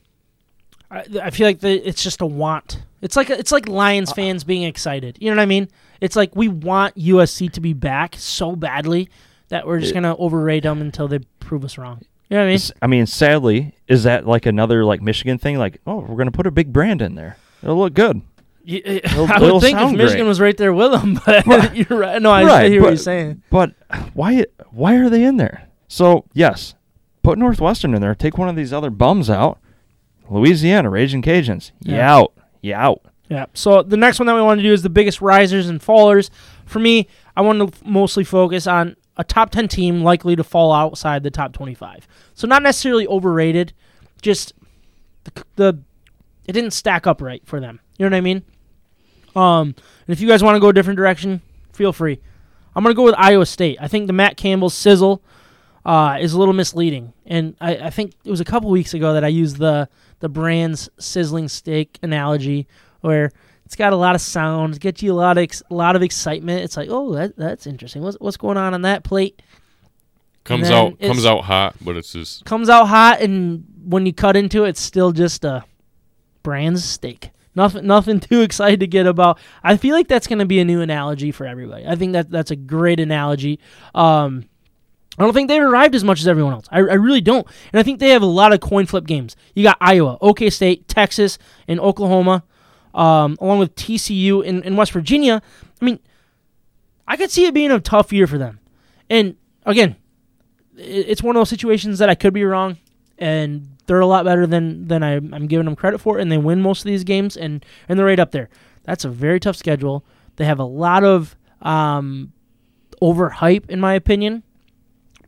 [0.90, 2.82] I, I feel like the, it's just a want.
[3.01, 5.19] It's like it's like Lions uh, fans being excited.
[5.20, 5.69] You know what I mean?
[6.01, 9.09] It's like we want USC to be back so badly
[9.48, 12.01] that we're just gonna overrate them until they prove us wrong.
[12.28, 12.60] You know what I mean?
[12.81, 15.59] I mean, sadly, is that like another like Michigan thing?
[15.59, 17.36] Like, oh, we're gonna put a big brand in there.
[17.62, 18.23] It'll look good.
[18.66, 20.28] Y- eh, It'll- I it'll would think if Michigan great.
[20.28, 21.74] was right there with them, but Right.
[21.90, 22.20] you're right.
[22.22, 23.43] No, I, Right, hear what but- you're saying.
[23.51, 23.74] But
[24.14, 24.44] why?
[24.70, 25.68] Why are they in there?
[25.89, 26.74] So yes,
[27.22, 28.14] put Northwestern in there.
[28.14, 29.59] Take one of these other bums out.
[30.30, 31.72] Louisiana, Raging Cajuns.
[31.80, 31.97] Yeah.
[31.97, 32.32] Yeah, out.
[32.62, 33.02] Yeah, out.
[33.28, 33.47] Yeah.
[33.55, 36.30] So the next one that we want to do is the biggest risers and fallers.
[36.64, 40.44] For me, I want to f- mostly focus on a top 10 team likely to
[40.44, 42.06] fall outside the top 25.
[42.34, 43.72] So not necessarily overrated,
[44.22, 44.52] just
[45.24, 45.78] the, the
[46.47, 47.80] it didn't stack up right for them.
[47.98, 48.43] You know what I mean?
[49.34, 49.68] Um,
[50.06, 51.40] and if you guys want to go a different direction,
[51.72, 52.20] feel free.
[52.74, 53.78] I'm gonna go with Iowa State.
[53.80, 55.22] I think the Matt Campbell sizzle
[55.84, 59.12] uh, is a little misleading, and I, I think it was a couple weeks ago
[59.14, 59.88] that I used the
[60.20, 62.66] the Brann's sizzling steak analogy,
[63.00, 63.30] where
[63.66, 66.02] it's got a lot of sound, gets you a lot of ex- a lot of
[66.02, 66.62] excitement.
[66.62, 68.02] It's like, oh, that, that's interesting.
[68.02, 69.42] What's what's going on on that plate?
[70.44, 74.36] Comes out comes out hot, but it's just Comes out hot, and when you cut
[74.36, 75.64] into it, it's still just a
[76.42, 77.30] Brann's steak.
[77.54, 79.38] Nothing, nothing too excited to get about.
[79.62, 81.86] I feel like that's going to be a new analogy for everybody.
[81.86, 83.60] I think that that's a great analogy.
[83.94, 84.46] Um,
[85.18, 86.66] I don't think they've arrived as much as everyone else.
[86.70, 87.46] I, I really don't.
[87.72, 89.36] And I think they have a lot of coin flip games.
[89.54, 91.38] You got Iowa, OK State, Texas,
[91.68, 92.44] and Oklahoma,
[92.94, 95.42] um, along with TCU in, in West Virginia.
[95.80, 95.98] I mean,
[97.06, 98.60] I could see it being a tough year for them.
[99.10, 99.96] And again,
[100.76, 102.78] it's one of those situations that I could be wrong,
[103.23, 106.39] and they're a lot better than than I, I'm giving them credit for, and they
[106.39, 108.49] win most of these games, and and they're right up there.
[108.85, 110.05] That's a very tough schedule.
[110.36, 112.32] They have a lot of um,
[113.01, 114.43] overhype, in my opinion,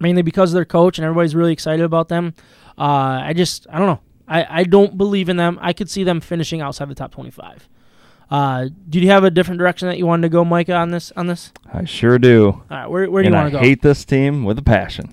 [0.01, 2.35] mainly because of their coach, and everybody's really excited about them.
[2.77, 4.01] Uh, I just I don't know.
[4.27, 5.59] I, I don't believe in them.
[5.61, 7.69] I could see them finishing outside the top 25.
[8.31, 11.13] Uh, did you have a different direction that you wanted to go, Micah, on this?
[11.15, 11.53] On this?
[11.73, 12.47] I sure do.
[12.49, 13.59] All right, where, where do and you want to go?
[13.59, 15.13] I hate this team with a passion.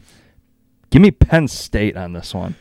[0.92, 2.56] Give me Penn State on this one.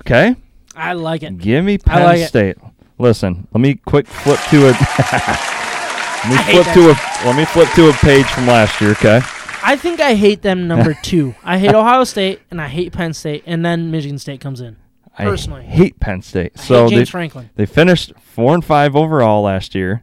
[0.00, 0.36] Okay?
[0.74, 1.38] I like it.
[1.38, 2.28] Give me Penn like it.
[2.28, 2.56] State.
[2.98, 7.44] Listen, let me quick flip to a let me I flip to a let me
[7.46, 9.20] flip to a page from last year, okay?
[9.62, 11.34] I think I hate them number two.
[11.42, 14.76] I hate Ohio State and I hate Penn State, and then Michigan State comes in.
[15.16, 15.62] Personally.
[15.62, 16.52] I hate Penn State.
[16.56, 17.50] I so James they, Franklin.
[17.54, 20.02] they finished four and five overall last year.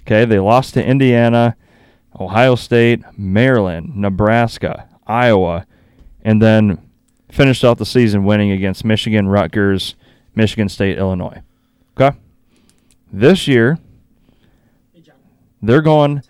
[0.00, 1.56] Okay, they lost to Indiana,
[2.18, 5.66] Ohio State, Maryland, Nebraska, Iowa,
[6.22, 6.87] and then
[7.30, 9.94] finished out the season winning against Michigan, Rutgers,
[10.34, 11.42] Michigan State, Illinois.
[11.98, 12.16] Okay,
[13.12, 13.78] this year
[15.62, 16.22] they're going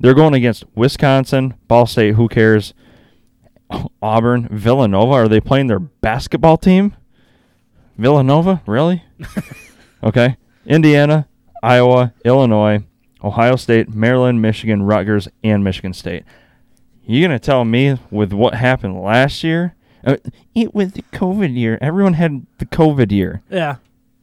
[0.00, 2.14] they're going against Wisconsin, Ball State.
[2.14, 2.74] Who cares?
[4.00, 5.12] Auburn, Villanova.
[5.12, 6.96] Are they playing their basketball team?
[7.96, 9.02] Villanova, really?
[10.02, 10.36] okay.
[10.64, 11.28] Indiana,
[11.62, 12.84] Iowa, Illinois,
[13.22, 16.24] Ohio State, Maryland, Michigan, Rutgers, and Michigan State.
[17.04, 19.74] You gonna tell me with what happened last year?
[20.04, 20.16] Uh,
[20.54, 21.78] it was the COVID year.
[21.80, 23.76] Everyone had the COVID year, Yeah.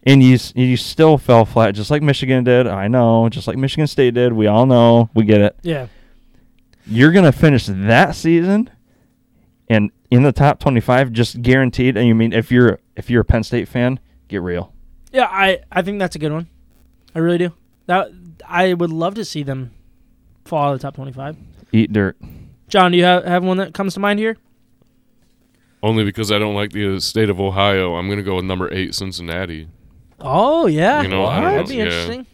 [0.03, 2.65] and you you still fell flat, just like Michigan did.
[2.67, 4.33] I know, just like Michigan State did.
[4.33, 5.09] We all know.
[5.13, 5.55] We get it.
[5.63, 5.87] Yeah.
[6.87, 8.69] You're gonna finish that season,
[9.67, 11.97] and in the top twenty-five, just guaranteed.
[11.97, 14.71] And you mean if you're if you're a Penn State fan, get real.
[15.11, 16.47] Yeah, I, I think that's a good one.
[17.15, 17.53] I really do.
[17.87, 18.09] That
[18.47, 19.71] I would love to see them
[20.45, 21.35] fall out of the top twenty-five.
[21.71, 22.17] Eat dirt.
[22.67, 24.37] John, do you have, have one that comes to mind here?
[25.85, 27.93] Only because I don't like the uh, state of Ohio.
[27.93, 29.67] I'm gonna go with number eight, Cincinnati.
[30.19, 31.83] Oh yeah, You know, I that'd know, be yeah.
[31.83, 32.25] interesting.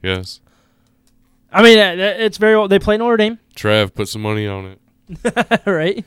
[0.00, 0.40] Yes,
[1.52, 2.68] I mean, uh, it's very.
[2.68, 4.76] They play Notre Dame, Trav, put some money on
[5.26, 5.60] it.
[5.66, 6.04] right?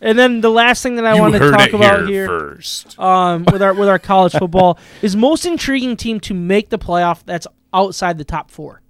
[0.00, 2.96] and then the last thing that I want to talk about here here, first.
[3.00, 7.24] um, with our with our college football is most intriguing team to make the playoff
[7.24, 8.82] that's outside the top four.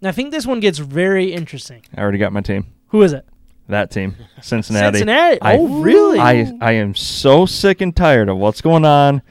[0.00, 1.82] And I think this one gets very interesting.
[1.94, 2.72] I already got my team.
[2.88, 3.26] Who is it?
[3.70, 4.98] That team, Cincinnati.
[4.98, 5.40] Cincinnati.
[5.42, 6.18] I- oh, really?
[6.18, 9.22] I I am so sick and tired of what's going on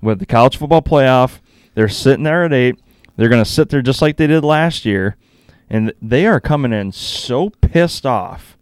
[0.00, 1.38] with the college football playoff.
[1.74, 2.78] They're sitting there at eight.
[3.16, 5.16] They're going to sit there just like they did last year,
[5.70, 8.56] and they are coming in so pissed off.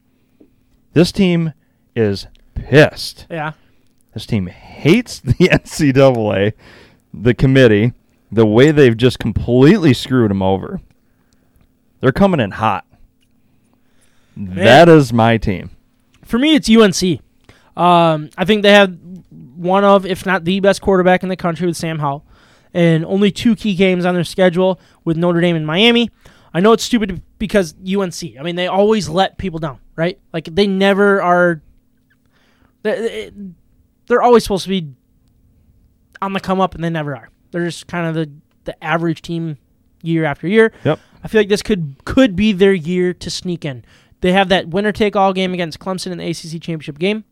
[0.92, 1.52] This team
[1.96, 3.26] is pissed.
[3.30, 3.52] yeah.
[4.14, 6.52] This team hates the NCAA,
[7.14, 7.92] the committee,
[8.30, 10.80] the way they've just completely screwed them over.
[12.00, 12.84] They're coming in hot.
[14.36, 15.70] That is my team.
[16.24, 17.20] For me, it's UNC.
[17.76, 18.96] Um, I think they have
[19.56, 22.24] one of, if not the best quarterback in the country with Sam Howell,
[22.74, 26.10] and only two key games on their schedule with Notre Dame and Miami.
[26.54, 28.36] I know it's stupid because UNC.
[28.38, 30.18] I mean, they always let people down, right?
[30.32, 31.62] Like they never are.
[32.82, 33.30] they-
[34.06, 34.88] They're always supposed to be
[36.20, 37.30] on the come up, and they never are.
[37.50, 38.30] They're just kind of the
[38.64, 39.58] the average team
[40.02, 40.72] year after year.
[40.84, 40.98] Yep.
[41.24, 43.84] I feel like this could could be their year to sneak in.
[44.22, 47.24] They have that winner take all game against Clemson in the ACC championship game.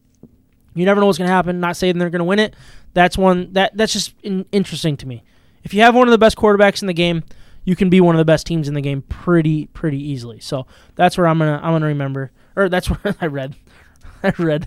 [0.74, 1.60] You never know what's going to happen.
[1.60, 2.54] Not saying they're going to win it.
[2.92, 5.22] That's one that that's just in, interesting to me.
[5.62, 7.22] If you have one of the best quarterbacks in the game,
[7.64, 10.40] you can be one of the best teams in the game pretty pretty easily.
[10.40, 13.54] So that's where I'm gonna I'm gonna remember, or that's where I read,
[14.22, 14.66] I read.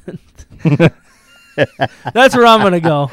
[2.14, 3.10] that's where I'm gonna go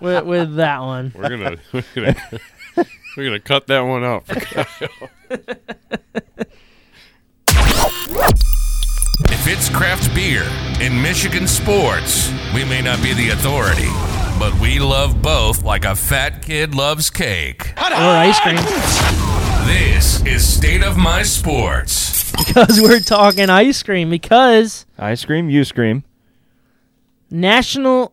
[0.00, 1.12] with, with that one.
[1.14, 2.16] We're gonna we're gonna,
[3.16, 4.24] we're gonna cut that one out.
[8.12, 10.42] If it's craft beer
[10.80, 13.88] in Michigan sports, we may not be the authority,
[14.38, 17.72] but we love both like a fat kid loves cake.
[17.78, 18.56] Or ice cream.
[19.66, 22.32] This is State of My Sports.
[22.32, 26.02] because we're talking ice cream because Ice cream, you scream.
[27.30, 28.12] National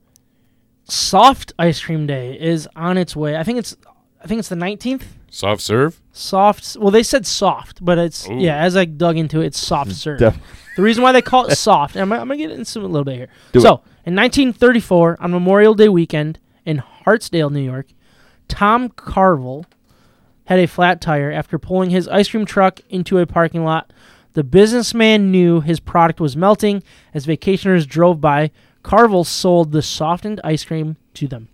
[0.83, 3.35] Soft Ice Cream Day is on its way.
[3.35, 3.75] I think it's
[4.23, 5.03] I think it's the 19th.
[5.31, 5.99] Soft serve.
[6.17, 6.77] Soft.
[6.79, 8.35] Well, they said soft, but it's Ooh.
[8.35, 8.57] yeah.
[8.57, 9.95] As I dug into it, it's soft mm-hmm.
[9.95, 10.19] serve.
[10.19, 10.39] Def-
[10.75, 12.87] the reason why they call it soft, and I'm, I'm gonna get into it a
[12.87, 13.29] little bit here.
[13.51, 17.87] Do so, in 1934, on Memorial Day weekend in Hartsdale, New York,
[18.47, 19.65] Tom Carvel
[20.45, 23.91] had a flat tire after pulling his ice cream truck into a parking lot.
[24.33, 26.83] The businessman knew his product was melting
[27.13, 28.51] as vacationers drove by.
[28.81, 31.49] Carvel sold the softened ice cream to them.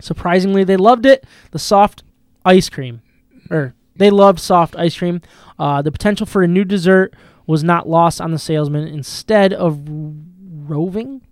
[0.00, 1.24] Surprisingly, they loved it.
[1.52, 2.02] The soft
[2.44, 3.02] ice cream,
[3.50, 5.20] or they loved soft ice cream.
[5.58, 7.14] Uh, the potential for a new dessert
[7.46, 8.86] was not lost on the salesman.
[8.88, 11.22] Instead of roving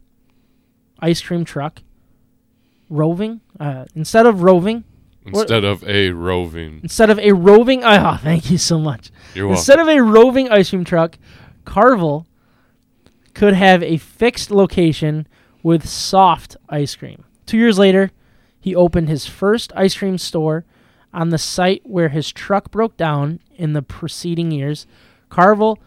[1.01, 1.83] ice cream truck,
[2.89, 4.85] roving uh, instead of roving,
[5.27, 6.81] Instead of a roving.
[6.83, 7.83] instead of a roving.
[7.83, 9.11] Oh, thank you so much.
[9.35, 9.59] You're welcome.
[9.59, 11.17] Instead of a roving ice cream truck,
[11.65, 12.27] Carvel
[13.33, 15.27] could have a fixed location
[15.63, 17.25] with soft ice cream.
[17.47, 18.11] Two years later,
[18.61, 20.65] he opened his first ice cream store
[21.15, 24.87] on the site where his truck broke down in the preceding years.
[25.31, 25.79] Carvel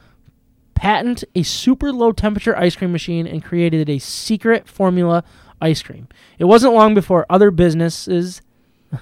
[0.74, 5.24] patented a super low temperature ice cream machine and created a secret formula
[5.62, 6.08] ice cream.
[6.40, 8.42] It wasn't long before other businesses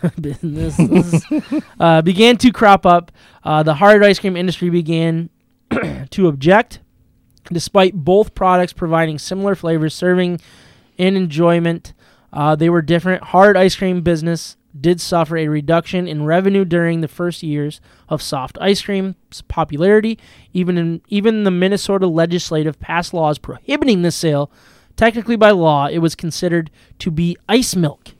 [0.19, 1.23] businesses
[1.79, 3.11] uh, began to crop up.
[3.43, 5.29] Uh, the hard ice cream industry began
[6.09, 6.79] to object,
[7.51, 10.41] despite both products providing similar flavors, serving,
[10.97, 11.93] and enjoyment.
[12.33, 13.23] Uh, they were different.
[13.25, 17.79] Hard ice cream business did suffer a reduction in revenue during the first years
[18.09, 20.19] of soft ice cream's popularity.
[20.53, 24.51] Even in even the Minnesota legislative passed laws prohibiting the sale.
[24.95, 28.11] Technically, by law, it was considered to be ice milk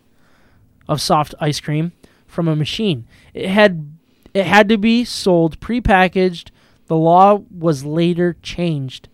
[0.88, 1.94] of soft ice cream
[2.28, 3.08] from a machine.
[3.34, 3.98] It had
[4.34, 6.50] it had to be sold prepackaged.
[6.88, 9.08] The law was later changed.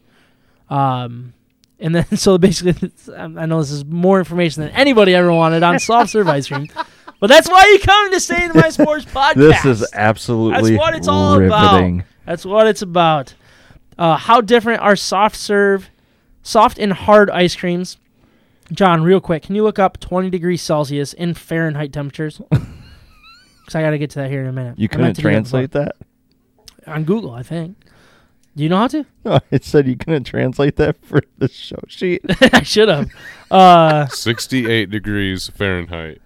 [0.70, 1.34] Um,
[1.80, 5.64] and then so basically, I I know this is more information than anybody ever wanted
[5.64, 6.68] on soft serve ice cream,
[7.22, 9.36] but that's why you come to State of My Sports podcast.
[9.36, 12.00] This is absolutely That's what it's all riveting.
[12.00, 12.08] about.
[12.26, 13.34] That's what it's about.
[13.98, 15.90] Uh, how different are soft serve,
[16.44, 17.98] soft and hard ice creams?
[18.72, 22.42] John, real quick, can you look up 20 degrees Celsius in Fahrenheit temperatures?
[23.62, 24.78] Because I got to get to that here in a minute.
[24.80, 25.96] You I couldn't to that translate that?
[26.88, 27.78] on Google, I think.
[28.56, 29.06] Do you know how to?
[29.24, 32.22] No, it said you couldn't translate that for the show sheet.
[32.54, 33.10] I should have.
[33.52, 36.22] Uh, 68 degrees Fahrenheit.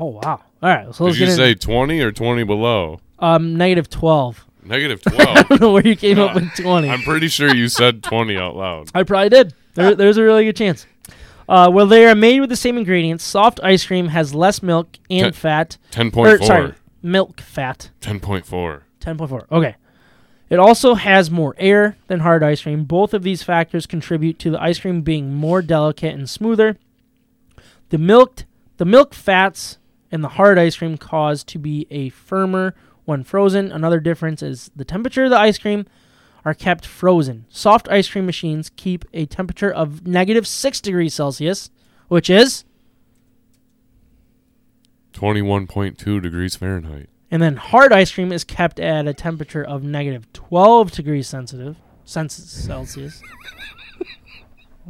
[0.00, 0.20] Oh wow!
[0.62, 3.00] All right, so let's Did you get say 20 or 20 below?
[3.18, 4.44] Um, negative 12.
[4.64, 5.48] Negative I 12.
[5.48, 6.88] don't know where you came up with 20.
[6.88, 8.90] I'm pretty sure you said 20 out loud.
[8.94, 9.54] I probably did.
[9.74, 10.86] There, there's a really good chance.
[11.48, 13.24] Uh, well, they are made with the same ingredients.
[13.24, 15.76] Soft ice cream has less milk and Ten- fat.
[15.92, 16.44] 10.4.
[16.44, 17.90] Sorry, milk fat.
[18.00, 18.82] 10.4.
[19.00, 19.46] 10.4.
[19.50, 19.76] Okay.
[20.48, 22.84] It also has more air than hard ice cream.
[22.84, 26.76] Both of these factors contribute to the ice cream being more delicate and smoother.
[27.90, 28.44] The milk,
[28.76, 29.78] the milk fats
[30.10, 32.74] in the hard ice cream cause to be a firmer
[33.04, 33.72] when frozen.
[33.72, 35.86] Another difference is the temperature of the ice cream
[36.44, 37.44] are kept frozen.
[37.48, 41.70] Soft ice cream machines keep a temperature of negative 6 degrees Celsius,
[42.08, 42.64] which is
[45.12, 47.08] 21.2 degrees Fahrenheit.
[47.30, 51.76] And then hard ice cream is kept at a temperature of negative 12 degrees sensitive,
[52.04, 53.22] cens- Celsius.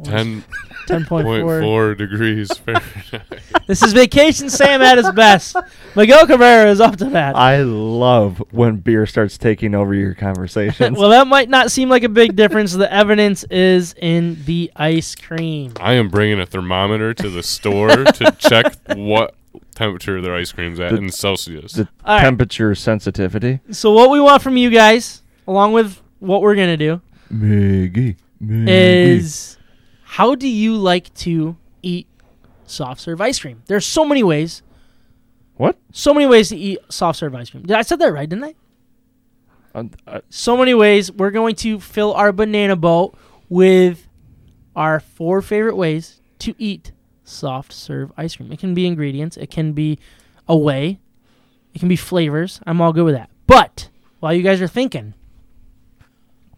[0.03, 0.43] 10.4
[0.87, 1.97] 10.4.
[1.97, 3.21] degrees Fahrenheit.
[3.67, 5.55] This is Vacation Sam at his best.
[5.95, 7.37] Miguel Cabrera is up to that.
[7.37, 10.97] I love when beer starts taking over your conversations.
[10.99, 12.73] well, that might not seem like a big difference.
[12.73, 15.71] The evidence is in the ice cream.
[15.79, 19.35] I am bringing a thermometer to the store to check what
[19.75, 21.73] temperature their ice cream's at The- in Celsius.
[21.73, 22.23] the All right.
[22.23, 23.61] temperature sensitivity.
[23.71, 26.99] So, what we want from you guys, along with what we're going to do,
[27.33, 28.67] Miggy, Miggy.
[28.67, 29.57] is
[30.15, 32.05] how do you like to eat
[32.65, 33.63] soft serve ice cream?
[33.67, 34.61] There's so many ways.
[35.55, 35.77] what?
[35.93, 37.63] So many ways to eat soft serve ice cream.
[37.63, 38.55] Did I said that right, didn't I?
[39.73, 41.09] Uh, uh, so many ways.
[41.13, 43.17] We're going to fill our banana boat
[43.47, 44.05] with
[44.75, 46.91] our four favorite ways to eat
[47.23, 48.51] soft serve ice cream.
[48.51, 49.97] It can be ingredients, it can be
[50.45, 50.99] a way,
[51.73, 52.59] it can be flavors.
[52.67, 53.29] I'm all good with that.
[53.47, 53.87] But
[54.19, 55.13] while you guys are thinking,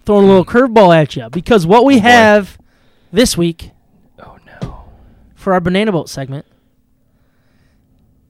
[0.08, 2.58] throwing a little curveball at you because what we Oh, have
[3.14, 3.72] this week
[4.20, 4.84] oh no.
[5.36, 6.46] for our banana boat segment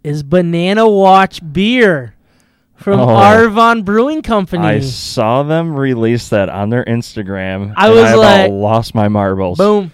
[0.03, 2.13] is Banana Watch beer
[2.75, 3.07] from Oh.
[3.07, 4.65] Arvon Brewing Company.
[4.67, 7.73] I saw them release that on their Instagram.
[7.77, 9.57] I and was I like, lost my marbles.
[9.57, 9.93] Boom.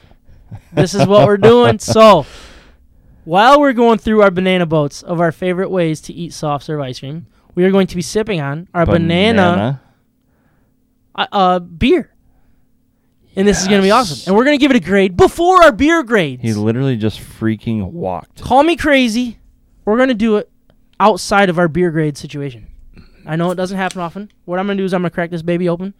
[0.73, 1.77] This is what we're doing.
[1.79, 2.25] So,
[3.23, 6.79] while we're going through our banana boats of our favorite ways to eat soft serve
[6.81, 9.81] ice cream, we are going to be sipping on our banana,
[11.13, 12.11] uh, uh, beer.
[13.39, 14.19] And this is going to be awesome.
[14.27, 16.41] And we're going to give it a grade before our beer grades.
[16.41, 18.41] He literally just freaking walked.
[18.41, 19.39] Call me crazy.
[19.85, 20.51] We're going to do it
[20.99, 22.67] outside of our beer grade situation.
[23.25, 24.29] I know it doesn't happen often.
[24.43, 25.93] What I'm going to do is I'm going to crack this baby open.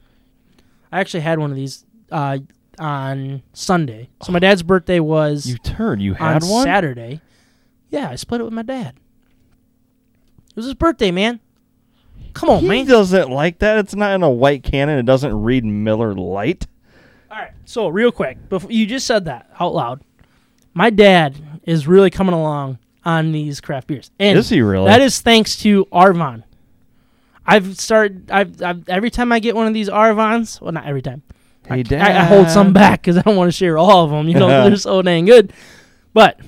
[0.92, 2.40] I actually had one of these uh,
[2.78, 4.10] on Sunday.
[4.22, 6.02] So my dad's birthday was You turned.
[6.02, 6.66] You on had one?
[6.66, 7.22] Saturday.
[7.90, 8.96] Yeah, I split it with my dad.
[10.50, 11.40] It was his birthday, man.
[12.34, 12.78] Come on, he man.
[12.80, 13.78] He doesn't like that.
[13.78, 16.68] It's not in a white can and it doesn't read Miller Lite.
[17.32, 17.52] All right.
[17.66, 20.02] So real quick, before you just said that out loud,
[20.74, 24.12] my dad is really coming along on these craft beers.
[24.20, 24.88] And Is he really?
[24.88, 26.44] That is thanks to Arvon.
[27.46, 28.30] I've started.
[28.30, 30.62] I've, I've every time I get one of these Arvons.
[30.62, 31.24] Well, not every time.
[31.68, 34.12] Hey, I, I, I hold some back because I don't want to share all of
[34.12, 34.28] them.
[34.28, 35.54] You know, they're so dang good.
[36.14, 36.40] But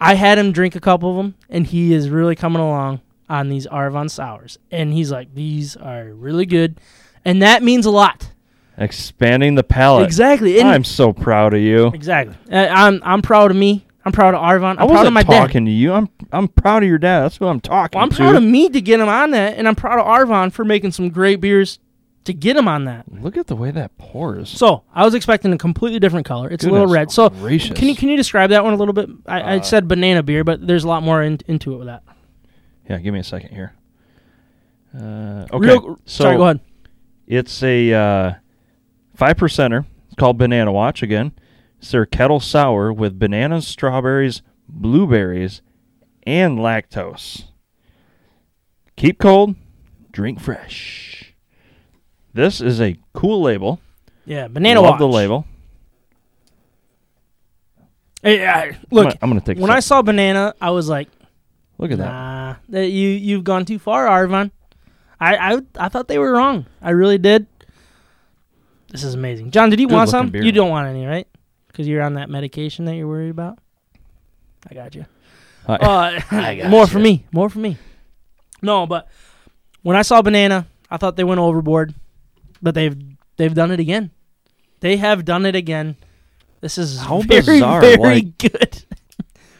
[0.00, 3.48] I had him drink a couple of them, and he is really coming along on
[3.48, 4.58] these Arvon sours.
[4.70, 6.80] And he's like, "These are really good,"
[7.24, 8.30] and that means a lot.
[8.76, 10.04] Expanding the palette.
[10.06, 10.58] Exactly.
[10.58, 11.88] And I'm so proud of you.
[11.88, 12.36] exactly.
[12.50, 13.86] Uh, I'm I'm proud of me.
[14.06, 14.72] I'm proud of Arvon.
[14.72, 15.38] I'm I proud of wasn't dad.
[15.40, 15.92] talking to you.
[15.92, 17.22] I'm I'm proud of your dad.
[17.22, 18.16] That's who I'm talking Well, I'm to.
[18.16, 20.92] proud of me to get him on that, and I'm proud of Arvon for making
[20.92, 21.78] some great beers
[22.24, 23.04] to get him on that.
[23.12, 24.48] Look at the way that pours.
[24.50, 26.50] So I was expecting a completely different color.
[26.50, 27.10] It's a little Goodness red.
[27.12, 27.78] So gracious.
[27.78, 29.08] can you can you describe that one a little bit?
[29.26, 31.86] I, I Uh, said banana beer, but there's a lot more in, into it with
[31.86, 32.02] that.
[32.90, 33.72] Yeah, give me a second here.
[34.98, 35.58] Uh, okay.
[35.66, 36.60] Real, so sorry, go ahead.
[37.26, 38.32] It's a uh,
[39.14, 39.84] five percenter.
[40.06, 41.32] It's called Banana Watch again.
[41.78, 45.60] It's their kettle sour with bananas, strawberries, blueberries,
[46.26, 47.44] and lactose.
[48.96, 49.54] Keep cold,
[50.12, 51.34] drink fresh.
[52.32, 53.80] This is a cool label.
[54.24, 54.98] Yeah, banana Love watch.
[55.00, 55.46] the label.
[58.22, 59.58] Hey, I- I'm look, gonna- I'm gonna take.
[59.58, 61.08] a when I saw banana, I was like,
[61.78, 62.06] look at that.
[62.10, 64.50] nah, that you you've gone too far, Arvon.
[65.20, 66.66] I, I I thought they were wrong.
[66.80, 67.46] I really did.
[68.94, 69.70] This is amazing, John.
[69.70, 70.30] Did you Good want some?
[70.30, 70.44] beer.
[70.44, 71.26] You don't want any, right?
[71.66, 73.58] Because you're on that medication that you're worried about.
[74.70, 75.04] I got you.
[75.66, 77.26] Uh, Uh, I got more for me.
[77.32, 77.76] More for me.
[78.62, 79.08] No, but
[79.82, 81.92] when I saw banana, I thought they went overboard,
[82.62, 82.96] but they've
[83.36, 84.12] they've done it again.
[84.78, 85.96] They have done it again.
[86.60, 88.84] This is How very bizarre, very like- good.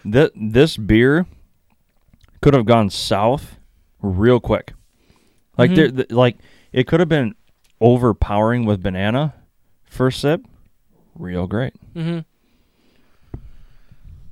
[0.09, 1.27] Th- this beer
[2.40, 3.56] could have gone south
[4.01, 4.74] real quick.
[5.59, 5.74] Like Mhm.
[5.74, 6.36] there, th- like
[6.73, 7.35] it could have been
[7.85, 9.35] overpowering with banana.
[9.85, 10.40] First sip,
[11.15, 11.74] real great.
[11.94, 12.20] Mm-hmm.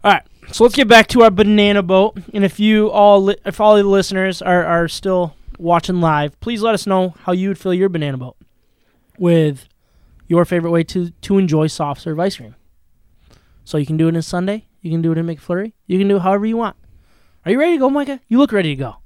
[0.05, 2.19] All right, so let's get back to our banana boat.
[2.33, 6.63] And if you all, li- if all the listeners are are still watching live, please
[6.63, 8.37] let us know how you would fill your banana boat
[9.19, 9.69] with
[10.27, 12.57] your favorite way to to enjoy soft serve ice cream.
[13.65, 16.09] So you can do it in Sundae, you can do it in McFlurry, you can
[16.09, 16.77] do it however you want.
[17.45, 18.21] Are you ready to go, Micah?
[18.29, 18.97] You look ready to go.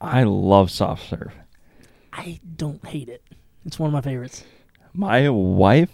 [0.00, 1.32] I love soft serve.
[2.12, 3.22] I don't hate it.
[3.66, 4.44] It's one of my favorites.
[4.94, 5.90] My wife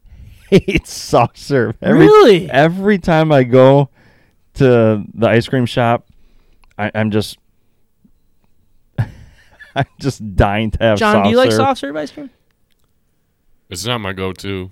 [0.50, 1.76] hates soft serve.
[1.80, 2.50] Every, really?
[2.50, 3.88] Every time I go
[4.54, 6.06] to the ice cream shop,
[6.76, 7.38] I, I'm just,
[8.98, 12.30] I'm just dying to have John, soft do you like soft serve ice cream?
[13.70, 14.70] It's not my go-to.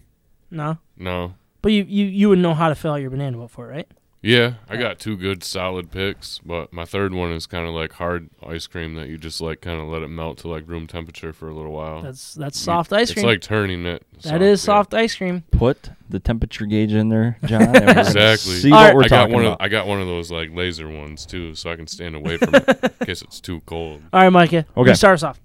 [0.51, 1.35] No, No.
[1.63, 3.75] but you you you would know how to fill out your banana boat for it,
[3.75, 3.89] right?
[4.23, 7.93] Yeah, I got two good solid picks, but my third one is kind of like
[7.95, 10.87] hard ice cream that you just like kind of let it melt to like room
[10.87, 12.03] temperature for a little while.
[12.03, 13.25] That's that's soft ice cream.
[13.25, 14.05] It's like turning it.
[14.25, 14.67] that is yeah.
[14.67, 15.45] soft ice cream.
[15.51, 17.63] Put the temperature gauge in there, John.
[17.63, 18.57] and we're gonna Exactly.
[18.57, 18.95] See All what right.
[18.95, 19.45] we're I got talking one.
[19.47, 19.63] Of, about.
[19.63, 22.55] I got one of those like laser ones too, so I can stand away from
[22.57, 22.69] it
[23.01, 24.03] in case it's too cold.
[24.13, 24.67] All right, Micah.
[24.77, 24.91] Okay.
[24.91, 25.41] You start us off.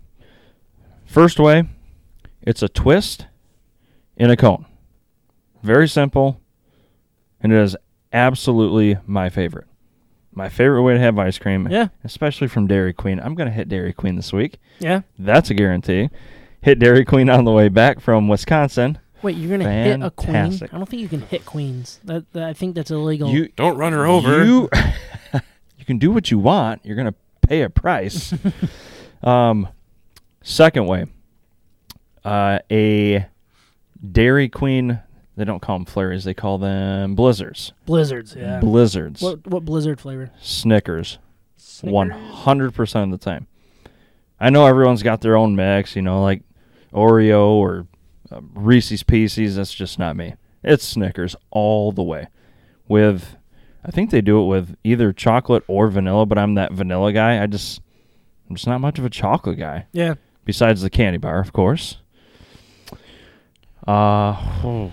[1.06, 1.64] First way,
[2.42, 3.28] it's a twist
[4.18, 4.66] in a cone.
[5.64, 6.42] Very simple,
[7.40, 7.78] and it is
[8.16, 9.68] absolutely my favorite.
[10.34, 13.20] My favorite way to have ice cream, Yeah, especially from Dairy Queen.
[13.20, 14.58] I'm going to hit Dairy Queen this week.
[14.80, 15.02] yeah.
[15.20, 16.10] That's a guarantee.
[16.62, 18.98] Hit Dairy Queen on the way back from Wisconsin.
[19.22, 20.36] Wait, you're gonna hit a queen?
[20.36, 22.00] I don't think you can hit queens.
[22.04, 23.30] That, that I think that's illegal.
[23.30, 24.44] You Don't run her over.
[24.44, 24.70] You,
[25.78, 26.82] you can do what you want.
[26.84, 27.16] You're going to
[27.48, 28.34] pay a price.
[29.24, 29.68] um,
[30.44, 31.06] second way,
[32.24, 33.26] uh, a
[34.12, 35.00] Dairy Queen.
[35.36, 36.24] They don't call them flurries.
[36.24, 37.74] They call them blizzards.
[37.86, 38.36] Blizzards.
[38.36, 38.60] Yeah.
[38.60, 39.22] Blizzards.
[39.22, 40.32] what what blizzard flavor?
[40.42, 41.18] Snickers.
[41.58, 42.14] Snickers?
[42.32, 43.48] hundred percent of the time.
[44.40, 45.96] I know everyone's got their own mix.
[45.96, 46.42] You know, like
[46.94, 47.88] Oreo or
[48.32, 49.58] uh, Reese's Pieces.
[49.58, 50.36] That's just not me.
[50.64, 52.28] It's Snickers all the way.
[52.88, 53.36] With,
[53.84, 56.26] I think they do it with either chocolate or vanilla.
[56.26, 57.44] But I'm that vanilla guy.
[57.44, 57.82] I just,
[58.50, 59.88] I'm just not much of a chocolate guy.
[59.92, 60.16] Yeah.
[60.46, 61.98] Besides the candy bar, of course.
[63.88, 64.92] Uh, oh,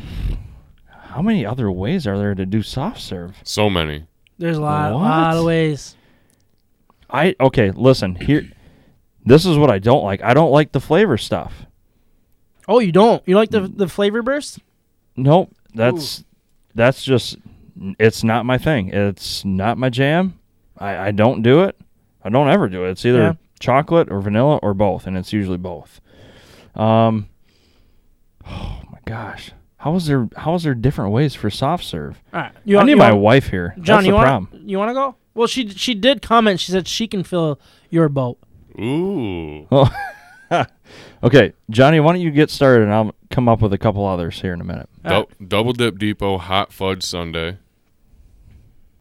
[0.91, 3.37] how many other ways are there to do soft serve?
[3.43, 4.07] So many.
[4.39, 5.01] There's a lot, What?
[5.03, 5.97] lot of ways.
[7.11, 8.51] I okay, listen, here
[9.25, 10.23] this is what I don't like.
[10.23, 11.67] I don't like the flavor stuff.
[12.69, 13.23] Oh, you don't?
[13.27, 14.59] You like the the flavor burst?
[15.17, 15.51] Nope.
[15.75, 16.25] That's
[16.75, 17.37] that's just
[17.99, 18.89] it's not my thing.
[18.89, 20.39] It's not my jam.
[20.79, 21.79] I, I don't do it.
[22.25, 22.91] I don't ever do it.
[22.93, 23.33] It's either Yeah.
[23.61, 26.01] chocolate or vanilla or both, and it's usually both.
[26.75, 27.29] Um
[28.45, 29.53] Oh my gosh.
[29.79, 32.21] How is there how is there different ways for soft serve?
[32.33, 32.53] All right.
[32.65, 33.75] You I want- need you my want- wife here.
[33.81, 34.63] John, That's you the want problem.
[34.69, 35.17] you want to go?
[35.35, 36.61] Well, she she did comment.
[36.61, 37.59] She said she can fill
[37.91, 38.39] your boat.
[38.79, 39.67] Ooh.
[39.71, 39.91] Oh.
[41.25, 44.41] Okay, Johnny, why don't you get started and I'll come up with a couple others
[44.43, 44.89] here in a minute.
[45.05, 47.57] All Dou- Double Dip Depot hot fudge sundae.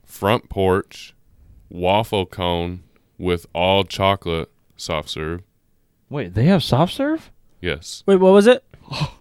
[0.05, 1.13] Front porch
[1.69, 2.83] waffle cone
[3.17, 5.41] with all chocolate soft serve.
[6.09, 7.31] Wait, they have soft serve?
[7.59, 8.03] Yes.
[8.05, 8.63] Wait, what was it?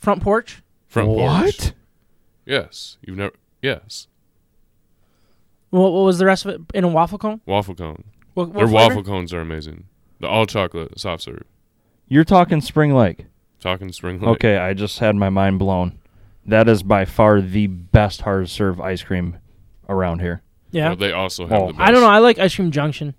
[0.00, 0.62] Front porch.
[0.88, 1.20] Front porch.
[1.20, 1.72] what?
[2.46, 2.96] Yes.
[3.02, 3.34] You've never.
[3.62, 4.08] Yes.
[5.70, 7.40] What, what was the rest of it in a waffle cone?
[7.46, 8.04] Waffle cone.
[8.34, 8.88] What, what Their flavor?
[8.96, 9.84] waffle cones are amazing.
[10.18, 11.44] The all chocolate soft serve.
[12.08, 13.26] You're talking Spring Lake.
[13.60, 14.28] Talking spring lake.
[14.36, 15.98] Okay, I just had my mind blown.
[16.46, 19.36] That is by far the best hard serve ice cream
[19.86, 20.40] around here.
[20.70, 20.88] Yeah.
[20.88, 21.66] Well, they also have Oh.
[21.66, 21.86] the best.
[21.88, 22.08] I don't know.
[22.08, 23.14] I like Ice Cream Junction.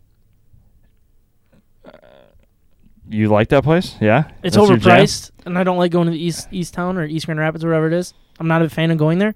[3.14, 3.96] You like that place?
[4.00, 4.30] Yeah?
[4.42, 7.26] It's That's overpriced, and I don't like going to the East East Town or East
[7.26, 8.14] Grand Rapids or wherever it is.
[8.40, 9.36] I'm not a fan of going there,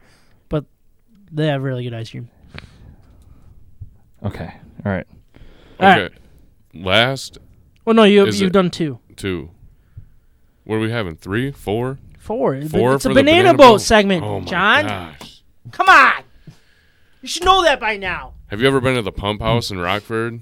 [0.49, 0.64] but
[1.31, 2.30] they have really good ice cream.
[4.23, 4.53] Okay.
[4.85, 5.07] All right.
[5.80, 6.02] All Okay.
[6.03, 6.11] right.
[6.73, 7.38] Last
[7.84, 8.99] Well, no, you Is you've it- done two.
[9.15, 9.52] two.
[10.64, 11.15] What are we having?
[11.15, 12.60] Three, four, Four.
[12.64, 14.85] four it's a for the banana, boat, segment, Oh my John.
[14.88, 15.43] gosh!
[15.72, 16.23] Come on.
[17.22, 18.34] You should know that by now.
[18.47, 20.41] Have you ever been to the Pump House in Rockford?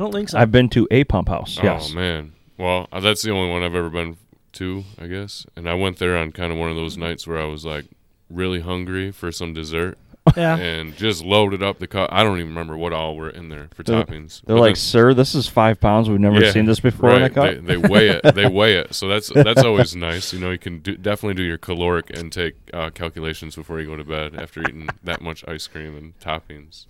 [0.00, 0.38] I don't think so.
[0.38, 1.58] I've been to a pump house.
[1.62, 1.90] Yes.
[1.92, 2.32] Oh man.
[2.56, 4.16] Well, uh, that's the only one I've ever been
[4.52, 5.44] to, I guess.
[5.56, 7.84] And I went there on kind of one of those nights where I was like
[8.30, 9.98] really hungry for some dessert
[10.38, 10.56] yeah.
[10.56, 12.08] and just loaded up the cup.
[12.10, 14.40] I don't even remember what all were in there for They're- toppings.
[14.46, 16.08] They're But like, then- sir, this is five pounds.
[16.08, 17.56] We've never Yeah, seen this before in a cup.
[17.56, 18.34] They, they weigh it.
[18.34, 18.94] They weigh it.
[18.94, 20.32] So that's that's always nice.
[20.32, 23.96] You know, you can do, definitely do your caloric intake uh, calculations before you go
[23.96, 26.86] to bed after eating that much ice cream and toppings.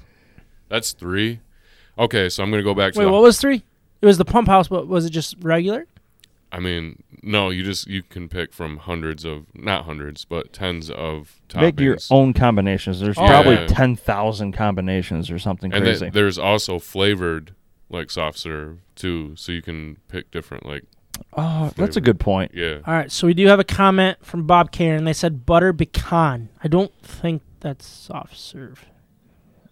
[0.69, 1.41] That's three.
[1.99, 2.99] Okay, so I'm gonna go back to.
[2.99, 3.63] Wait, the, what was three?
[4.03, 5.87] It was the pump house, but was it just regular?
[6.53, 10.91] I mean, no, you just you can pick from hundreds of not hundreds, but tens
[10.91, 11.61] of toppings.
[11.61, 12.99] Make your own combinations.
[13.01, 13.27] There's Oh.
[13.27, 13.67] probably Yeah.
[13.67, 16.07] ten thousand combinations or something and crazy.
[16.07, 17.55] then there's also flavored
[17.89, 20.85] like soft serve too, so you can pick different like
[21.37, 22.53] oh, that's a good point.
[22.55, 22.79] yeah.
[22.87, 25.05] All right, so we do have a comment from Bob Karen.
[25.05, 26.49] They said butter pecan.
[26.65, 28.87] I don't think that's soft serve.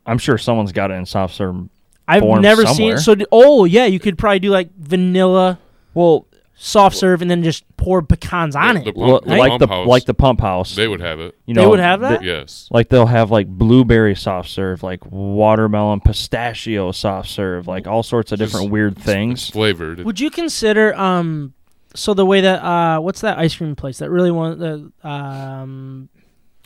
[0.06, 1.68] I'm sure someone's got it in soft serve.
[2.08, 2.96] I've Form never somewhere.
[2.98, 3.18] seen.
[3.20, 5.58] So, oh yeah, you could probably do like vanilla
[5.94, 6.26] Well,
[6.60, 8.84] soft serve and then just pour pecans on The- it.
[8.94, 10.74] the well, pump- the like pump the house, like the pump house.
[10.74, 11.36] they would have it.
[11.46, 12.20] you know, They would have that?
[12.20, 12.66] the- Yes.
[12.72, 18.32] like they'll have like blueberry soft serve, like watermelon pistachio soft serve, like all sorts
[18.32, 19.50] of different weird things.
[19.50, 20.04] flavored.
[20.04, 21.52] Would you consider um
[21.94, 26.08] so the way that uh what's that ice cream place that really want the um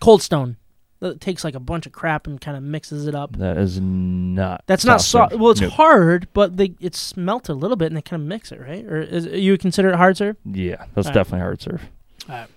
[0.01, 0.57] Cold Stone
[1.03, 3.37] that takes like a bunch of crap and kind of mixes it up.
[3.37, 4.63] That is not.
[4.67, 5.51] That's not soft well.
[5.51, 5.73] It's Nope.
[5.73, 8.85] hard, but they it's melted a little bit and they kind of mix it, right?
[8.87, 10.37] Or is you consider it hard serve?
[10.45, 11.15] Yeah, that's Alright.
[11.15, 11.83] definitely hard serve.
[12.29, 12.49] Alright.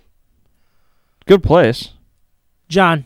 [1.26, 1.89] Good place.
[2.69, 3.05] John,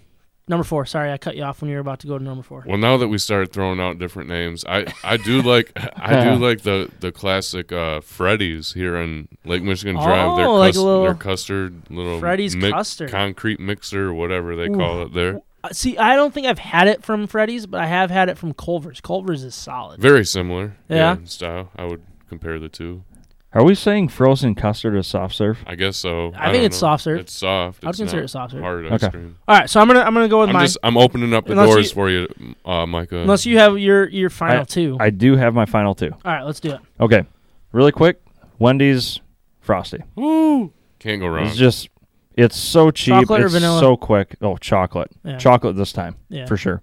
[0.49, 0.85] number four.
[0.85, 2.63] Sorry, I cut you off when you were about to go to number four.
[2.67, 6.35] Well, now that we started throwing out different names, I, I do like I do
[6.35, 10.35] like the the classic uh, Freddy's here in Lake Michigan Drive.
[10.37, 13.11] Their, Oh, like a little their custard little Freddy's mi- custard.
[13.11, 15.41] concrete mixer or whatever they call it there.
[15.63, 18.37] Uh, See, I don't think I've had it from Freddy's, but I have had it
[18.37, 19.01] from Culver's.
[19.01, 19.99] Culver's is solid.
[19.99, 21.17] Very similar, Yeah?
[21.17, 21.69] in style.
[21.75, 23.03] I would compare the two.
[23.51, 25.63] Are we saying frozen custard is soft serve?
[25.65, 26.31] I guess so.
[26.37, 26.79] I think it's know.
[26.89, 27.19] soft serve.
[27.21, 27.83] It's soft.
[27.83, 28.61] I'd consider it soft serve.
[28.61, 29.09] Hard ice Okay.
[29.09, 29.37] cream.
[29.47, 30.65] All right, so I'm gonna I'm gonna go with I'm mine.
[30.65, 32.27] just I'm opening up the Unless doors you- for you,
[32.63, 33.17] uh, Micah.
[33.17, 34.97] Unless you have your your final two.
[34.99, 36.11] I do have my final two.
[36.11, 36.79] All right, let's do it.
[36.99, 37.23] Okay,
[37.71, 38.21] really quick.
[38.59, 39.19] Wendy's
[39.61, 40.03] Frosty.
[40.15, 40.71] Woo!
[40.99, 41.45] Can't go wrong.
[41.47, 41.89] It's just,
[42.35, 43.13] it's so cheap.
[43.13, 43.79] Chocolate or it's vanilla?
[43.79, 44.35] so quick.
[44.41, 45.11] Oh, chocolate.
[45.23, 45.37] Yeah.
[45.37, 46.45] Chocolate this time Yeah.
[46.45, 46.81] for sure.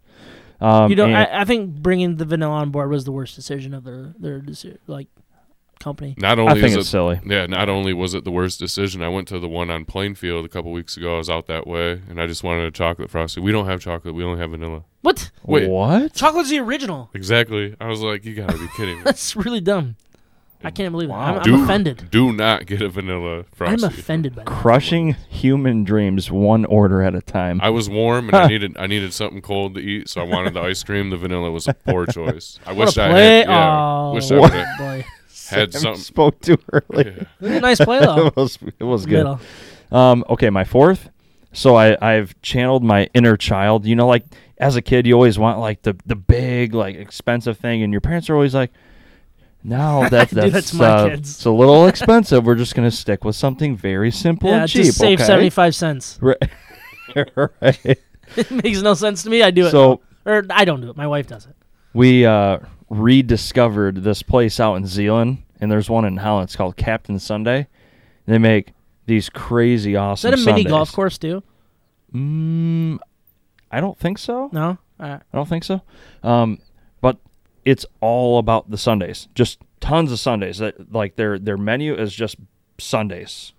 [0.60, 3.74] Um, you know, I, I think bringing the vanilla on board was the worst decision
[3.74, 5.09] of their their deci- like
[5.78, 6.15] company.
[6.19, 7.20] not I only think is it's it silly.
[7.24, 10.44] Yeah, not only was it the worst decision, I went to the one on Plainfield
[10.44, 11.15] a couple weeks ago.
[11.15, 13.40] I was out that way, and I just wanted a chocolate frosty.
[13.40, 14.15] We don't have chocolate.
[14.15, 14.85] We only have vanilla.
[15.03, 15.31] What?
[15.44, 15.69] Wait.
[15.69, 16.15] What?
[16.15, 17.11] Chocolate's the original.
[17.15, 17.77] Exactly.
[17.81, 19.03] I was like, you gotta be kidding me.
[19.05, 19.97] That's really dumb.
[20.65, 21.35] I can't believe Wow.
[21.35, 21.47] that.
[21.47, 22.09] I'm, I'm offended.
[22.11, 23.85] Do not get a vanilla frosty.
[23.85, 24.51] I'm offended by that.
[24.51, 27.61] Crushing human dreams one order at a time.
[27.62, 30.55] I was warm and I needed I needed something cold to eat, so I wanted
[30.55, 31.11] the ice cream.
[31.11, 32.59] The vanilla was a poor choice.
[32.66, 33.36] I What wish a I play!
[33.40, 33.48] had.
[33.48, 35.05] Yeah, oh, wish I would have boy.
[35.48, 36.02] Had Sam something.
[36.02, 37.06] spoke too early.
[37.06, 37.23] Yeah.
[37.23, 38.27] It was a nice play though.
[38.27, 39.39] it was it was good.
[39.93, 41.10] Um, okay, my fourth.
[41.52, 43.86] So I I've channeled my inner child.
[43.86, 44.24] You know, like
[44.59, 48.01] as a kid, you always want like the the big like expensive thing, and your
[48.01, 48.73] parents are always like,
[49.64, 52.44] "No, that, do that that's to my uh, kids." it's a little expensive.
[52.44, 55.27] We're just gonna stick with something very simple Yeah, and cheap." just save okay?
[55.27, 56.18] seventy five cents.
[57.14, 57.31] Right.
[57.62, 57.98] right.
[58.36, 59.40] it makes no sense to me.
[59.43, 59.70] I do it.
[59.70, 60.97] So or I don't do it.
[60.97, 61.55] My wife does it.
[61.94, 66.48] we uh, rediscovered this place out in Zeeland, and there's one in Holland.
[66.48, 67.66] It's called Captain Sundae.
[68.26, 68.72] They make
[69.06, 70.34] these crazy awesome.
[70.34, 71.42] Is that a mini golf course too?
[72.12, 72.98] Mm,
[73.70, 74.48] I don't think so.
[74.52, 74.78] No.
[74.98, 75.20] Right.
[75.32, 75.82] I don't think so.
[76.22, 76.58] Um,
[77.00, 77.18] but
[77.64, 79.28] it's all about the Sundaes.
[79.34, 80.58] Just tons of Sundaes.
[80.58, 82.36] That like their their menu is just
[82.78, 83.52] Sundaes.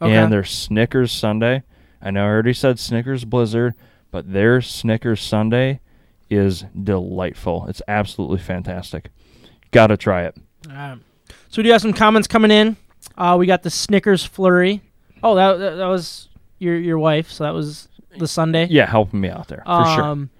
[0.00, 0.14] Okay.
[0.14, 1.62] And their Snickers Sundae.
[2.00, 3.74] I know I already said Snickers Blizzard,
[4.10, 5.80] but their Snickers Sundae
[6.30, 7.66] is delightful.
[7.68, 9.10] It's absolutely fantastic.
[9.70, 10.36] Got to try it.
[10.68, 10.98] All right.
[11.48, 12.76] So we do have some comments coming in.
[13.16, 14.82] Uh, we got the Snickers flurry.
[15.22, 16.28] Oh, that, that that was
[16.58, 17.30] your your wife.
[17.30, 18.68] So that was the Sundae.
[18.68, 20.04] Yeah, helping me out there for sure.
[20.04, 20.30] Um,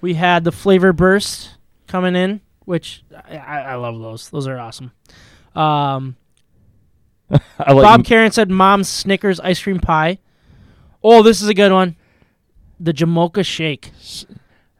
[0.00, 1.56] we had the flavor burst
[1.86, 4.30] coming in, which I, I love those.
[4.30, 4.92] Those are awesome.
[5.54, 6.16] Um,
[7.58, 10.18] Bob Karen said, "Mom's Snickers ice cream pie."
[11.02, 11.96] Oh, this is a good one.
[12.78, 13.92] The Jamocha shake,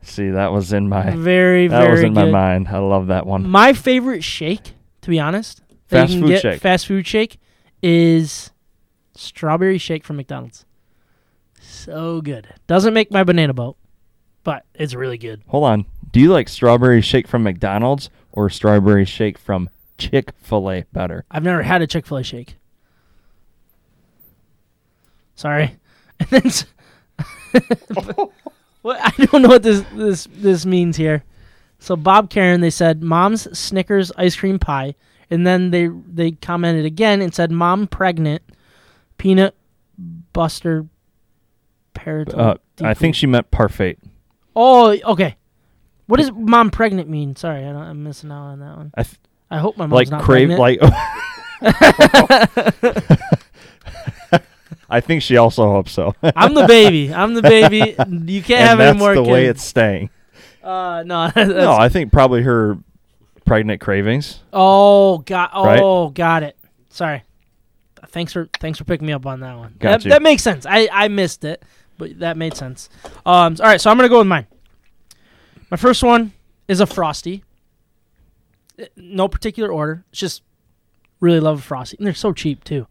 [0.03, 2.27] see that was in my very that very was in good.
[2.27, 2.69] my mind.
[2.69, 3.49] I love that one.
[3.49, 4.73] My favorite shake,
[5.03, 6.61] to be honest, that Fast you can food get, shake.
[6.61, 7.39] fast food shake,
[7.83, 8.51] is
[9.15, 10.65] strawberry shake from McDonald's.
[11.61, 12.49] So good.
[12.67, 13.77] Doesn't make my banana boat,
[14.45, 15.43] but it's really good.
[15.49, 15.87] Hold on.
[16.11, 21.25] Do you like strawberry shake from McDonald's or strawberry shake from Chick Fil A better?
[21.31, 22.57] I've never had a Chick Fil A shake.
[25.35, 25.77] Sorry.
[26.21, 26.67] And then s-
[28.83, 31.25] what I don't know what this this this means here.
[31.79, 34.95] So Bob Karen they said mom's Snickers ice cream pie,
[35.31, 38.43] and then they they commented again and said mom pregnant,
[39.19, 39.55] peanut
[40.33, 40.87] buster
[41.95, 42.35] parrot.
[42.35, 43.99] Uh, I think she meant parfait.
[44.55, 45.37] Oh, okay.
[46.07, 47.37] What does mom pregnant mean?
[47.37, 48.93] Sorry, I don't, I'm missing out on that one.
[48.95, 49.19] I th-
[49.51, 50.83] I hope my mom's like not crave pregnant.
[50.83, 50.93] like.
[54.89, 56.15] I think she also hopes so.
[56.37, 57.13] I'm the baby.
[57.13, 57.95] I'm the baby.
[57.99, 60.11] You can't and have any more That's the way it's staying.
[60.63, 62.79] uh, no, that's, No, I think probably her
[63.45, 64.41] pregnant cravings.
[64.53, 65.53] Oh, got.
[65.55, 65.81] Right?
[65.83, 66.57] Oh, got it.
[66.91, 67.23] Sorry.
[68.09, 69.75] Thanks for thanks for picking me up on that one.
[69.79, 70.11] Got that, you.
[70.11, 70.67] that makes sense.
[70.67, 71.63] I I missed it,
[71.97, 72.91] but that made sense.
[73.25, 73.57] Um.
[73.59, 74.47] All right, so I'm gonna go with mine.
[75.71, 76.33] My first one
[76.69, 77.43] is a frosty.
[78.79, 80.05] Uh, No particular order.
[80.11, 80.43] It's just
[81.21, 82.87] really love a frosty, and they're so cheap too.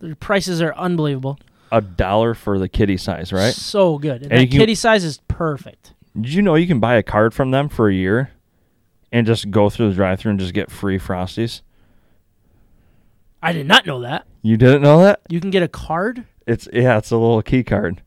[0.00, 1.38] Their prices are unbelievable.
[1.72, 3.52] A dollar for the kitty size, right?
[3.54, 4.22] So good.
[4.22, 5.94] And, And that can- kitty size is perfect.
[6.20, 8.30] Did you know you can buy a card from them for a year
[9.12, 11.60] and just go through the drive through and just get free Frosties?
[13.42, 14.26] I did not know that.
[14.42, 15.20] You didn't know that?
[15.28, 16.24] You can get a card.
[16.46, 18.02] It's yeah, it's a little key card.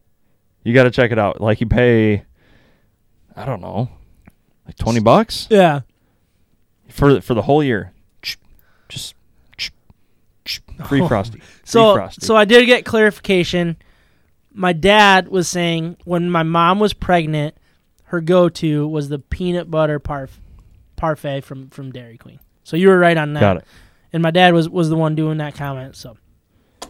[0.63, 1.39] You got to check it out.
[1.41, 2.23] Like you pay
[3.35, 3.89] I don't know,
[4.65, 5.81] like 20 bucks Yeah.
[6.89, 7.93] for for the whole year.
[8.89, 9.13] Just
[10.85, 11.39] free Frosty.
[11.39, 12.25] Free So Frosty.
[12.25, 13.77] so I did get clarification.
[14.51, 17.55] My dad was saying when my mom was pregnant,
[18.05, 20.39] her go-to was the peanut butter parf-
[20.95, 22.39] parfait from from Dairy Queen.
[22.63, 23.39] So you were right on that.
[23.41, 23.65] got it.
[24.11, 25.95] And my dad was was the one doing that comment.
[25.95, 26.17] So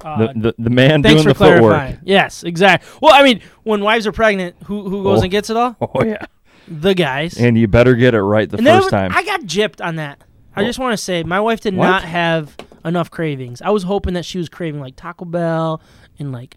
[0.04, 1.72] uh, The, the the man thanks doing for the footwork.
[1.74, 2.00] clarifying.
[2.06, 2.90] Yes, exactly.
[3.02, 5.24] Well, I mean, when wives are pregnant, who who goes Oh.
[5.24, 5.76] and gets it all?
[5.82, 6.26] Oh yeah.
[6.68, 7.38] The guys.
[7.38, 9.12] And you better get it right the And first time.
[9.14, 10.22] I got gypped on that.
[10.56, 10.66] I Oh.
[10.66, 11.88] just want to say my wife did What?
[11.88, 13.62] not have enough cravings.
[13.62, 15.82] I was hoping that she was craving like Taco Bell
[16.18, 16.56] and like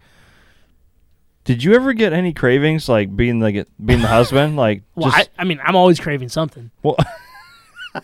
[1.43, 5.29] Did you ever get any cravings like being like being the husband like well, just
[5.37, 6.71] I, I mean, I'm always craving something.
[6.81, 6.97] well,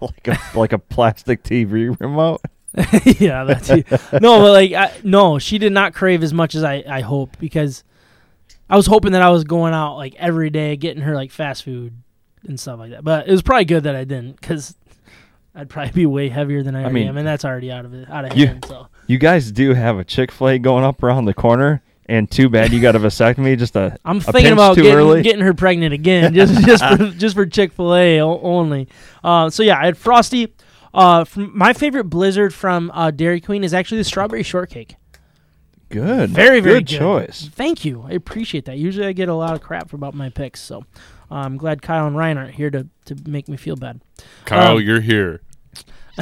[0.00, 2.40] like a like a plastic TV remote?
[3.18, 3.68] yeah, that's
[4.12, 7.36] no, but like I, no, she did not crave as much as I I hope
[7.40, 7.82] because
[8.68, 11.64] I was hoping that I was going out like every day getting her like fast
[11.64, 12.00] food
[12.46, 13.02] and stuff like that.
[13.02, 14.76] But it was probably good that I didn't because
[15.54, 17.92] I'd probably be way heavier than I, already mean, am, and that's already out of
[17.94, 18.64] it out of you- hand.
[18.68, 22.30] So You guys do have a Chick Fil A going up around the corner, and
[22.30, 23.58] too bad you got a vasectomy.
[23.58, 27.34] Just a I'm a thinking about getting, getting her pregnant again, just just for, just
[27.34, 28.88] for Chick Fil A only.
[29.24, 30.52] Uh, so yeah, I had Frosty.
[30.92, 34.96] Uh, from my favorite Blizzard from uh, Dairy Queen is actually the strawberry shortcake.
[35.88, 36.98] good, Very very good good.
[36.98, 37.48] choice.
[37.52, 38.76] Thank you, I appreciate that.
[38.78, 40.84] Usually I get a lot of crap about my picks, so
[41.30, 44.00] uh, I'm glad Kyle and Ryan aren't here to to make me feel bad.
[44.44, 45.40] Kyle, Um, you're here.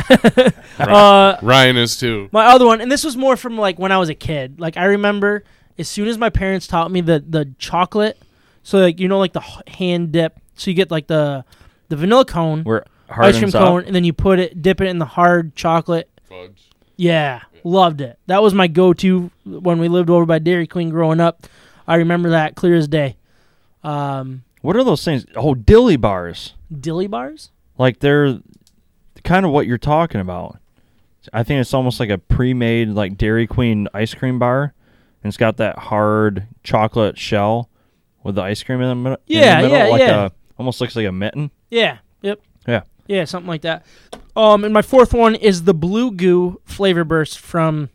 [0.79, 2.29] Uh, Ryan is too.
[2.33, 4.61] my other one, and this was more from like when I was a kid.
[4.61, 5.45] Like I remember
[5.79, 8.21] as soon as my parents taught me the the chocolate,
[8.63, 11.45] so like you know like the hand dip, so you get like the
[11.89, 14.99] the vanilla cone, We're ice cream cone, and then you put it dip it in
[14.99, 16.09] the hard chocolate.
[16.29, 16.71] Fudge.
[16.97, 18.19] Yeah, loved it.
[18.27, 21.47] That was my go to when we lived over by Dairy Queen growing up.
[21.87, 23.17] I remember that clear as day.
[23.83, 25.25] Um, What are those things?
[25.37, 26.55] Oh, dilly bars.
[26.81, 27.51] dilly bars.
[27.79, 28.39] Like they're
[29.25, 30.59] kind of what you're talking about.
[31.33, 34.73] I think it's almost like a pre-made like Dairy Queen ice cream bar,
[35.23, 37.69] and it's got that hard chocolate shell
[38.25, 39.79] with the ice cream in the, mi- in Yeah, the middle.
[39.87, 40.25] yeah, like yeah.
[40.27, 41.51] A, almost looks like a mitten.
[41.71, 41.99] Yeah.
[42.23, 42.41] Yep.
[42.67, 42.83] Yeah.
[43.07, 43.85] Yeah, something like that.
[44.37, 47.91] Um, and my fourth one is the blue goo flavor burst from,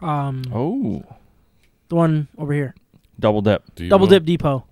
[0.00, 1.02] um, Oh,
[1.88, 2.74] the one over here,
[3.18, 3.62] double dip.
[3.74, 4.64] Do Double Dip Depot.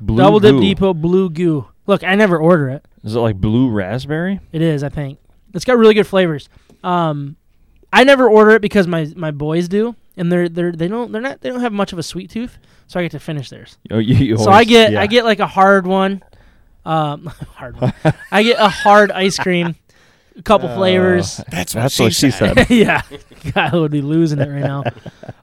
[0.00, 0.60] Blue Double Dip goo.
[0.60, 1.66] Depot blue goo.
[1.86, 2.84] Look, I never order it.
[3.04, 4.40] Is it like blue raspberry?
[4.52, 5.18] It is, I think.
[5.54, 6.48] It's got really good flavors.
[6.82, 7.36] Um,
[7.92, 11.22] I never order it because my my boys do, and they're they're they don't they're
[11.22, 12.58] not they don't have much of a sweet tooth,
[12.88, 13.78] so I get to finish theirs.
[13.90, 15.00] Oh, you, you so I get yeah.
[15.00, 16.22] I get like a hard one,
[16.84, 17.94] um, hard one.
[18.30, 19.76] I get a hard ice cream,
[20.36, 21.40] a couple flavors.
[21.50, 22.70] That's, That's what she said.
[22.70, 23.02] yeah,
[23.52, 24.84] Kyle would be losing it right now.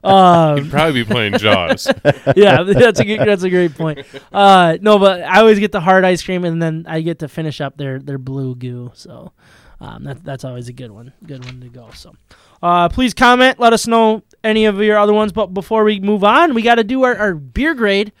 [0.04, 1.88] Um, You'd probably be playing Jaws.
[2.36, 4.06] yeah, that's a good, that's a great point.
[4.30, 7.28] Uh, no, but I always get the hard ice cream, and then I get to
[7.28, 8.92] finish up their their blue goo.
[8.92, 9.32] So
[9.80, 11.88] um, that that's always a good one, good one to go.
[11.94, 12.14] So
[12.62, 15.32] uh, please comment, let us know any of your other ones.
[15.32, 18.12] But before we move on, we got to do our, our beer grade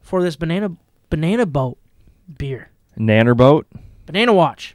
[0.00, 0.74] for this banana
[1.10, 1.76] banana boat
[2.38, 3.66] beer, Nanner boat,
[4.06, 4.74] banana watch.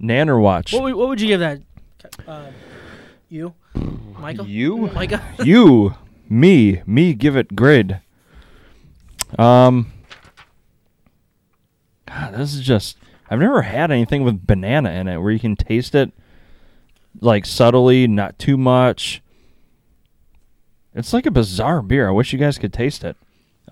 [0.00, 0.72] Nanner watch.
[0.72, 1.60] What would, what would you give that?
[2.26, 2.46] Uh,
[3.28, 3.54] you,
[4.18, 5.22] Michael, You, Micah.
[5.44, 5.94] you,
[6.28, 7.14] me, me.
[7.14, 8.00] Give it grid.
[9.38, 9.92] Um,
[12.06, 12.98] God, this is just.
[13.28, 16.12] I've never had anything with banana in it where you can taste it,
[17.20, 19.20] like subtly, not too much.
[20.94, 22.08] It's like a bizarre beer.
[22.08, 23.16] I wish you guys could taste it.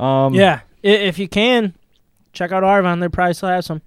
[0.00, 1.74] Um, yeah, if you can,
[2.32, 3.00] check out Arvon.
[3.00, 3.80] They probably still have some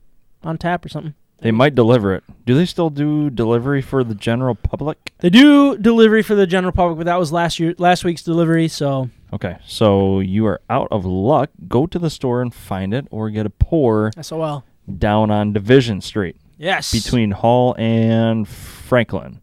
[0.43, 1.14] on tap or something.
[1.39, 2.23] They might deliver it.
[2.45, 5.14] Do they still do delivery for the general public?
[5.19, 8.68] They do delivery for the general public, but that was last year, last week's delivery.
[8.68, 11.51] So Okay, so you are out of luck.
[11.68, 14.64] Go to the store and find it, or get a pour SOL.
[14.97, 16.91] down on Division Street Yes.
[16.91, 19.39] between Hall and Franklin.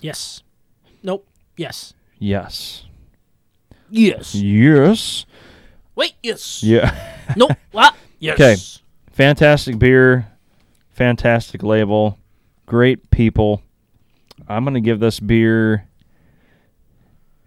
[0.00, 0.42] Yes.
[1.02, 1.26] Nope.
[1.56, 1.94] Yes.
[2.18, 2.84] Yes.
[3.90, 4.34] Yes.
[4.34, 5.26] Yes.
[5.96, 6.12] Wait.
[6.22, 6.62] Yes.
[6.62, 6.94] Yeah.
[7.36, 7.52] Nope.
[7.72, 7.94] What?
[7.94, 7.96] Ah.
[8.20, 8.36] Yes.
[8.36, 8.82] 'Kay.
[9.12, 10.28] fantastic beer,
[10.92, 12.18] fantastic label,
[12.66, 13.62] great people.
[14.48, 15.88] I'm going to give this beer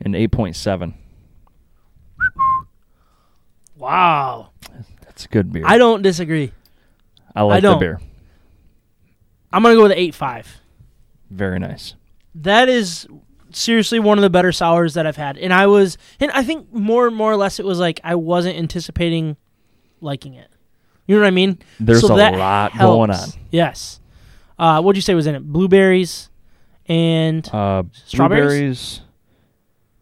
[0.02, 0.94] an 8.7.
[3.78, 4.50] Wow.
[5.04, 5.64] That's a good beer.
[5.66, 6.52] I don't disagree.
[7.36, 7.80] I like don't.
[7.80, 8.02] the beer.
[9.52, 10.60] I'm gonna go with eight five.
[11.30, 11.96] Very nice.
[12.36, 13.08] That is
[13.52, 16.74] seriously one of the better sours that I've had, and I was, and I think
[16.74, 19.38] more and more or less it was like I wasn't anticipating
[20.02, 20.50] liking it.
[21.08, 21.60] You know what I mean?
[21.80, 23.30] There's So a lot going on.
[23.52, 24.00] Yes.
[24.58, 25.44] Uh, what'd you say was in it?
[25.44, 26.30] Blueberries
[26.88, 28.12] and Uh, Strawberries?
[28.50, 29.02] blueberries,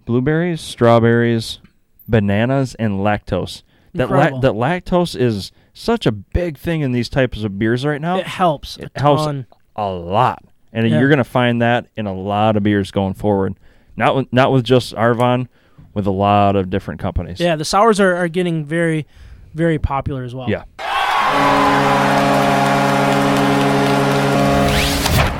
[0.05, 1.59] blueberries, strawberries,
[2.07, 3.63] bananas, and lactose.
[3.95, 8.01] That la- that lactose is such a big thing in these types of beers right
[8.01, 8.17] now.
[8.17, 8.77] it helps.
[8.77, 9.45] It a helps ton.
[9.75, 10.99] a lot, and Yeah.
[10.99, 13.55] you're gonna find that in a lot of beers going forward.
[13.95, 15.47] Not with not with just Arvon,
[15.93, 17.39] with a lot of different companies.
[17.39, 19.05] Yeah, the sours are, are getting very,
[19.53, 20.49] very popular as well.
[20.49, 20.63] Yeah.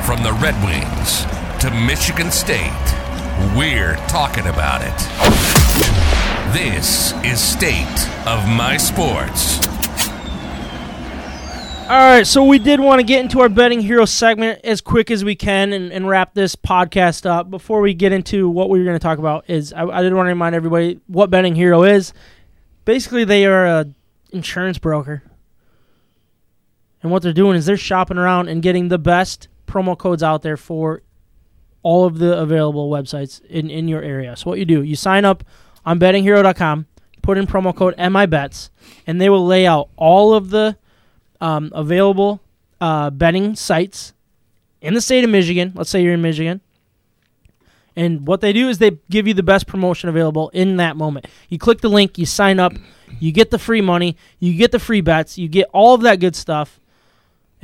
[0.05, 1.25] From the Red Wings
[1.61, 2.69] to Michigan State,
[3.57, 4.97] we're talking about it.
[6.53, 9.59] This is State of My Sports.
[11.83, 15.11] All right, so we did want to get into our betting hero segment as quick
[15.11, 17.49] as we can and, and wrap this podcast up.
[17.49, 20.13] Before we get into what we were going to talk about, is I, I did
[20.13, 22.13] want to remind everybody what betting hero is.
[22.85, 23.87] Basically, they are a
[24.31, 25.23] insurance broker,
[27.03, 30.41] and what they're doing is they're shopping around and getting the best promo codes out
[30.41, 31.03] there for
[31.83, 34.35] all of the available websites in, in your area.
[34.37, 35.43] So what you do, you sign up
[35.85, 36.87] on bettinghero.com,
[37.21, 38.69] put in promo code MIBETS,
[39.05, 40.77] and they will lay out all of the
[41.41, 42.41] um, available
[42.79, 44.13] uh, betting sites
[44.81, 45.73] in the state of Michigan.
[45.75, 46.61] Let's say you're in Michigan.
[47.95, 51.27] And what they do is they give you the best promotion available in that moment.
[51.49, 52.73] You click the link, you sign up,
[53.19, 56.19] you get the free money, you get the free bets, you get all of that
[56.19, 56.79] good stuff.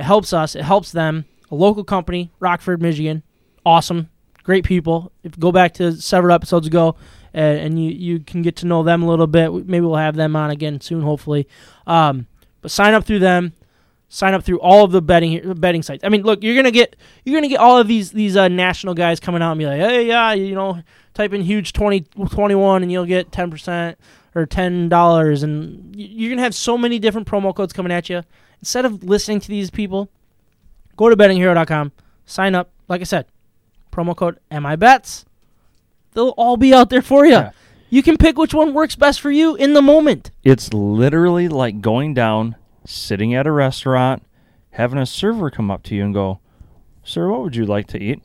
[0.00, 1.26] It helps us, it helps them.
[1.50, 3.22] A local company, Rockford, Michigan.
[3.66, 4.08] Awesome.
[4.44, 5.12] Great people.
[5.22, 6.96] If go back to several episodes ago
[7.34, 10.16] uh, and you, you can get to know them a little bit, maybe we'll have
[10.16, 11.46] them on again soon, hopefully.
[11.86, 12.26] Um,
[12.62, 13.52] but sign up through them
[14.12, 16.02] sign up through all of the betting betting sites.
[16.04, 18.94] I mean, look, you're gonna get you're gonna get all of these these uh, national
[18.94, 20.82] guys coming out and be like, hey, yeah, you know,
[21.14, 23.98] type in huge 20, 21 and you'll get ten percent
[24.34, 28.22] or ten dollars, and you're gonna have so many different promo codes coming at you.
[28.60, 30.08] Instead of listening to these people,
[30.96, 31.92] go to bettinghero.com,
[32.26, 32.70] sign up.
[32.88, 33.26] Like I said,
[33.92, 35.24] promo code MIBETS.
[36.12, 37.32] They'll all be out there for you.
[37.32, 37.50] Yeah.
[37.88, 40.30] You can pick which one works best for you in the moment.
[40.44, 44.24] It's literally like going down, sitting at a restaurant,
[44.70, 46.40] having a server come up to you and go,
[47.02, 48.22] Sir, what would you like to eat?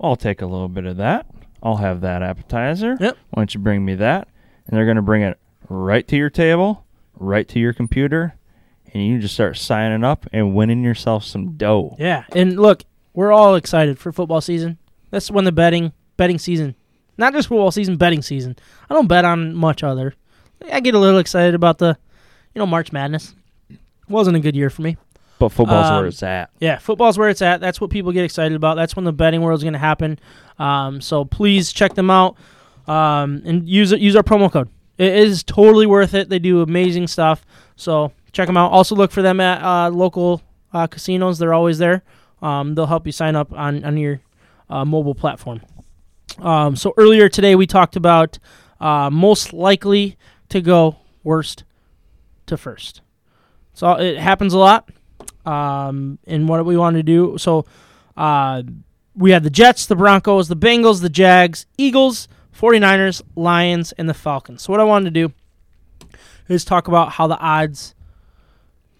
[0.00, 1.26] I'll take a little bit of that.
[1.62, 2.96] I'll have that appetizer.
[3.00, 3.16] Yep.
[3.30, 4.28] Why don't you bring me that?
[4.66, 6.84] And they're going to bring it right to your table,
[7.18, 8.34] right to your computer,
[8.92, 11.96] and you just start signing up and winning yourself some dough.
[11.98, 12.84] Yeah, and look,
[13.14, 14.78] we're all excited for football season.
[15.10, 16.74] That's when the betting betting season,
[17.18, 18.56] not just football season, betting season.
[18.88, 20.14] I don't bet on much other.
[20.72, 21.98] I get a little excited about the,
[22.54, 23.34] you know, March Madness.
[24.08, 24.96] Wasn't a good year for me.
[25.38, 26.50] But football's Um, where it's at.
[26.60, 27.60] Yeah, football's where it's at.
[27.60, 28.76] That's what people get excited about.
[28.76, 30.20] That's when the betting world's going to happen.
[30.58, 32.36] Um, so please check them out
[32.86, 33.92] um, and use.
[33.92, 34.68] Use our promo code.
[34.98, 36.28] It is totally worth it.
[36.28, 37.44] They do amazing stuff.
[37.76, 38.72] So check them out.
[38.72, 40.42] Also look for them at uh, local
[40.72, 41.38] uh, casinos.
[41.38, 42.02] They're always there.
[42.40, 44.20] Um, they'll help you sign up on on your
[44.68, 45.60] uh, mobile platform.
[46.38, 48.38] Um, so earlier today we talked about
[48.80, 50.16] uh, most likely
[50.48, 51.64] to go worst
[52.46, 53.00] to first.
[53.74, 54.88] So it happens a lot
[55.46, 57.38] um, and what we wanted to do.
[57.38, 57.64] So
[58.16, 58.62] uh,
[59.14, 64.14] we had the Jets, the Broncos, the Bengals, the Jags, Eagles, 49ers, Lions, and the
[64.14, 64.62] Falcons.
[64.62, 65.34] So what I wanted to do
[66.48, 67.94] is talk about how the odds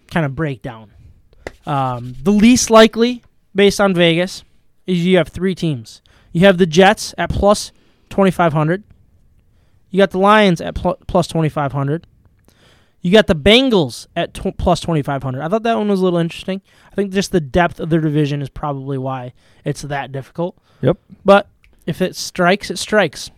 [0.09, 0.91] kind of break down.
[1.65, 3.23] Um, the least likely,
[3.55, 4.43] based on Vegas,
[4.85, 6.01] is you have three teams.
[6.31, 7.71] You have the Jets at plus
[8.09, 8.83] 2,500.
[9.89, 12.07] You got the Lions at pl- plus 2,500.
[13.01, 15.41] You got the Bengals at tw- plus 2,500.
[15.41, 16.61] I thought that one was a little interesting.
[16.91, 20.57] I think just the depth of their division is probably why it's that difficult.
[20.81, 20.97] Yep.
[21.23, 21.47] But
[21.85, 23.29] if it strikes, it strikes.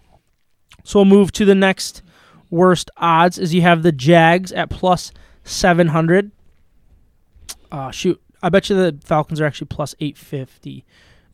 [0.85, 2.01] So we'll move to the next
[2.49, 3.37] worst odds.
[3.37, 5.11] Is you have the Jags at plus
[5.43, 6.31] seven hundred.
[7.71, 10.85] Uh, shoot, I bet you the Falcons are actually plus eight fifty.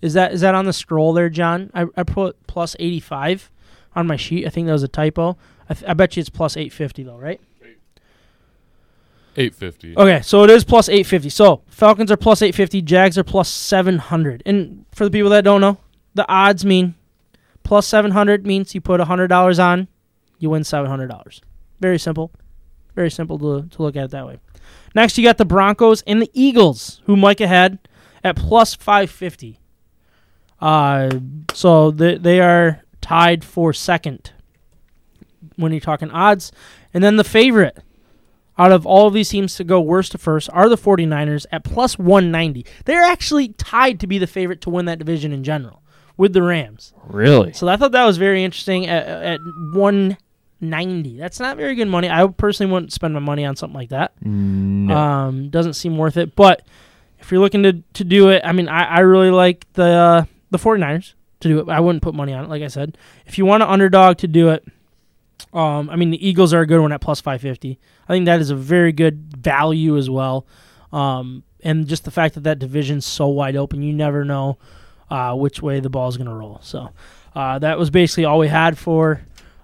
[0.02, 1.70] Is that is that on the scroll there, John?
[1.74, 3.52] I, I put plus eighty five
[3.96, 4.48] on my sheet.
[4.48, 5.38] I think that was a typo.
[5.70, 7.40] I, th- I bet you it's plus eight fifty though, right?
[9.38, 9.96] Eight fifty.
[9.96, 11.30] Okay, so it is plus 850.
[11.30, 14.44] So Falcons are plus 850, Jags are plus 700.
[14.46, 15.78] And for the people that don't know,
[16.14, 16.96] the odds mean
[17.72, 19.88] plus 700 means you put $100 on,
[20.40, 21.40] you win $700.
[21.80, 22.30] Very simple.
[22.96, 24.40] Very simple to, to look at it that way.
[24.94, 27.80] Next, you got the Broncos and the Eagles, who Micah had
[28.26, 29.58] at plus 550.
[30.60, 31.12] Uh,
[31.54, 34.34] so they, they are tied for second
[35.56, 36.52] when you're talking odds.
[36.94, 37.78] And then the favorite
[38.58, 41.64] out of all of these teams to go worst to first are the 49ers at
[41.64, 42.66] plus 190.
[42.84, 45.81] They're actually tied to be the favorite to win that division in general
[46.22, 46.94] with the Rams.
[47.08, 47.52] Really?
[47.52, 49.40] So I thought that was very interesting at, at
[49.74, 51.18] 190.
[51.18, 52.12] That's not very good money.
[52.12, 54.14] I personally wouldn't spend my money on something like that.
[54.22, 54.96] No.
[54.96, 56.36] Um, doesn't seem worth it.
[56.36, 56.62] But
[57.18, 60.26] if you're looking to, to do it, I mean, I, I really like the uh,
[60.52, 61.70] the 49ers to do it.
[61.70, 63.00] I wouldn't put money on it, like I said.
[63.26, 64.64] If you want an underdog to do it,
[65.54, 67.80] um, I mean, the Eagles are a good one at plus 550.
[68.08, 70.46] I think that is a very good value as well.
[70.94, 74.60] Um, and just the fact that that division's so wide open, you never know
[75.12, 76.60] uh, which way the ball is going to roll.
[76.64, 76.90] So
[77.36, 79.22] uh, that was basically all we had for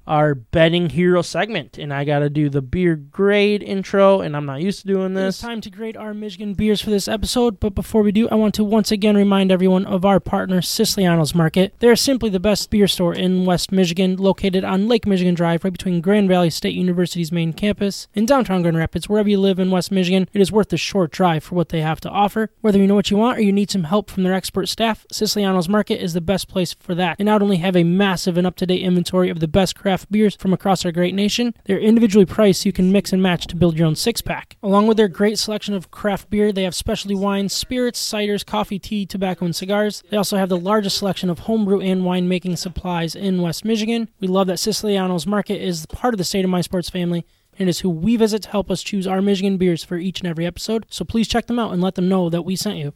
[0.08, 1.78] our betting hero segment.
[1.78, 5.14] And I got to do the beer grade intro, and I'm not used to doing
[5.14, 5.36] this.
[5.36, 7.60] It's time to grade our Michigan beers for this episode.
[7.60, 11.36] But before we do, I want to once again remind everyone of our partner, Siciliano's
[11.36, 11.74] Market.
[11.80, 15.74] They're simply the best beer store in West Michigan, located on Lake Michigan Drive, right
[15.74, 19.10] between Grand Valley State University's main campus in downtown Grand Rapids.
[19.10, 21.82] Wherever you live in West Michigan, it is worth the short drive for what they
[21.82, 22.50] have to offer.
[22.62, 25.06] Whether you know what you want or you need some help from their expert staff,
[25.12, 27.18] Siciliano's Market is the best place for that.
[27.18, 29.97] They not only have a massive and up to date inventory of the best craft
[30.06, 33.48] beers from across our great nation, they're individually priced so you can mix and match
[33.48, 34.58] to build your own six pack.
[34.62, 38.80] Along with their great selection of craft beer, they have specialty wines, spirits, ciders, coffee,
[38.80, 40.04] tea, tobacco, and cigars.
[40.10, 44.10] They also have the largest selection of homebrew and winemaking supplies in West Michigan.
[44.20, 47.26] We love that Siciliano's Market is part of the State of My Sports family
[47.60, 50.28] and is who we visit to help us choose our Michigan beers for each and
[50.28, 50.86] every episode.
[50.90, 52.94] So please check them out and let them know that we sent you.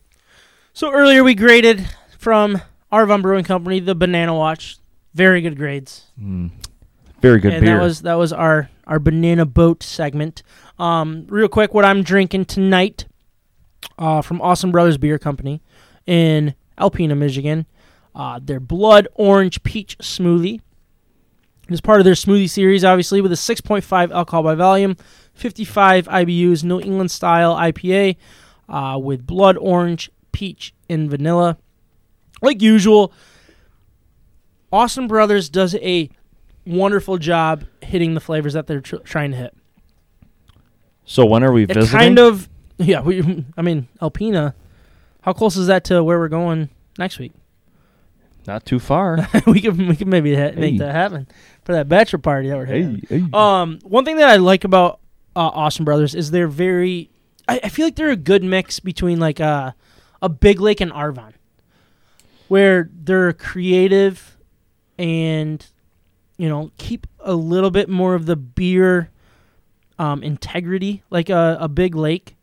[0.73, 1.87] So earlier we graded
[2.17, 2.61] from
[2.91, 4.77] Arvon Brewing Company the Banana Watch.
[5.13, 6.05] Very good grades.
[6.17, 6.47] Hmm.
[7.21, 7.77] Very good and beer.
[7.77, 10.43] that was that was our our banana boat segment.
[10.79, 13.05] Um, real quick, what I'm drinking tonight
[13.97, 15.61] uh, from Austin Brothers Beer Company
[16.05, 17.65] in Alpena, Michigan.
[18.13, 20.59] Uh, their Blood Orange Peach Smoothie.
[21.69, 24.97] It is part of their smoothie series, obviously, with a 6.5 alcohol by volume,
[25.33, 28.17] 55 IBUs, New England style IPA
[28.67, 31.57] uh, with blood orange, peach, and vanilla.
[32.41, 33.13] Like usual,
[34.73, 36.09] Austin Brothers does a
[36.65, 39.55] wonderful job hitting the flavors that they're tr- trying to hit.
[41.05, 41.99] so when are we It visiting?
[41.99, 43.01] kind of, yeah.
[43.01, 44.53] We, I mean, Alpena.
[45.21, 47.33] How close is that to where we're going next week?
[48.47, 49.27] Not too far.
[49.47, 51.27] we could we could maybe ha- make that happen
[51.63, 53.03] for that bachelor party that we're having.
[53.07, 53.23] hey.
[53.33, 54.99] Um, one thing that I like about
[55.35, 57.11] uh, Austin Brothers is they're very.
[57.47, 59.75] I, I feel like they're a good mix between like a
[60.23, 61.33] a Big Lake and Arvon,
[62.47, 64.37] where they're creative
[64.97, 65.63] and
[66.41, 69.11] you know keep a little bit more of the beer
[69.99, 72.35] um, integrity like a, a Big Lake,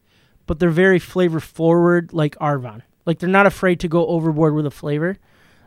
[0.46, 2.82] but they're very flavor forward like Arvon.
[3.06, 5.18] Like they're not afraid to go overboard with a flavor,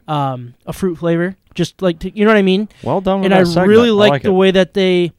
[0.08, 1.36] um, a fruit flavor.
[1.56, 3.26] Just like to, you know what I mean well done.
[3.26, 3.68] And I segment.
[3.68, 4.38] really like, like the it.
[4.38, 5.12] way that they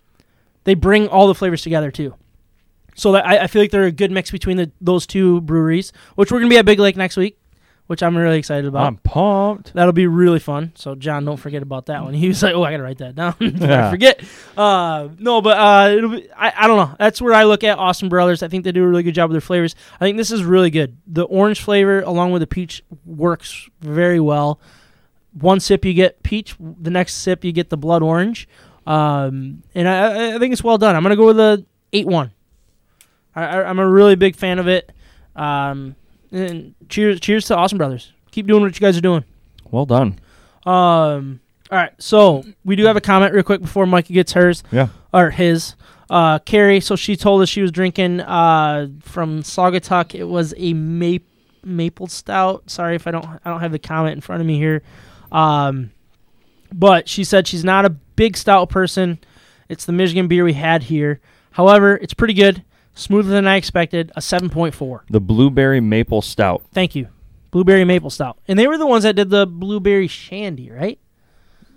[0.64, 2.14] they bring all the flavors together too.
[2.94, 5.93] So that I, I feel like they're a good mix between the, those two breweries,
[6.14, 7.39] which we're gonna be at Big Lake next week,
[7.93, 8.86] which I'm really excited about.
[8.86, 9.73] I'm pumped.
[9.74, 10.73] That'll be really fun.
[10.74, 12.14] So John, don't forget about that one.
[12.23, 13.35] He was like, "Oh, I gotta write that down.
[13.39, 14.23] Before I forget."
[14.56, 16.97] Uh, no, but uh, it'll be, I, I don't know.
[16.98, 18.43] That's where I look at Austin Brothers.
[18.43, 19.74] I think they do a really good job with their flavors.
[20.01, 20.97] I think this is really good.
[21.06, 24.59] The orange flavor along with the peach works very well.
[25.39, 28.48] One sip you get peach, the next sip you get the blood orange,
[28.86, 29.94] um, and I,
[30.32, 30.97] I- I think it's well done.
[30.97, 32.32] I'm gonna go with a eight one.
[33.35, 34.93] I, I, I'm a really big fan of it.
[35.35, 35.97] Um,
[36.32, 38.12] and cheers, cheers to Austin Brothers.
[38.30, 39.24] Keep doing what you guys are doing.
[39.70, 40.18] Well done.
[40.66, 41.40] Um.
[41.70, 41.92] All right.
[41.98, 44.88] So we do have a comment real quick before Mikey gets hers Yeah.
[45.12, 45.74] or his.
[46.10, 46.80] Uh, Carrie.
[46.80, 50.14] So she told us she was drinking uh from Saugatuck.
[50.14, 51.26] It was a maple
[51.64, 52.68] maple stout.
[52.70, 54.82] Sorry if I don't I don't have the comment in front of me here.
[55.30, 55.90] Um,
[56.72, 59.18] but she said she's not a big stout person.
[59.68, 61.20] It's the Michigan beer we had here.
[61.52, 62.62] However, it's pretty good.
[62.94, 64.12] Smoother than I expected.
[64.16, 65.05] A seven point four.
[65.09, 66.62] The blueberry maple stout.
[66.73, 67.09] Thank you.
[67.51, 68.39] Blueberry maple stout.
[68.48, 70.98] And they were the ones that did the blueberry shandy, right?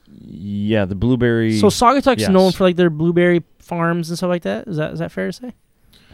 [0.08, 1.58] Yeah, the blueberry.
[1.58, 2.30] So Saugatuck's yes.
[2.30, 4.68] known for like their blueberry farms and stuff like that.
[4.68, 5.54] Is that is that fair to say?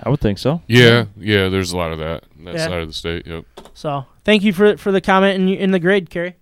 [0.03, 0.61] I would think so.
[0.67, 1.49] Yeah, yeah.
[1.49, 2.65] There's a lot of that that Yeah.
[2.67, 3.27] side of the state.
[3.27, 3.45] Yep.
[3.73, 6.35] So thank you for for the comment in in the grade, Carrie.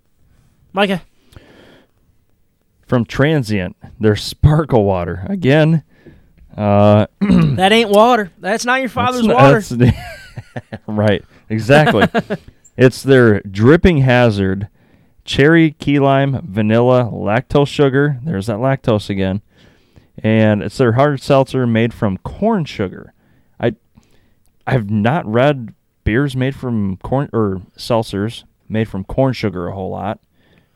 [0.72, 1.02] Micah.
[2.86, 5.84] From Transient, there's sparkle water again.
[6.56, 8.30] Uh, that ain't water.
[8.38, 9.76] That's not your father's that's- water.
[9.76, 12.06] that's- right, exactly.
[12.76, 14.68] it's their dripping hazard,
[15.24, 18.18] cherry, key lime, vanilla, lactose sugar.
[18.24, 19.42] There's that lactose again,
[20.18, 23.12] and it's their hard seltzer made from corn sugar.
[23.60, 23.74] I,
[24.66, 25.74] I've not read
[26.04, 30.18] beers made from corn or seltzers made from corn sugar a whole lot,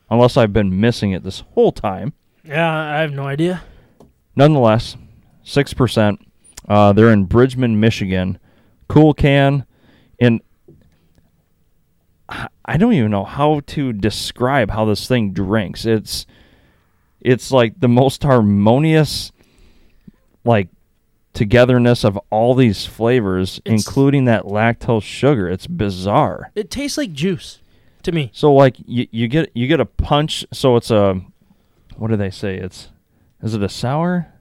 [0.09, 2.13] unless I've been missing it this whole time.
[2.43, 3.63] yeah, I have no idea.
[4.35, 4.95] Nonetheless,
[5.45, 6.19] six percent.
[6.67, 8.37] Uh, they're in Bridgman, Michigan.
[8.89, 9.65] Cool can,
[10.19, 10.41] and
[12.65, 15.85] I don't even know how to describe how this thing drinks.
[15.85, 16.25] It's
[17.21, 19.31] it's like the most harmonious,
[20.43, 20.69] like
[21.33, 25.47] togetherness of all these flavors, It's- including that lactose sugar.
[25.49, 26.51] It's bizarre.
[26.55, 27.59] It tastes like juice
[28.03, 28.31] to me.
[28.33, 30.45] So like you, you get you get a punch.
[30.51, 31.21] So it's a
[31.97, 32.57] what do they say?
[32.57, 32.89] It's
[33.43, 34.31] is it a sour?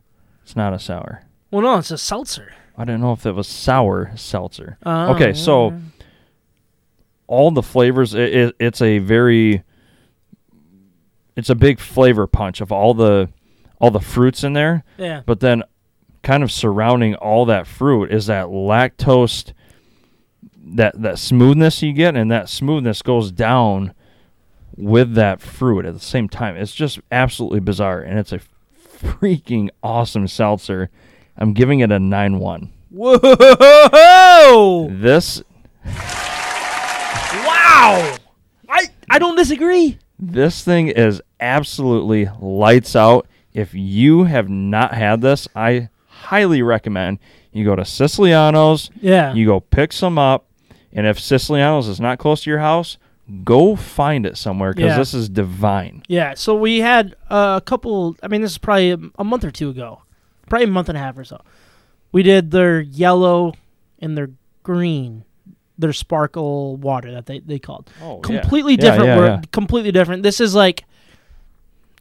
[0.45, 1.23] It's not a sour.
[1.51, 2.53] Well, no, it's a seltzer.
[2.77, 4.77] I don't know if it was sour seltzer.
[4.85, 5.81] Oh, okay, so oh.
[7.27, 8.13] all the flavors.
[8.13, 9.63] It, it, it's a very.
[11.35, 13.31] It's a big flavor punch of all the
[13.81, 15.65] all the fruits in there, yeah, but then
[16.23, 19.53] kind of surrounding all that fruit is that lactose
[20.65, 23.95] that that smoothness you get and that smoothness goes down
[24.77, 26.57] with that fruit at the same time.
[26.57, 28.41] It's just absolutely bizarre and it's a
[29.05, 30.91] freaking awesome seltzer.
[31.37, 32.71] I'm giving it a 9-1.
[32.91, 34.89] Whoa!
[34.91, 35.43] This
[37.47, 38.17] Wow!
[38.69, 39.99] I I don't disagree.
[40.19, 43.27] this thing is absolutely lights out.
[43.53, 47.19] If you have not had this, I highly recommend
[47.53, 49.33] you go to Siciliano's, Yeah.
[49.35, 50.47] you go pick some up,
[50.93, 52.97] and if Siciliano's is not close to your house,
[53.45, 54.99] go find it somewhere because Yeah.
[54.99, 56.03] this is divine.
[56.09, 58.17] Yeah, so we had uh, a couple.
[58.23, 60.03] I mean, this is probably a, a month or two ago,
[60.49, 61.41] probably a month and a half or so.
[62.13, 63.55] We did their yellow
[63.99, 64.31] and their
[64.63, 65.25] green,
[65.79, 67.91] their sparkle water that they, they called.
[68.03, 69.05] Oh, completely Yeah, different.
[69.07, 69.41] yeah, wor- yeah.
[69.53, 70.23] Completely different.
[70.23, 70.85] This is like,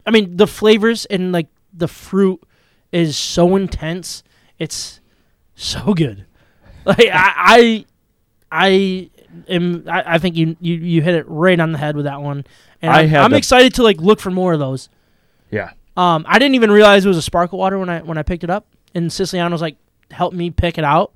[0.05, 2.41] I mean, the flavors and like the fruit
[2.91, 4.23] is so intense.
[4.59, 4.99] It's
[5.55, 6.25] so good.
[6.85, 7.85] Like I, I,
[8.51, 9.09] I
[9.47, 9.83] am.
[9.87, 12.45] I, I think you, you you hit it right on the head with that one.
[12.81, 14.89] And I I'm, I'm excited to like look for more of those.
[15.51, 15.71] Yeah.
[15.95, 18.43] Um, I didn't even realize it was a sparkle water when I when I picked
[18.43, 18.65] it up,
[18.95, 19.77] and Siciliano's like
[20.11, 21.13] helped me pick it out,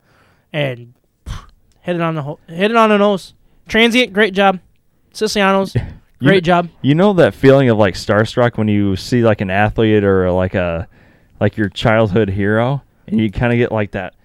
[0.53, 0.93] and
[1.25, 1.45] pff,
[1.81, 3.33] hit it on the ho- hit it on the nose.
[3.67, 4.59] Transient, great job.
[5.13, 5.75] Siciliano's,
[6.19, 6.69] You great job.
[6.81, 10.55] You know that feeling of like starstruck when you see like an athlete or like
[10.55, 10.87] a
[11.39, 14.15] like your childhood hero, and you kind of get like that,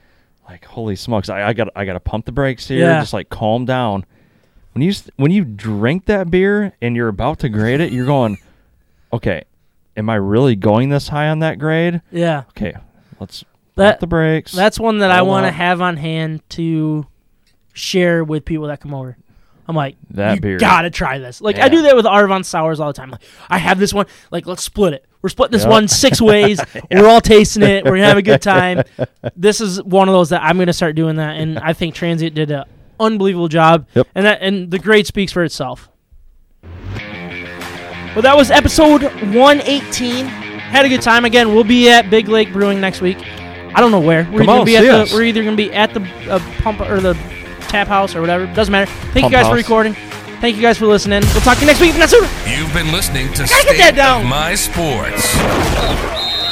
[0.48, 3.00] like holy smokes, I, I got I got to pump the brakes here, Yeah.
[3.00, 4.04] just like calm down.
[4.72, 8.06] When you s- when you drink that beer and you're about to grade it, you're
[8.06, 8.38] going,
[9.12, 9.44] okay,
[9.96, 12.00] am I really going this high on that grade?
[12.10, 12.74] Yeah, Okay,
[13.20, 13.44] let's
[13.76, 14.52] That- pump the brakes.
[14.52, 17.06] that's one that I want to have on hand to
[17.72, 19.16] share with people that come over.
[19.68, 20.58] I'm like, That you beer.
[20.58, 21.40] gotta try this.
[21.40, 23.10] Like I do that with Arvon sours all the time.
[23.10, 24.06] Like I have this one.
[24.30, 25.06] Like let's split it.
[25.22, 25.70] We're splitting this Yep.
[25.70, 26.60] one six ways.
[26.90, 27.84] We're all tasting it.
[27.84, 28.82] We're gonna have a good time.
[29.36, 32.34] This is one of those that I'm gonna start doing that, and I think Transient
[32.34, 32.64] did an
[32.98, 33.86] unbelievable job.
[33.94, 34.08] Yep.
[34.16, 35.88] And that and the grade speaks for itself.
[38.14, 40.26] Well, that was episode 118.
[40.26, 41.24] Had a good time.
[41.24, 43.16] Again, we'll be at Big Lake Brewing next week.
[43.20, 44.28] I don't know where.
[44.30, 46.38] We're Come either on, be at see the we're either gonna be at the uh,
[46.62, 47.14] pump or the
[47.68, 48.46] tap house or whatever.
[48.54, 48.90] Doesn't matter.
[48.90, 49.96] Thank Pump you guys for recording.
[50.42, 51.22] Thank you guys for listening.
[51.34, 51.90] We'll talk to you next week.
[51.90, 52.26] If not sooner.
[52.50, 54.22] You've been listening to gotta get State that down.
[54.22, 55.22] of My Sports.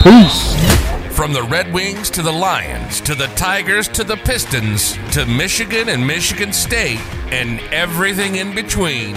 [0.04, 1.12] Peace.
[1.12, 5.88] From the Red Wings to the Lions to the Tigers to the Pistons to Michigan
[5.88, 7.00] and Michigan State
[7.32, 9.16] and everything in between,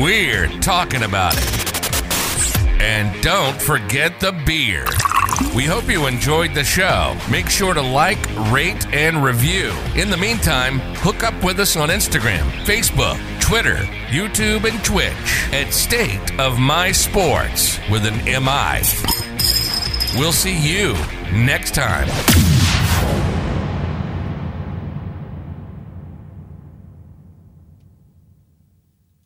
[0.00, 2.80] we're talking about it.
[2.80, 4.86] And don't forget the beer.
[5.54, 7.16] We hope you enjoyed the show.
[7.30, 8.18] Make sure to like,
[8.52, 9.72] rate, and review.
[9.96, 13.76] In the meantime, hook up with us on Instagram, Facebook, Twitter,
[14.08, 18.82] YouTube, and Twitch at State of My Sports with an MI.
[20.18, 20.94] We'll see you
[21.32, 22.08] next time.